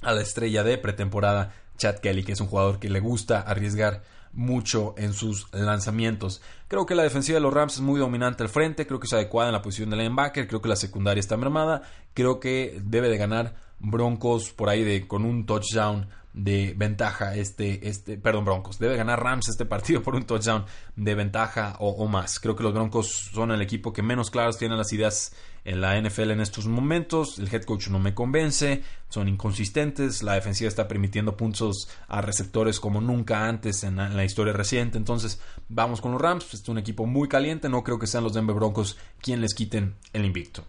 a 0.00 0.12
la 0.12 0.22
estrella 0.22 0.64
de 0.64 0.78
pretemporada 0.78 1.54
Chad 1.76 1.96
Kelly, 1.96 2.24
que 2.24 2.32
es 2.32 2.40
un 2.40 2.46
jugador 2.46 2.78
que 2.78 2.88
le 2.88 3.00
gusta 3.00 3.40
arriesgar 3.40 4.02
mucho 4.32 4.94
en 4.96 5.12
sus 5.12 5.46
lanzamientos. 5.52 6.42
Creo 6.68 6.86
que 6.86 6.94
la 6.94 7.02
defensiva 7.02 7.36
de 7.36 7.42
los 7.42 7.54
Rams 7.54 7.74
es 7.74 7.80
muy 7.80 8.00
dominante 8.00 8.42
al 8.42 8.48
frente, 8.48 8.86
creo 8.86 9.00
que 9.00 9.06
es 9.06 9.12
adecuada 9.12 9.48
en 9.48 9.54
la 9.54 9.62
posición 9.62 9.90
de 9.90 9.96
linebacker, 9.96 10.48
creo 10.48 10.60
que 10.60 10.68
la 10.68 10.76
secundaria 10.76 11.20
está 11.20 11.36
mermada, 11.36 11.82
creo 12.14 12.40
que 12.40 12.80
debe 12.84 13.08
de 13.08 13.16
ganar 13.16 13.54
Broncos 13.84 14.50
por 14.50 14.68
ahí 14.68 14.82
de 14.82 15.06
con 15.06 15.24
un 15.24 15.46
touchdown 15.46 16.08
de 16.34 16.74
ventaja 16.76 17.36
este, 17.36 17.88
este, 17.88 18.18
perdón, 18.18 18.44
Broncos. 18.44 18.78
Debe 18.78 18.96
ganar 18.96 19.22
Rams 19.22 19.48
este 19.48 19.64
partido 19.64 20.02
por 20.02 20.16
un 20.16 20.24
touchdown 20.24 20.64
de 20.96 21.14
ventaja 21.14 21.76
o, 21.78 22.06
más. 22.08 22.40
Creo 22.40 22.56
que 22.56 22.64
los 22.64 22.74
Broncos 22.74 23.30
son 23.32 23.52
el 23.52 23.62
equipo 23.62 23.92
que 23.92 24.02
menos 24.02 24.30
claros 24.30 24.58
tienen 24.58 24.76
las 24.76 24.92
ideas 24.92 25.32
en 25.64 25.80
la 25.80 25.98
NFL 25.98 26.32
en 26.32 26.40
estos 26.40 26.66
momentos. 26.66 27.38
El 27.38 27.52
head 27.54 27.62
coach 27.62 27.88
no 27.88 28.00
me 28.00 28.14
convence, 28.14 28.82
son 29.08 29.28
inconsistentes. 29.28 30.22
La 30.24 30.34
defensiva 30.34 30.68
está 30.68 30.88
permitiendo 30.88 31.36
puntos 31.36 31.88
a 32.08 32.20
receptores 32.20 32.80
como 32.80 33.00
nunca 33.00 33.48
antes 33.48 33.84
en 33.84 33.96
la, 33.96 34.24
historia 34.24 34.52
reciente. 34.52 34.98
Entonces, 34.98 35.40
vamos 35.68 36.00
con 36.00 36.12
los 36.12 36.20
Rams. 36.20 36.52
es 36.52 36.68
un 36.68 36.78
equipo 36.78 37.06
muy 37.06 37.28
caliente. 37.28 37.68
No 37.68 37.84
creo 37.84 37.98
que 37.98 38.08
sean 38.08 38.24
los 38.24 38.34
Denver 38.34 38.56
Broncos 38.56 38.98
quien 39.20 39.40
les 39.40 39.54
quiten 39.54 39.94
el 40.12 40.24
invicto. 40.24 40.64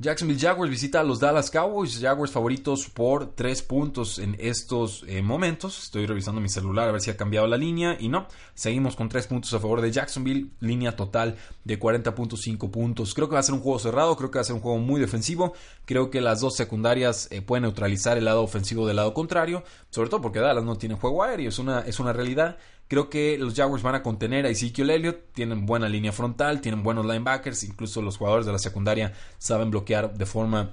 Jacksonville 0.00 0.38
Jaguars 0.38 0.70
visita 0.70 1.00
a 1.00 1.02
los 1.02 1.18
Dallas 1.18 1.50
Cowboys, 1.50 1.98
Jaguars 2.00 2.30
favoritos 2.30 2.88
por 2.88 3.34
3 3.34 3.62
puntos 3.62 4.20
en 4.20 4.36
estos 4.38 5.04
eh, 5.08 5.22
momentos. 5.22 5.82
Estoy 5.82 6.06
revisando 6.06 6.40
mi 6.40 6.48
celular 6.48 6.88
a 6.88 6.92
ver 6.92 7.00
si 7.00 7.10
ha 7.10 7.16
cambiado 7.16 7.48
la 7.48 7.56
línea. 7.56 7.96
Y 7.98 8.08
no, 8.08 8.28
seguimos 8.54 8.94
con 8.94 9.08
3 9.08 9.26
puntos 9.26 9.52
a 9.54 9.58
favor 9.58 9.80
de 9.80 9.90
Jacksonville, 9.90 10.50
línea 10.60 10.94
total 10.94 11.36
de 11.64 11.80
40.5 11.80 12.70
puntos. 12.70 13.12
Creo 13.12 13.28
que 13.28 13.34
va 13.34 13.40
a 13.40 13.42
ser 13.42 13.56
un 13.56 13.60
juego 13.60 13.80
cerrado, 13.80 14.16
creo 14.16 14.30
que 14.30 14.38
va 14.38 14.42
a 14.42 14.44
ser 14.44 14.54
un 14.54 14.60
juego 14.60 14.78
muy 14.78 15.00
defensivo, 15.00 15.52
creo 15.84 16.10
que 16.10 16.20
las 16.20 16.40
dos 16.42 16.54
secundarias 16.54 17.26
eh, 17.32 17.42
pueden 17.42 17.64
neutralizar 17.64 18.16
el 18.16 18.26
lado 18.26 18.44
ofensivo 18.44 18.86
del 18.86 18.96
lado 18.96 19.12
contrario, 19.14 19.64
sobre 19.90 20.10
todo 20.10 20.20
porque 20.20 20.38
Dallas 20.38 20.62
no 20.62 20.78
tiene 20.78 20.94
juego 20.94 21.24
aéreo, 21.24 21.48
es 21.48 21.58
una, 21.58 21.80
es 21.80 21.98
una 21.98 22.12
realidad. 22.12 22.56
Creo 22.88 23.10
que 23.10 23.36
los 23.38 23.54
Jaguars 23.54 23.82
van 23.82 23.94
a 23.94 24.02
contener 24.02 24.46
a 24.46 24.48
Ezekiel 24.48 24.90
Elliott. 24.90 25.32
Tienen 25.34 25.66
buena 25.66 25.88
línea 25.88 26.10
frontal, 26.10 26.62
tienen 26.62 26.82
buenos 26.82 27.04
linebackers. 27.04 27.64
Incluso 27.64 28.00
los 28.00 28.16
jugadores 28.16 28.46
de 28.46 28.52
la 28.52 28.58
secundaria 28.58 29.12
saben 29.38 29.70
bloquear 29.70 30.14
de 30.14 30.26
forma 30.26 30.72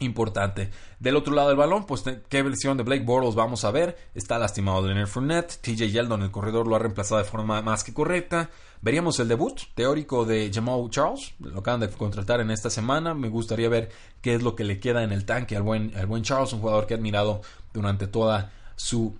importante. 0.00 0.70
Del 1.00 1.16
otro 1.16 1.34
lado 1.34 1.48
del 1.48 1.56
balón, 1.56 1.84
pues 1.84 2.04
qué 2.28 2.42
versión 2.42 2.76
de 2.76 2.84
Blake 2.84 3.04
Bortles 3.04 3.34
vamos 3.34 3.64
a 3.64 3.70
ver. 3.70 3.98
Está 4.14 4.38
lastimado 4.38 4.86
Leonard 4.86 5.08
Fournette. 5.08 5.58
TJ 5.60 5.90
Yeldon, 5.90 6.22
el 6.22 6.30
corredor, 6.30 6.68
lo 6.68 6.76
ha 6.76 6.78
reemplazado 6.78 7.20
de 7.20 7.28
forma 7.28 7.60
más 7.62 7.82
que 7.82 7.92
correcta. 7.92 8.50
Veríamos 8.80 9.18
el 9.18 9.26
debut 9.26 9.60
teórico 9.74 10.24
de 10.24 10.50
Jamal 10.52 10.88
Charles. 10.90 11.34
Lo 11.40 11.60
acaban 11.60 11.80
de 11.80 11.88
contratar 11.88 12.40
en 12.40 12.52
esta 12.52 12.70
semana. 12.70 13.14
Me 13.14 13.28
gustaría 13.28 13.68
ver 13.68 13.90
qué 14.20 14.36
es 14.36 14.42
lo 14.42 14.54
que 14.54 14.64
le 14.64 14.78
queda 14.78 15.02
en 15.02 15.12
el 15.12 15.24
tanque 15.24 15.56
al 15.56 15.62
buen, 15.62 15.92
al 15.96 16.06
buen 16.06 16.22
Charles, 16.22 16.52
un 16.52 16.60
jugador 16.60 16.86
que 16.86 16.94
he 16.94 16.96
admirado 16.96 17.40
durante 17.72 18.06
toda 18.06 18.52
su 18.76 19.16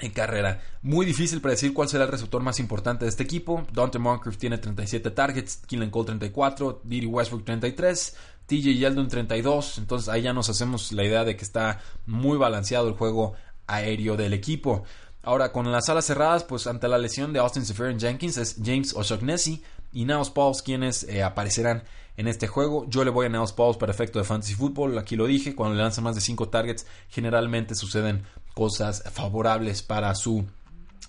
en 0.00 0.10
carrera. 0.10 0.60
Muy 0.82 1.06
difícil 1.06 1.40
predecir 1.40 1.72
cuál 1.72 1.88
será 1.88 2.04
el 2.04 2.10
receptor 2.10 2.42
más 2.42 2.58
importante 2.58 3.04
de 3.04 3.10
este 3.10 3.22
equipo. 3.22 3.66
Dante 3.72 3.98
Moncrief 3.98 4.38
tiene 4.38 4.58
37 4.58 5.10
targets, 5.10 5.56
Keelan 5.66 5.90
Cole 5.90 6.06
34, 6.06 6.82
Didi 6.84 7.06
Westbrook 7.06 7.44
33, 7.44 8.16
TJ 8.46 8.74
Yeldon 8.76 9.08
32. 9.08 9.78
Entonces 9.78 10.08
ahí 10.08 10.22
ya 10.22 10.32
nos 10.32 10.48
hacemos 10.48 10.92
la 10.92 11.04
idea 11.04 11.24
de 11.24 11.36
que 11.36 11.44
está 11.44 11.80
muy 12.06 12.38
balanceado 12.38 12.88
el 12.88 12.94
juego 12.94 13.34
aéreo 13.66 14.16
del 14.16 14.32
equipo. 14.32 14.84
Ahora, 15.22 15.52
con 15.52 15.70
las 15.70 15.88
alas 15.90 16.06
cerradas, 16.06 16.44
pues 16.44 16.66
ante 16.66 16.88
la 16.88 16.96
lesión 16.96 17.32
de 17.32 17.40
Austin 17.40 17.66
Seferian 17.66 18.00
Jenkins 18.00 18.38
es 18.38 18.56
James 18.64 18.94
O'Shaughnessy 18.94 19.62
y 19.92 20.06
Naos 20.06 20.30
Pauls 20.30 20.62
quienes 20.62 21.04
eh, 21.04 21.22
aparecerán 21.22 21.84
en 22.16 22.26
este 22.26 22.46
juego. 22.46 22.86
Yo 22.88 23.04
le 23.04 23.10
voy 23.10 23.26
a 23.26 23.28
Naos 23.28 23.52
Pauls 23.52 23.76
para 23.76 23.92
efecto 23.92 24.18
de 24.18 24.24
Fantasy 24.24 24.54
Football. 24.54 24.98
Aquí 24.98 25.16
lo 25.16 25.26
dije, 25.26 25.54
cuando 25.54 25.76
le 25.76 25.82
lanzan 25.82 26.04
más 26.04 26.14
de 26.14 26.20
5 26.20 26.48
targets, 26.48 26.86
generalmente 27.08 27.74
suceden 27.74 28.24
cosas 28.60 29.02
favorables 29.10 29.82
para 29.82 30.14
su 30.14 30.44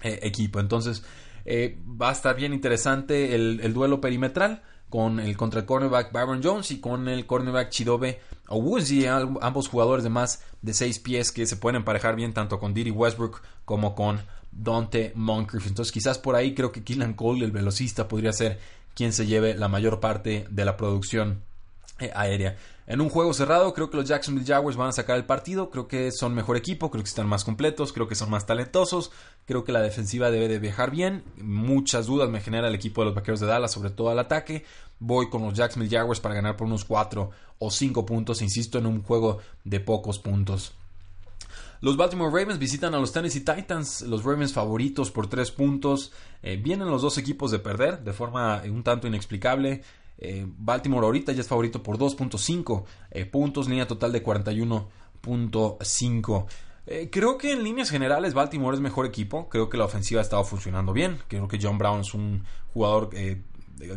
eh, 0.03 0.19
equipo. 0.23 0.61
Entonces, 0.61 1.03
eh, 1.43 1.77
va 2.01 2.07
a 2.07 2.13
estar 2.13 2.33
bien 2.33 2.53
interesante 2.53 3.35
el, 3.35 3.73
duelo 3.73 3.99
perimetral 3.99 4.61
con 4.87 5.19
el 5.19 5.35
contra 5.35 5.59
el 5.59 5.65
cornerback 5.65 6.13
Byron 6.13 6.39
Jones 6.41 6.71
y 6.71 6.79
con 6.79 7.09
el 7.09 7.25
cornerback 7.25 7.69
Chidobe 7.69 8.21
Owuzi, 8.47 9.05
ambos 9.05 9.67
jugadores 9.67 10.05
de 10.05 10.09
más 10.09 10.41
de 10.61 10.73
6 10.73 10.99
pies 10.99 11.33
que 11.33 11.45
se 11.45 11.57
pueden 11.57 11.75
emparejar 11.75 12.15
bien 12.15 12.33
tanto 12.33 12.57
con 12.57 12.73
Didi 12.73 12.91
Westbrook 12.91 13.41
como 13.65 13.95
con 13.95 14.21
Dante 14.53 15.11
Moncrief. 15.15 15.67
Entonces 15.67 15.91
quizás 15.91 16.19
por 16.19 16.37
ahí 16.37 16.55
creo 16.55 16.71
que 16.71 16.85
Killan 16.85 17.15
Cole, 17.15 17.43
el 17.43 17.51
velocista, 17.51 18.07
podría 18.07 18.31
ser 18.31 18.59
quien 18.93 19.11
se 19.11 19.25
lleve 19.25 19.55
la 19.55 19.67
mayor 19.67 19.99
parte 19.99 20.47
de 20.49 20.63
la 20.63 20.77
producción 20.77 21.43
aérea. 22.13 22.57
En 22.87 22.99
un 22.99 23.09
juego 23.09 23.33
cerrado, 23.33 23.73
creo 23.73 23.89
que 23.89 23.97
los 23.97 24.07
Jacksonville 24.07 24.45
Jaguars 24.45 24.75
van 24.75 24.89
a 24.89 24.91
sacar 24.91 25.15
el 25.15 25.25
partido. 25.25 25.69
Creo 25.69 25.87
que 25.87 26.11
son 26.11 26.33
mejor 26.33 26.57
equipo, 26.57 26.89
creo 26.89 27.03
que 27.03 27.09
están 27.09 27.27
más 27.27 27.45
completos, 27.45 27.93
creo 27.93 28.07
que 28.07 28.15
son 28.15 28.29
más 28.29 28.45
talentosos. 28.45 29.11
Creo 29.45 29.63
que 29.63 29.71
la 29.71 29.81
defensiva 29.81 30.31
debe 30.31 30.47
de 30.47 30.59
viajar 30.59 30.91
bien. 30.91 31.23
Muchas 31.37 32.07
dudas 32.07 32.29
me 32.29 32.41
genera 32.41 32.67
el 32.67 32.75
equipo 32.75 33.01
de 33.01 33.05
los 33.05 33.15
vaqueros 33.15 33.39
de 33.39 33.47
Dallas, 33.47 33.71
sobre 33.71 33.91
todo 33.91 34.09
al 34.09 34.19
ataque. 34.19 34.65
Voy 34.99 35.29
con 35.29 35.43
los 35.43 35.53
Jacksonville 35.53 35.95
Jaguars 35.95 36.19
para 36.19 36.35
ganar 36.35 36.57
por 36.57 36.67
unos 36.67 36.83
4 36.83 37.29
o 37.59 37.71
5 37.71 38.05
puntos. 38.05 38.41
Insisto, 38.41 38.79
en 38.79 38.87
un 38.87 39.03
juego 39.03 39.39
de 39.63 39.79
pocos 39.79 40.19
puntos. 40.19 40.73
Los 41.81 41.97
Baltimore 41.97 42.29
Ravens 42.29 42.59
visitan 42.59 42.93
a 42.93 42.99
los 42.99 43.11
Tennessee 43.11 43.39
Titans, 43.39 44.03
los 44.03 44.23
Ravens 44.23 44.53
favoritos 44.53 45.09
por 45.09 45.27
3 45.27 45.49
puntos. 45.49 46.11
Eh, 46.43 46.57
vienen 46.57 46.89
los 46.89 47.01
dos 47.01 47.17
equipos 47.17 47.49
de 47.49 47.57
perder 47.57 48.03
de 48.03 48.13
forma 48.13 48.61
un 48.65 48.83
tanto 48.83 49.07
inexplicable. 49.07 49.81
Eh, 50.21 50.45
Baltimore 50.47 51.05
ahorita 51.07 51.33
ya 51.33 51.41
es 51.41 51.47
favorito 51.47 51.81
por 51.81 51.97
2.5 51.97 52.83
eh, 53.09 53.25
puntos, 53.25 53.67
línea 53.67 53.87
total 53.87 54.11
de 54.11 54.23
41.5. 54.23 56.45
Eh, 56.85 57.09
creo 57.11 57.39
que 57.39 57.53
en 57.53 57.63
líneas 57.63 57.89
generales 57.89 58.35
Baltimore 58.35 58.75
es 58.75 58.81
mejor 58.81 59.07
equipo. 59.07 59.49
Creo 59.49 59.67
que 59.67 59.77
la 59.77 59.85
ofensiva 59.85 60.21
ha 60.21 60.23
estado 60.23 60.43
funcionando 60.43 60.93
bien. 60.93 61.17
Creo 61.27 61.47
que 61.47 61.57
John 61.59 61.79
Brown 61.79 62.01
es 62.01 62.13
un 62.13 62.43
jugador 62.73 63.09
que 63.09 63.41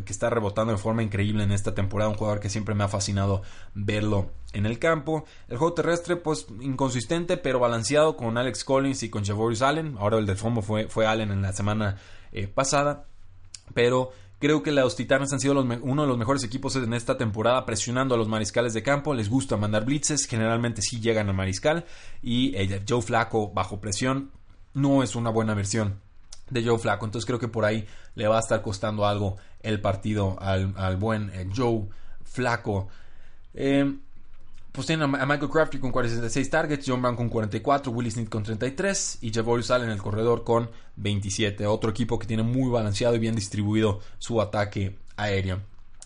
está 0.07 0.31
rebotando 0.31 0.73
de 0.73 0.79
forma 0.79 1.03
increíble 1.03 1.43
en 1.43 1.51
esta 1.51 1.75
temporada, 1.75 2.09
un 2.09 2.17
jugador 2.17 2.39
que 2.39 2.49
siempre 2.49 2.73
me 2.73 2.83
ha 2.83 2.87
fascinado 2.87 3.43
verlo 3.75 4.31
en 4.53 4.65
el 4.65 4.79
campo. 4.79 5.25
El 5.47 5.57
juego 5.57 5.75
terrestre, 5.75 6.15
pues 6.15 6.47
inconsistente, 6.59 7.37
pero 7.37 7.59
balanceado 7.59 8.17
con 8.17 8.39
Alex 8.39 8.63
Collins 8.63 9.03
y 9.03 9.11
con 9.11 9.23
Javorius 9.23 9.61
Allen. 9.61 9.95
Ahora 9.99 10.17
el 10.17 10.25
de 10.25 10.35
fondo 10.35 10.63
fue, 10.63 10.87
fue 10.87 11.05
Allen 11.05 11.29
en 11.31 11.43
la 11.43 11.53
semana 11.53 11.97
pasada. 12.55 13.05
Pero 13.73 14.11
creo 14.45 14.61
que 14.61 14.71
los 14.71 14.95
Titanes 14.95 15.33
han 15.33 15.39
sido 15.39 15.59
uno 15.59 16.03
de 16.03 16.07
los 16.07 16.19
mejores 16.19 16.43
equipos 16.43 16.75
en 16.75 16.93
esta 16.93 17.17
temporada 17.17 17.65
presionando 17.65 18.13
a 18.13 18.17
los 18.19 18.27
mariscales 18.27 18.75
de 18.75 18.83
campo. 18.83 19.15
Les 19.15 19.27
gusta 19.27 19.57
mandar 19.57 19.85
blitzes, 19.85 20.27
generalmente 20.27 20.83
sí 20.83 20.99
llegan 20.99 21.29
al 21.29 21.33
mariscal. 21.33 21.85
Y 22.21 22.55
eh, 22.55 22.83
Joe 22.87 23.01
Flaco 23.01 23.51
bajo 23.51 23.81
presión 23.81 24.29
no 24.75 25.01
es 25.01 25.15
una 25.15 25.31
buena 25.31 25.55
versión 25.55 25.99
de 26.51 26.63
Joe 26.63 26.77
Flaco. 26.77 27.05
Entonces 27.05 27.25
creo 27.25 27.39
que 27.39 27.47
por 27.47 27.65
ahí 27.65 27.87
le 28.13 28.27
va 28.27 28.37
a 28.37 28.39
estar 28.39 28.61
costando 28.61 29.07
algo 29.07 29.37
el 29.61 29.81
partido 29.81 30.37
al, 30.39 30.97
buen 30.97 31.31
eh, 31.33 31.49
Joe 31.51 31.87
Flaco. 32.23 32.89
Eh, 33.55 33.97
pues 34.75 34.87
tienen 34.87 35.15
a 35.15 35.25
Michael 35.25 35.49
Crafty 35.49 35.79
con 35.79 35.91
46 35.91 36.49
targets, 36.49 36.85
John 36.87 37.01
Brown 37.01 37.15
con 37.15 37.29
44, 37.29 37.91
Willie 37.91 38.11
Smith 38.11 38.29
con 38.29 38.43
33 38.43 39.19
y 39.21 39.31
Javorius 39.31 39.71
Allen 39.71 39.87
en 39.87 39.93
el 39.93 40.01
corredor 40.01 40.43
con 40.43 40.69
27. 40.97 41.65
Otro 41.65 41.89
equipo 41.89 42.19
que 42.19 42.27
tiene 42.27 42.43
muy 42.43 42.69
balanceado 42.69 43.15
y 43.15 43.19
bien 43.19 43.35
distribuido 43.35 44.01
su 44.19 44.41
ataque 44.41 44.97
aéreo. 45.15 45.61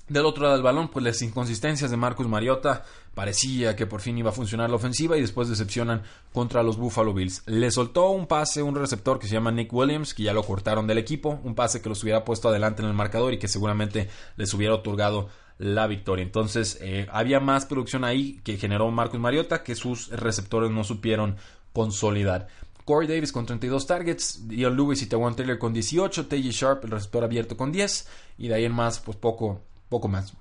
Del 0.10 0.26
otro 0.26 0.44
lado 0.44 0.56
del 0.56 0.64
balón, 0.64 0.88
pues 0.88 1.06
las 1.06 1.22
inconsistencias 1.22 1.92
de 1.92 1.98
Marcus 1.98 2.28
Mariota. 2.28 2.84
Parecía 3.14 3.76
que 3.76 3.86
por 3.86 4.02
fin 4.02 4.18
iba 4.18 4.30
a 4.30 4.34
funcionar 4.34 4.70
la 4.70 4.78
ofensiva 4.78 5.18
y 5.18 5.22
después 5.22 5.50
decepcionan 5.50 6.02
contra 6.34 6.64
los 6.64 6.78
Buffalo 6.78 7.14
Bills. 7.14 7.44
Le 7.46 7.70
soltó 7.70 8.10
un 8.10 8.26
pase, 8.26 8.64
un 8.64 8.76
receptor 8.76 9.20
que 9.20 9.28
se 9.28 9.34
llama 9.34 9.52
Nick 9.52 9.72
Williams, 9.72 10.14
que 10.14 10.24
ya 10.24 10.34
lo 10.34 10.44
cortaron 10.44 10.88
del 10.88 10.98
equipo. 10.98 11.40
Un 11.44 11.54
pase 11.54 11.82
que 11.82 11.90
los 11.90 12.02
hubiera 12.02 12.26
puesto 12.26 12.50
adelante 12.50 12.82
en 12.82 12.88
el 12.88 12.96
marcador 12.96 13.34
y 13.34 13.40
que 13.40 13.48
seguramente 13.48 14.10
les 14.36 14.52
hubiera 14.54 14.74
otorgado 14.74 15.30
la 15.60 15.88
victoria. 15.88 16.24
Entonces, 16.24 16.80
eh, 16.82 17.08
había 17.12 17.40
más 17.40 17.66
producción 17.66 18.04
ahí 18.04 18.40
que 18.44 18.58
generó 18.58 18.90
Marcus 18.90 19.20
Mariota 19.20 19.62
que 19.62 19.76
sus 19.76 20.10
receptores 20.10 20.72
no 20.72 20.84
supieron 20.84 21.36
consolidar. 21.74 22.48
Corey 22.86 23.08
Davis 23.08 23.32
con 23.32 23.46
32 23.46 23.86
targets, 23.86 24.48
Dion 24.48 24.76
Lewis 24.76 25.04
y 25.04 25.06
Tewan 25.06 25.36
Taylor 25.36 25.60
con 25.60 25.74
18, 25.74 26.26
TJ 26.26 26.50
Sharp, 26.50 26.86
el 26.86 26.92
receptor 26.92 27.24
abierto 27.24 27.56
con 27.56 27.72
10, 27.72 28.08
y 28.40 28.48
de 28.48 28.56
ahí 28.56 28.66
en 28.66 28.72
más, 28.72 29.00
pues 29.00 29.16
poco, 29.16 29.62
poco 29.90 30.08
más. 30.08 30.34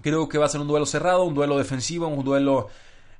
Creo 0.00 0.28
que 0.28 0.38
va 0.38 0.46
a 0.46 0.48
ser 0.48 0.60
un 0.60 0.66
duelo 0.66 0.86
cerrado, 0.86 1.22
un 1.22 1.34
duelo 1.34 1.56
defensivo, 1.56 2.08
un 2.08 2.24
duelo, 2.24 2.68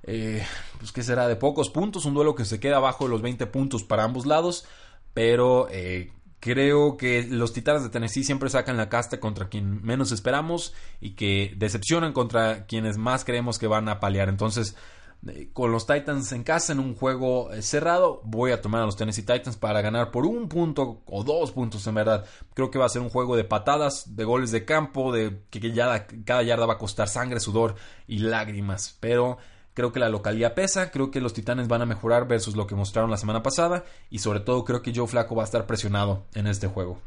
eh, 0.02 0.44
pues 0.78 0.90
que 0.90 1.04
será 1.04 1.28
de 1.28 1.36
pocos 1.36 1.70
puntos, 1.70 2.04
un 2.04 2.14
duelo 2.14 2.34
que 2.34 2.44
se 2.44 2.58
queda 2.58 2.78
abajo 2.78 3.04
de 3.04 3.10
los 3.10 3.22
20 3.22 3.46
puntos 3.46 3.84
para 3.84 4.02
ambos 4.02 4.26
lados, 4.26 4.64
pero 5.12 5.68
eh, 5.70 6.10
creo 6.40 6.96
que 6.96 7.26
los 7.28 7.52
Titanes 7.52 7.82
de 7.82 7.88
Tennessee 7.88 8.24
siempre 8.24 8.50
sacan 8.50 8.76
la 8.76 8.88
casta 8.88 9.20
contra 9.20 9.48
quien 9.48 9.82
menos 9.82 10.12
esperamos 10.12 10.74
y 11.00 11.10
que 11.10 11.54
decepcionan 11.56 12.12
contra 12.12 12.66
quienes 12.66 12.96
más 12.98 13.24
creemos 13.24 13.58
que 13.58 13.66
van 13.66 13.88
a 13.88 14.00
paliar. 14.00 14.28
Entonces, 14.28 14.76
eh, 15.26 15.48
con 15.52 15.72
los 15.72 15.86
Titans 15.86 16.32
en 16.32 16.42
casa 16.42 16.72
en 16.72 16.80
un 16.80 16.94
juego 16.94 17.50
eh, 17.52 17.62
cerrado, 17.62 18.20
voy 18.24 18.50
a 18.50 18.60
tomar 18.60 18.82
a 18.82 18.86
los 18.86 18.96
Tennessee 18.96 19.22
Titans 19.22 19.56
para 19.56 19.80
ganar 19.80 20.10
por 20.10 20.26
un 20.26 20.48
punto 20.48 21.02
o 21.06 21.24
dos 21.24 21.52
puntos 21.52 21.86
en 21.86 21.94
verdad. 21.94 22.26
Creo 22.52 22.70
que 22.70 22.78
va 22.78 22.86
a 22.86 22.90
ser 22.90 23.00
un 23.00 23.08
juego 23.08 23.36
de 23.36 23.44
patadas, 23.44 24.16
de 24.16 24.24
goles 24.24 24.50
de 24.50 24.64
campo, 24.64 25.12
de 25.12 25.42
que 25.50 25.72
cada 26.24 26.42
yarda 26.42 26.66
va 26.66 26.74
a 26.74 26.78
costar 26.78 27.08
sangre, 27.08 27.40
sudor 27.40 27.76
y 28.06 28.18
lágrimas. 28.18 28.98
Pero 29.00 29.38
creo 29.74 29.92
que 29.92 30.00
la 30.00 30.08
localidad 30.08 30.54
pesa, 30.54 30.90
creo 30.90 31.10
que 31.10 31.20
los 31.20 31.34
Titanes 31.34 31.68
van 31.68 31.82
a 31.82 31.86
mejorar 31.86 32.26
versus 32.26 32.56
lo 32.56 32.66
que 32.66 32.74
mostraron 32.74 33.10
la 33.10 33.16
semana 33.16 33.42
pasada 33.42 33.84
y 34.08 34.20
sobre 34.20 34.40
todo 34.40 34.64
creo 34.64 34.82
que 34.82 34.92
Joe 34.94 35.06
Flaco 35.06 35.34
va 35.34 35.42
a 35.42 35.46
estar 35.46 35.66
presionado 35.66 36.24
en 36.34 36.46
este 36.46 36.68
juego. 36.68 37.00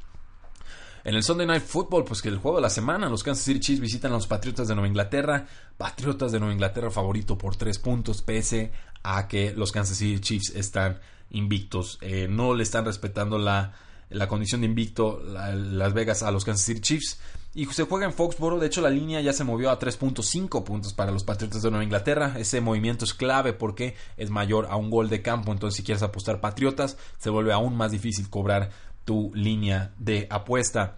En 1.04 1.16
el 1.16 1.24
Sunday 1.24 1.48
Night 1.48 1.64
Football, 1.64 2.04
pues 2.04 2.22
que 2.22 2.28
el 2.28 2.38
juego 2.38 2.58
de 2.58 2.64
la 2.64 2.70
semana, 2.70 3.08
los 3.08 3.24
Kansas 3.24 3.46
City 3.46 3.62
Chiefs 3.62 3.80
visitan 3.80 4.12
a 4.12 4.16
los 4.16 4.28
Patriotas 4.28 4.68
de 4.68 4.76
Nueva 4.76 4.90
Inglaterra. 4.90 5.48
Patriotas 5.78 6.34
de 6.34 6.40
Nueva 6.40 6.54
Inglaterra 6.54 6.92
favorito 6.92 7.38
por 7.38 7.56
tres 7.56 7.80
puntos, 7.80 8.22
pese 8.22 8.74
a 9.04 9.30
que 9.30 9.54
los 9.54 9.72
Kansas 9.72 9.98
City 9.98 10.20
Chiefs 10.20 10.54
están 10.54 11.00
invictos. 11.30 11.98
Eh, 12.02 12.28
no 12.30 12.54
le 12.54 12.64
están 12.64 12.84
respetando 12.84 13.38
la, 13.38 13.72
la 14.10 14.28
condición 14.28 14.62
de 14.62 14.68
invicto 14.68 15.22
Las 15.24 15.94
Vegas 15.94 16.24
a 16.24 16.32
los 16.32 16.44
Kansas 16.44 16.66
City 16.66 16.82
Chiefs. 16.82 17.20
Y 17.58 17.66
se 17.66 17.86
juega 17.86 18.06
en 18.06 18.14
Foxboro. 18.14 18.60
De 18.60 18.68
hecho, 18.68 18.82
la 18.82 18.92
línea 18.92 19.20
ya 19.20 19.34
se 19.34 19.44
movió 19.44 19.72
a 19.72 19.80
3.5 19.80 20.64
puntos 20.64 20.94
para 20.94 21.12
los 21.12 21.24
Patriotas 21.24 21.64
de 21.64 21.72
Nueva 21.72 21.84
Inglaterra. 21.84 22.36
Ese 22.38 22.62
movimiento 22.62 23.04
es 23.04 23.16
clave 23.16 23.52
porque 23.52 23.96
es 24.16 24.30
mayor 24.30 24.68
a 24.70 24.76
un 24.76 24.92
gol 24.92 25.10
de 25.10 25.24
campo. 25.24 25.52
Entonces, 25.52 25.76
si 25.76 25.84
quieres 25.84 26.04
apostar 26.04 26.40
Patriotas, 26.40 27.00
se 27.18 27.32
vuelve 27.32 27.52
aún 27.54 27.76
más 27.76 27.92
difícil 27.92 28.30
cobrar 28.30 28.70
tu 29.06 29.32
línea 29.34 29.92
de 29.98 30.28
apuesta. 30.30 30.98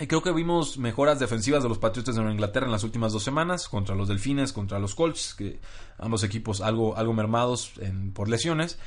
Y 0.00 0.06
creo 0.06 0.22
que 0.22 0.32
vimos 0.32 0.78
mejoras 0.78 1.20
defensivas 1.20 1.62
de 1.62 1.68
los 1.68 1.76
Patriotas 1.76 2.14
de 2.14 2.22
Nueva 2.22 2.32
Inglaterra 2.32 2.64
en 2.64 2.72
las 2.72 2.84
últimas 2.84 3.12
dos 3.12 3.22
semanas, 3.22 3.68
contra 3.68 3.94
los 3.94 4.08
Delfines, 4.08 4.54
contra 4.54 4.78
los 4.78 4.94
Colts, 4.94 5.34
que 5.34 5.60
ambos 5.98 6.24
equipos 6.24 6.62
algo, 6.62 6.96
algo 6.96 7.12
mermados 7.12 7.72
por 8.14 8.30
lesiones. 8.30 8.78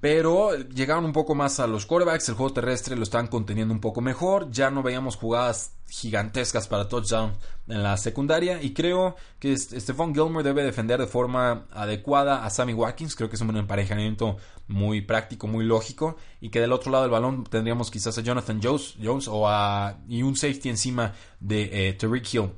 Pero 0.00 0.56
llegaron 0.56 1.04
un 1.04 1.12
poco 1.12 1.34
más 1.34 1.60
a 1.60 1.66
los 1.66 1.84
quarterbacks, 1.84 2.30
el 2.30 2.34
juego 2.34 2.54
terrestre 2.54 2.96
lo 2.96 3.02
están 3.02 3.26
conteniendo 3.26 3.74
un 3.74 3.80
poco 3.80 4.00
mejor, 4.00 4.50
ya 4.50 4.70
no 4.70 4.82
veíamos 4.82 5.16
jugadas 5.16 5.74
gigantescas 5.90 6.68
para 6.68 6.88
touchdown 6.88 7.34
en 7.68 7.82
la 7.82 7.98
secundaria 7.98 8.62
y 8.62 8.72
creo 8.72 9.16
que 9.38 9.54
Stephon 9.56 10.14
Gilmore 10.14 10.42
debe 10.42 10.62
defender 10.62 10.98
de 10.98 11.06
forma 11.06 11.66
adecuada 11.70 12.46
a 12.46 12.50
Sammy 12.50 12.72
Watkins, 12.72 13.14
creo 13.14 13.28
que 13.28 13.36
es 13.36 13.42
un 13.42 13.54
emparejamiento 13.54 14.38
muy 14.68 15.02
práctico, 15.02 15.46
muy 15.46 15.66
lógico 15.66 16.16
y 16.40 16.48
que 16.48 16.60
del 16.60 16.72
otro 16.72 16.90
lado 16.90 17.04
del 17.04 17.12
balón 17.12 17.44
tendríamos 17.44 17.90
quizás 17.90 18.16
a 18.16 18.22
Jonathan 18.22 18.58
Jones, 18.62 18.94
Jones 19.02 19.28
o 19.28 19.48
a, 19.48 19.98
y 20.08 20.22
un 20.22 20.34
safety 20.34 20.70
encima 20.70 21.12
de 21.40 21.88
eh, 21.88 21.92
Tariq 21.92 22.34
Hill. 22.34 22.50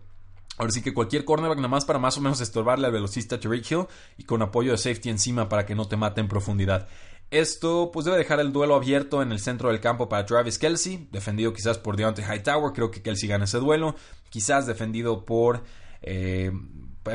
Ahora 0.59 0.71
sí 0.71 0.83
que 0.83 0.95
cualquier 0.95 1.25
cornerback 1.25 1.57
nada 1.57 1.69
más 1.69 1.85
para 1.85 1.99
más 1.99 2.17
o 2.19 2.21
menos 2.21 2.41
estorbarle 2.41 2.87
al 2.87 2.93
velocista 2.93 3.41
Tariq 3.41 3.69
Hill 3.69 3.87
y 4.17 4.25
con 4.25 4.43
apoyo 4.43 4.71
de 4.71 4.79
safety 4.79 5.09
encima 5.09 5.49
para 5.49 5.67
que 5.67 5.75
no 5.75 5.89
te 5.89 5.97
mate 5.97 6.21
en 6.21 6.29
profundidad. 6.29 6.87
Esto 7.33 7.89
pues 7.95 8.05
debe 8.05 8.19
dejar 8.19 8.41
el 8.41 8.53
duelo 8.53 8.75
abierto 8.75 9.23
en 9.23 9.33
el 9.33 9.41
centro 9.41 9.71
del 9.71 9.81
campo 9.81 10.07
para 10.07 10.27
Travis 10.27 10.59
Kelsey, 10.59 11.09
defendido 11.11 11.55
quizás 11.55 11.79
por 11.79 11.97
Deontay 11.97 12.27
Hightower, 12.27 12.75
creo 12.75 12.91
que 12.91 13.01
Kelsey 13.01 13.27
gana 13.27 13.45
ese 13.45 13.57
duelo, 13.57 13.97
quizás 14.29 14.67
defendido 14.67 15.25
por 15.25 15.65
eh, 16.03 16.53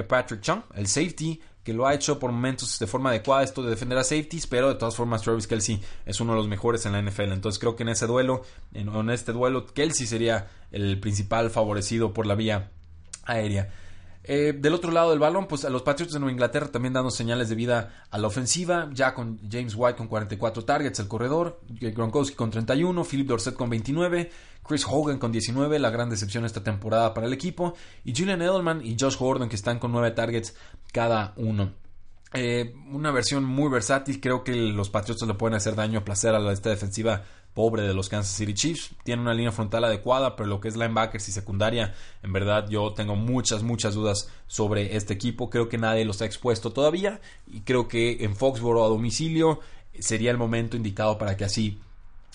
Patrick 0.07 0.41
Chung, 0.41 0.63
el 0.73 0.87
safety, 0.87 1.39
que 1.63 1.71
lo 1.71 1.85
ha 1.85 1.93
hecho 1.93 2.17
por 2.17 2.31
momentos 2.31 2.79
de 2.79 2.87
forma 2.87 3.11
adecuada 3.11 3.43
esto 3.43 3.61
de 3.61 3.69
defender 3.69 3.99
a 3.99 4.03
safeties, 4.03 4.47
pero 4.47 4.69
de 4.69 4.75
todas 4.75 4.95
formas 4.95 5.21
Travis 5.21 5.45
Kelsey 5.45 5.79
es 6.07 6.19
uno 6.19 6.31
de 6.31 6.39
los 6.39 6.47
mejores 6.47 6.83
en 6.87 6.93
la 6.93 7.01
NFL, 7.03 7.31
entonces 7.33 7.59
creo 7.59 7.75
que 7.75 7.83
en 7.83 7.89
ese 7.89 8.07
duelo, 8.07 8.41
en 8.73 9.09
este 9.11 9.33
duelo, 9.33 9.67
Kelsey 9.67 10.07
sería 10.07 10.47
el 10.71 10.99
principal 10.99 11.51
favorecido 11.51 12.11
por 12.11 12.25
la 12.25 12.33
vía 12.33 12.71
aérea. 13.23 13.71
Eh, 14.29 14.53
del 14.53 14.73
otro 14.73 14.91
lado 14.91 15.11
del 15.11 15.19
balón, 15.19 15.47
pues 15.47 15.63
a 15.63 15.69
los 15.69 15.83
Patriots 15.83 16.13
de 16.13 16.19
Nueva 16.19 16.33
Inglaterra 16.33 16.67
también 16.67 16.93
dando 16.93 17.09
señales 17.11 17.47
de 17.47 17.55
vida 17.55 18.05
a 18.11 18.17
la 18.17 18.27
ofensiva, 18.27 18.89
ya 18.91 19.13
con 19.13 19.39
James 19.49 19.73
White 19.73 19.95
con 19.97 20.07
44 20.07 20.65
targets, 20.65 20.99
el 20.99 21.07
corredor, 21.07 21.61
Gronkowski 21.69 22.35
con 22.35 22.51
31, 22.51 23.05
Philip 23.05 23.27
Dorset 23.27 23.55
con 23.55 23.69
29, 23.69 24.29
Chris 24.67 24.85
Hogan 24.85 25.17
con 25.17 25.31
19, 25.31 25.79
la 25.79 25.89
gran 25.91 26.09
decepción 26.09 26.43
esta 26.43 26.61
temporada 26.61 27.13
para 27.13 27.25
el 27.25 27.31
equipo, 27.31 27.73
y 28.03 28.13
Julian 28.13 28.41
Edelman 28.41 28.85
y 28.85 28.97
Josh 28.99 29.17
Gordon 29.17 29.47
que 29.47 29.55
están 29.55 29.79
con 29.79 29.93
9 29.93 30.11
targets 30.11 30.55
cada 30.91 31.33
uno. 31.37 31.71
Eh, 32.33 32.75
una 32.91 33.11
versión 33.11 33.45
muy 33.45 33.69
versátil, 33.69 34.19
creo 34.19 34.43
que 34.43 34.53
los 34.53 34.89
Patriots 34.89 35.25
le 35.25 35.33
pueden 35.35 35.55
hacer 35.55 35.75
daño 35.75 35.99
a 35.99 36.03
placer 36.03 36.35
a 36.35 36.51
esta 36.51 36.69
defensiva 36.69 37.23
pobre 37.57 37.81
de 37.81 37.95
los 37.95 38.07
Kansas 38.07 38.35
City 38.35 38.53
Chiefs. 38.53 38.91
Tiene 39.03 39.23
una 39.23 39.33
línea 39.33 39.51
frontal 39.51 39.83
adecuada, 39.83 40.35
pero 40.35 40.47
lo 40.47 40.61
que 40.61 40.67
es 40.67 40.75
linebackers 40.75 41.27
y 41.27 41.31
secundaria, 41.31 41.95
en 42.21 42.31
verdad 42.31 42.69
yo 42.69 42.93
tengo 42.93 43.15
muchas, 43.15 43.63
muchas 43.63 43.95
dudas 43.95 44.29
sobre 44.45 44.95
este 44.95 45.15
equipo. 45.15 45.49
Creo 45.49 45.67
que 45.67 45.79
nadie 45.79 46.05
los 46.05 46.21
ha 46.21 46.25
expuesto 46.25 46.71
todavía 46.71 47.19
y 47.47 47.61
creo 47.61 47.87
que 47.87 48.23
en 48.23 48.35
Foxboro 48.35 48.85
a 48.85 48.89
domicilio 48.89 49.59
sería 49.97 50.29
el 50.29 50.37
momento 50.37 50.77
indicado 50.77 51.17
para 51.17 51.35
que 51.35 51.45
así 51.45 51.79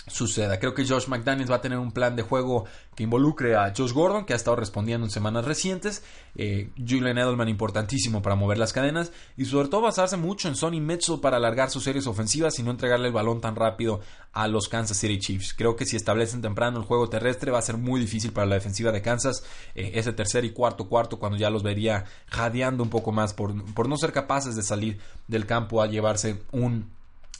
suceda. 0.06 0.58
Creo 0.58 0.74
que 0.74 0.86
Josh 0.86 1.06
McDaniels 1.06 1.50
va 1.50 1.56
a 1.56 1.60
tener 1.60 1.78
un 1.78 1.92
plan 1.92 2.16
de 2.16 2.22
juego 2.22 2.64
que 2.96 3.04
involucre 3.04 3.54
a 3.54 3.72
Josh 3.76 3.92
Gordon, 3.92 4.24
que 4.24 4.32
ha 4.32 4.36
estado 4.36 4.56
respondiendo 4.56 5.06
en 5.06 5.10
semanas 5.10 5.44
recientes, 5.44 6.02
eh, 6.34 6.70
Julian 6.76 7.18
Edelman 7.18 7.48
importantísimo 7.48 8.20
para 8.20 8.34
mover 8.34 8.58
las 8.58 8.72
cadenas 8.72 9.12
y 9.36 9.44
sobre 9.44 9.68
todo 9.68 9.82
basarse 9.82 10.16
mucho 10.16 10.48
en 10.48 10.56
Sonny 10.56 10.80
Mitchell 10.80 11.20
para 11.20 11.36
alargar 11.36 11.70
sus 11.70 11.84
series 11.84 12.06
ofensivas 12.06 12.58
y 12.58 12.62
no 12.62 12.72
entregarle 12.72 13.06
el 13.06 13.12
balón 13.12 13.40
tan 13.40 13.54
rápido 13.54 14.00
a 14.32 14.48
los 14.48 14.68
Kansas 14.68 14.96
City 14.96 15.18
Chiefs. 15.18 15.54
Creo 15.54 15.76
que 15.76 15.86
si 15.86 15.96
establecen 15.96 16.42
temprano 16.42 16.78
el 16.78 16.84
juego 16.84 17.08
terrestre 17.08 17.52
va 17.52 17.60
a 17.60 17.62
ser 17.62 17.76
muy 17.76 18.00
difícil 18.00 18.32
para 18.32 18.46
la 18.46 18.56
defensiva 18.56 18.90
de 18.90 19.02
Kansas 19.02 19.44
eh, 19.74 19.92
ese 19.94 20.12
tercer 20.12 20.44
y 20.44 20.50
cuarto 20.50 20.88
cuarto 20.88 21.18
cuando 21.18 21.38
ya 21.38 21.48
los 21.48 21.62
vería 21.62 22.04
jadeando 22.26 22.82
un 22.82 22.90
poco 22.90 23.12
más 23.12 23.34
por, 23.34 23.54
por 23.72 23.88
no 23.88 23.96
ser 23.96 24.12
capaces 24.12 24.56
de 24.56 24.62
salir 24.62 24.98
del 25.28 25.46
campo 25.46 25.80
a 25.80 25.86
llevarse 25.86 26.42
un 26.50 26.90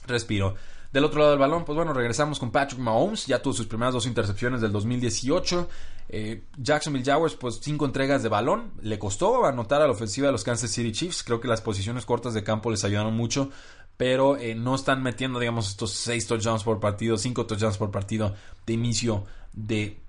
respiro. 0.07 0.55
Del 0.93 1.05
otro 1.05 1.21
lado 1.21 1.31
del 1.31 1.39
balón, 1.39 1.65
pues 1.65 1.75
bueno, 1.75 1.91
regresamos 1.91 2.37
con 2.37 2.51
Patrick 2.51 2.79
Mahomes, 2.79 3.25
ya 3.25 3.41
tuvo 3.41 3.55
sus 3.55 3.65
primeras 3.65 3.95
dos 3.95 4.05
intercepciones 4.05 4.61
del 4.61 4.71
2018. 4.71 5.67
Eh, 6.09 6.43
Jacksonville 6.55 7.03
Jaguars, 7.03 7.33
pues 7.33 7.59
cinco 7.63 7.85
entregas 7.85 8.21
de 8.21 8.29
balón, 8.29 8.73
le 8.79 8.99
costó 8.99 9.43
anotar 9.47 9.81
a 9.81 9.87
la 9.87 9.93
ofensiva 9.93 10.27
de 10.27 10.33
los 10.33 10.43
Kansas 10.43 10.69
City 10.69 10.91
Chiefs, 10.91 11.23
creo 11.23 11.41
que 11.41 11.47
las 11.47 11.61
posiciones 11.61 12.05
cortas 12.05 12.35
de 12.35 12.43
campo 12.43 12.69
les 12.69 12.83
ayudaron 12.83 13.15
mucho, 13.15 13.49
pero 13.97 14.37
eh, 14.37 14.53
no 14.53 14.75
están 14.75 15.01
metiendo, 15.01 15.39
digamos, 15.39 15.67
estos 15.67 15.93
seis 15.93 16.27
touchdowns 16.27 16.63
por 16.63 16.79
partido, 16.79 17.17
cinco 17.17 17.47
touchdowns 17.47 17.79
por 17.79 17.89
partido 17.89 18.35
de 18.67 18.73
inicio 18.73 19.25
de 19.53 20.02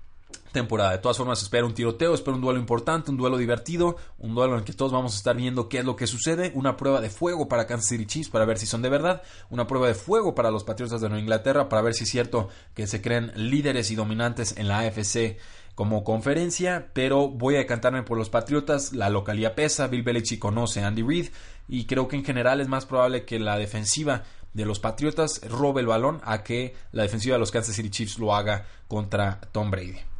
temporada. 0.51 0.91
De 0.91 0.97
todas 0.97 1.17
formas, 1.17 1.41
espera 1.41 1.65
un 1.65 1.73
tiroteo, 1.73 2.13
espera 2.13 2.35
un 2.35 2.41
duelo 2.41 2.59
importante, 2.59 3.11
un 3.11 3.17
duelo 3.17 3.37
divertido, 3.37 3.97
un 4.17 4.35
duelo 4.35 4.53
en 4.53 4.59
el 4.59 4.65
que 4.65 4.73
todos 4.73 4.91
vamos 4.91 5.13
a 5.13 5.17
estar 5.17 5.35
viendo 5.35 5.69
qué 5.69 5.79
es 5.79 5.85
lo 5.85 5.95
que 5.95 6.07
sucede, 6.07 6.51
una 6.55 6.77
prueba 6.77 7.01
de 7.01 7.09
fuego 7.09 7.47
para 7.47 7.67
Kansas 7.67 7.89
City 7.89 8.05
Chiefs 8.05 8.29
para 8.29 8.45
ver 8.45 8.57
si 8.57 8.65
son 8.65 8.81
de 8.81 8.89
verdad, 8.89 9.21
una 9.49 9.67
prueba 9.67 9.87
de 9.87 9.95
fuego 9.95 10.35
para 10.35 10.51
los 10.51 10.63
Patriotas 10.63 11.01
de 11.01 11.09
Nueva 11.09 11.21
Inglaterra 11.21 11.69
para 11.69 11.81
ver 11.81 11.93
si 11.93 12.03
es 12.03 12.09
cierto 12.09 12.49
que 12.73 12.87
se 12.87 13.01
creen 13.01 13.31
líderes 13.35 13.91
y 13.91 13.95
dominantes 13.95 14.57
en 14.57 14.67
la 14.67 14.79
AFC 14.79 15.37
como 15.75 16.05
conferencia, 16.05 16.89
pero 16.93 17.27
voy 17.27 17.55
a 17.55 17.59
decantarme 17.59 18.03
por 18.03 18.17
los 18.17 18.29
Patriotas, 18.29 18.93
la 18.93 19.09
localidad 19.09 19.55
pesa, 19.55 19.87
Bill 19.87 20.03
Belichick 20.03 20.39
conoce 20.39 20.81
a 20.81 20.87
Andy 20.87 21.03
Reid 21.03 21.27
y 21.67 21.85
creo 21.85 22.07
que 22.07 22.15
en 22.15 22.23
general 22.23 22.61
es 22.61 22.69
más 22.69 22.85
probable 22.85 23.25
que 23.25 23.39
la 23.39 23.57
defensiva 23.57 24.23
de 24.53 24.65
los 24.65 24.79
Patriotas 24.79 25.41
robe 25.49 25.81
el 25.81 25.87
balón 25.87 26.21
a 26.23 26.43
que 26.43 26.75
la 26.93 27.03
defensiva 27.03 27.35
de 27.35 27.39
los 27.39 27.51
Kansas 27.51 27.75
City 27.75 27.89
Chiefs 27.89 28.19
lo 28.19 28.33
haga 28.33 28.65
contra 28.87 29.41
Tom 29.51 29.69
Brady. 29.69 30.14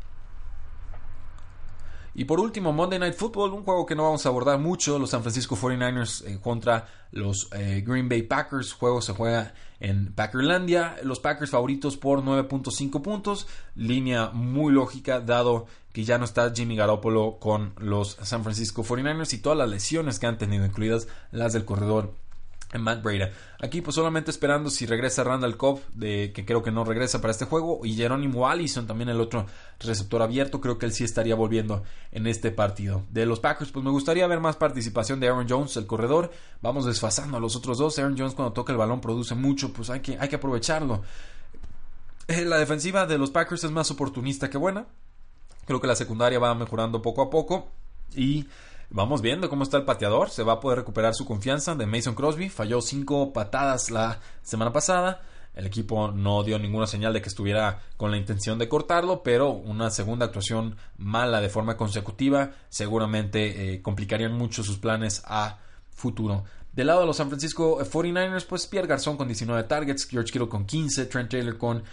Y 2.17 2.23
por 2.23 2.39
último, 2.39 2.71
Monday 2.71 2.97
Night 2.97 3.15
Football, 3.15 3.51
un 3.51 3.63
juego 3.65 3.85
que 3.85 3.93
no 3.93 4.03
vamos 4.03 4.25
a 4.25 4.29
abordar 4.29 4.57
mucho, 4.57 4.97
los 4.97 5.09
San 5.09 5.21
Francisco 5.21 5.57
49ers 5.57 6.25
eh, 6.25 6.39
contra 6.41 6.87
los 7.11 7.49
eh, 7.51 7.83
Green 7.85 8.07
Bay 8.07 8.23
Packers. 8.23 8.71
Juego 8.71 9.01
se 9.01 9.11
juega 9.11 9.53
en 9.81 10.13
Packerlandia. 10.13 10.95
Los 11.03 11.19
Packers 11.19 11.51
favoritos 11.51 11.97
por 11.97 12.23
9.5 12.23 13.01
puntos. 13.01 13.47
Línea 13.75 14.29
muy 14.31 14.71
lógica, 14.71 15.19
dado 15.19 15.65
que 15.91 16.05
ya 16.05 16.17
no 16.17 16.23
está 16.23 16.53
Jimmy 16.55 16.77
Garoppolo 16.77 17.37
con 17.37 17.73
los 17.79 18.17
San 18.21 18.43
Francisco 18.43 18.85
49ers 18.85 19.33
y 19.33 19.39
todas 19.39 19.57
las 19.57 19.69
lesiones 19.69 20.17
que 20.17 20.27
han 20.27 20.37
tenido, 20.37 20.65
incluidas 20.65 21.09
las 21.31 21.51
del 21.51 21.65
corredor 21.65 22.13
Matt 22.81 23.03
Breda. 23.03 23.31
Aquí 23.59 23.81
pues 23.81 23.95
solamente 23.95 24.31
esperando 24.31 24.69
si 24.69 24.85
regresa 24.85 25.23
Randall 25.23 25.57
Cobb, 25.57 25.81
de, 25.93 26.31
que 26.33 26.45
creo 26.45 26.63
que 26.63 26.71
no 26.71 26.83
regresa 26.83 27.21
para 27.21 27.31
este 27.31 27.45
juego, 27.45 27.81
y 27.83 27.95
Jerónimo 27.95 28.47
Allison, 28.47 28.87
también 28.87 29.09
el 29.09 29.21
otro 29.21 29.45
receptor 29.79 30.21
abierto, 30.21 30.61
creo 30.61 30.77
que 30.77 30.85
él 30.85 30.91
sí 30.91 31.03
estaría 31.03 31.35
volviendo 31.35 31.83
en 32.11 32.27
este 32.27 32.51
partido. 32.51 33.03
De 33.11 33.25
los 33.25 33.39
Packers, 33.39 33.71
pues 33.71 33.83
me 33.83 33.91
gustaría 33.91 34.27
ver 34.27 34.39
más 34.39 34.55
participación 34.55 35.19
de 35.19 35.27
Aaron 35.27 35.47
Jones, 35.49 35.77
el 35.77 35.85
corredor. 35.85 36.31
Vamos 36.61 36.85
desfasando 36.85 37.37
a 37.37 37.39
los 37.39 37.55
otros 37.55 37.77
dos. 37.77 37.97
Aaron 37.99 38.17
Jones 38.17 38.35
cuando 38.35 38.53
toca 38.53 38.71
el 38.71 38.77
balón 38.77 39.01
produce 39.01 39.35
mucho, 39.35 39.71
pues 39.73 39.89
hay 39.89 39.99
que, 39.99 40.17
hay 40.19 40.29
que 40.29 40.35
aprovecharlo. 40.35 41.03
Eh, 42.27 42.43
la 42.45 42.57
defensiva 42.57 43.05
de 43.05 43.17
los 43.17 43.29
Packers 43.29 43.63
es 43.63 43.71
más 43.71 43.91
oportunista 43.91 44.49
que 44.49 44.57
buena. 44.57 44.85
Creo 45.65 45.81
que 45.81 45.87
la 45.87 45.95
secundaria 45.95 46.39
va 46.39 46.53
mejorando 46.55 47.01
poco 47.01 47.21
a 47.21 47.29
poco. 47.29 47.67
Y 48.15 48.47
Vamos 48.89 49.21
viendo 49.21 49.49
cómo 49.49 49.63
está 49.63 49.77
el 49.77 49.85
pateador. 49.85 50.29
Se 50.29 50.43
va 50.43 50.53
a 50.53 50.59
poder 50.59 50.79
recuperar 50.79 51.13
su 51.13 51.25
confianza 51.25 51.75
de 51.75 51.85
Mason 51.85 52.15
Crosby. 52.15 52.49
Falló 52.49 52.81
cinco 52.81 53.33
patadas 53.33 53.91
la 53.91 54.19
semana 54.41 54.71
pasada. 54.71 55.21
El 55.55 55.65
equipo 55.65 56.11
no 56.11 56.43
dio 56.43 56.59
ninguna 56.59 56.85
señal 56.85 57.13
de 57.13 57.21
que 57.21 57.29
estuviera 57.29 57.81
con 57.95 58.11
la 58.11 58.17
intención 58.17 58.59
de 58.59 58.67
cortarlo, 58.67 59.23
pero 59.23 59.51
una 59.51 59.89
segunda 59.89 60.25
actuación 60.25 60.75
mala 60.97 61.39
de 61.39 61.49
forma 61.49 61.77
consecutiva 61.77 62.51
seguramente 62.67 63.73
eh, 63.73 63.81
complicarían 63.81 64.33
mucho 64.33 64.63
sus 64.63 64.77
planes 64.77 65.23
a 65.25 65.59
futuro. 65.91 66.43
Del 66.73 66.87
lado 66.87 66.99
de 66.99 67.05
los 67.05 67.15
San 67.15 67.29
Francisco 67.29 67.79
49ers, 67.79 68.45
pues 68.45 68.67
Pierre 68.67 68.87
Garzón 68.87 69.15
con 69.15 69.27
19 69.27 69.63
targets, 69.63 70.05
George 70.09 70.29
Kittle 70.29 70.49
con 70.49 70.65
15, 70.65 71.05
Trent 71.05 71.29
Taylor 71.29 71.57
con 71.57 71.83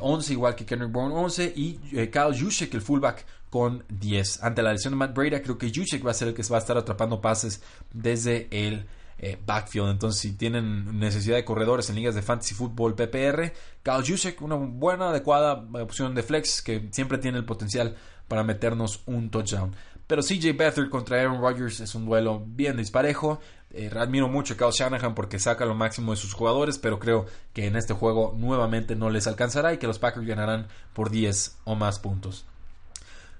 11, 0.00 0.32
eh, 0.32 0.34
igual 0.34 0.54
que 0.54 0.64
Kendrick 0.64 0.92
Bourne 0.92 1.12
11 1.12 1.52
y 1.56 1.80
eh, 1.92 2.10
Kyle 2.10 2.68
el 2.72 2.80
fullback, 2.80 3.26
con 3.50 3.84
10. 3.88 4.42
Ante 4.42 4.62
la 4.62 4.72
lesión 4.72 4.92
de 4.92 4.98
Matt 4.98 5.14
Breda, 5.14 5.42
creo 5.42 5.58
que 5.58 5.72
Juszczyk 5.74 6.06
va 6.06 6.10
a 6.10 6.14
ser 6.14 6.28
el 6.28 6.34
que 6.34 6.42
va 6.42 6.56
a 6.56 6.60
estar 6.60 6.76
atrapando 6.76 7.20
pases 7.20 7.62
desde 7.92 8.48
el 8.50 8.86
eh, 9.18 9.38
backfield. 9.44 9.90
Entonces, 9.90 10.20
si 10.20 10.32
tienen 10.32 10.98
necesidad 10.98 11.36
de 11.36 11.44
corredores 11.44 11.88
en 11.90 11.96
ligas 11.96 12.14
de 12.14 12.22
fantasy 12.22 12.54
football 12.54 12.94
PPR, 12.94 13.52
Kyle 13.82 14.04
Juszczyk, 14.06 14.40
una 14.42 14.56
buena, 14.56 15.10
adecuada 15.10 15.64
opción 15.80 16.14
de 16.14 16.22
flex 16.22 16.62
que 16.62 16.88
siempre 16.92 17.18
tiene 17.18 17.38
el 17.38 17.44
potencial 17.44 17.96
para 18.28 18.44
meternos 18.44 19.02
un 19.06 19.30
touchdown. 19.30 19.74
Pero 20.06 20.22
CJ 20.22 20.56
Beathard 20.56 20.88
contra 20.88 21.20
Aaron 21.20 21.40
Rodgers 21.40 21.80
es 21.80 21.94
un 21.94 22.06
duelo 22.06 22.42
bien 22.46 22.76
disparejo. 22.76 23.40
Eh, 23.70 23.90
admiro 23.94 24.28
mucho 24.28 24.54
a 24.54 24.56
Kyle 24.56 24.70
Shanahan 24.72 25.14
porque 25.14 25.38
saca 25.38 25.66
lo 25.66 25.74
máximo 25.74 26.12
de 26.12 26.16
sus 26.16 26.32
jugadores, 26.32 26.78
pero 26.78 26.98
creo 26.98 27.26
que 27.52 27.66
en 27.66 27.76
este 27.76 27.92
juego 27.92 28.34
nuevamente 28.36 28.96
no 28.96 29.10
les 29.10 29.26
alcanzará 29.26 29.74
y 29.74 29.78
que 29.78 29.86
los 29.86 29.98
Packers 29.98 30.26
ganarán 30.26 30.68
por 30.94 31.10
10 31.10 31.58
o 31.64 31.74
más 31.74 31.98
puntos. 31.98 32.46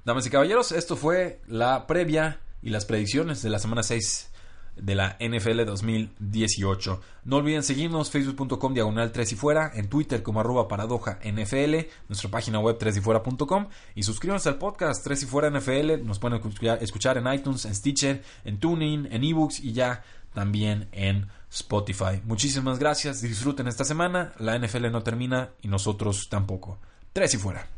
Damas 0.09 0.25
y 0.25 0.31
caballeros, 0.31 0.73
esto 0.73 0.97
fue 0.97 1.43
la 1.49 1.87
previa 1.87 2.41
y 2.63 2.71
las 2.71 2.87
predicciones 2.87 3.43
de 3.43 3.51
la 3.51 3.59
semana 3.59 3.83
6 3.83 4.31
de 4.77 4.95
la 4.95 5.19
NFL 5.21 5.67
2018. 5.67 7.03
No 7.25 7.37
olviden 7.37 7.63
seguirnos 7.63 8.11
facebook.com 8.11 8.73
diagonal 8.73 9.13
3 9.13 9.33
y 9.33 9.37
fuera, 9.37 9.71
en 9.75 9.91
Twitter 9.91 10.23
como 10.23 10.41
arroba 10.41 10.67
paradoja 10.67 11.19
NFL, 11.23 11.91
nuestra 12.09 12.31
página 12.31 12.59
web 12.59 12.79
3 12.79 12.97
y 12.97 13.01
fuera.com 13.03 13.69
y 13.95 14.03
suscríbanse 14.03 14.49
al 14.49 14.57
podcast 14.57 15.05
3 15.05 15.25
y 15.25 15.27
fuera 15.27 15.51
NFL, 15.51 16.03
nos 16.07 16.19
pueden 16.19 16.41
escuchar 16.81 17.19
en 17.19 17.31
iTunes, 17.31 17.67
en 17.67 17.75
Stitcher, 17.75 18.25
en 18.47 18.61
Tuning, 18.61 19.09
en 19.13 19.25
eBooks 19.25 19.61
y 19.61 19.75
ya 19.75 20.05
también 20.33 20.89
en 20.93 21.27
Spotify. 21.51 22.23
Muchísimas 22.25 22.79
gracias, 22.79 23.21
disfruten 23.21 23.69
esta 23.69 23.85
semana, 23.85 24.33
la 24.39 24.59
NFL 24.59 24.91
no 24.91 25.03
termina 25.03 25.51
y 25.61 25.69
nosotros 25.69 26.31
tampoco. 26.31 26.79
Tres 27.13 27.35
y 27.35 27.37
fuera. 27.37 27.78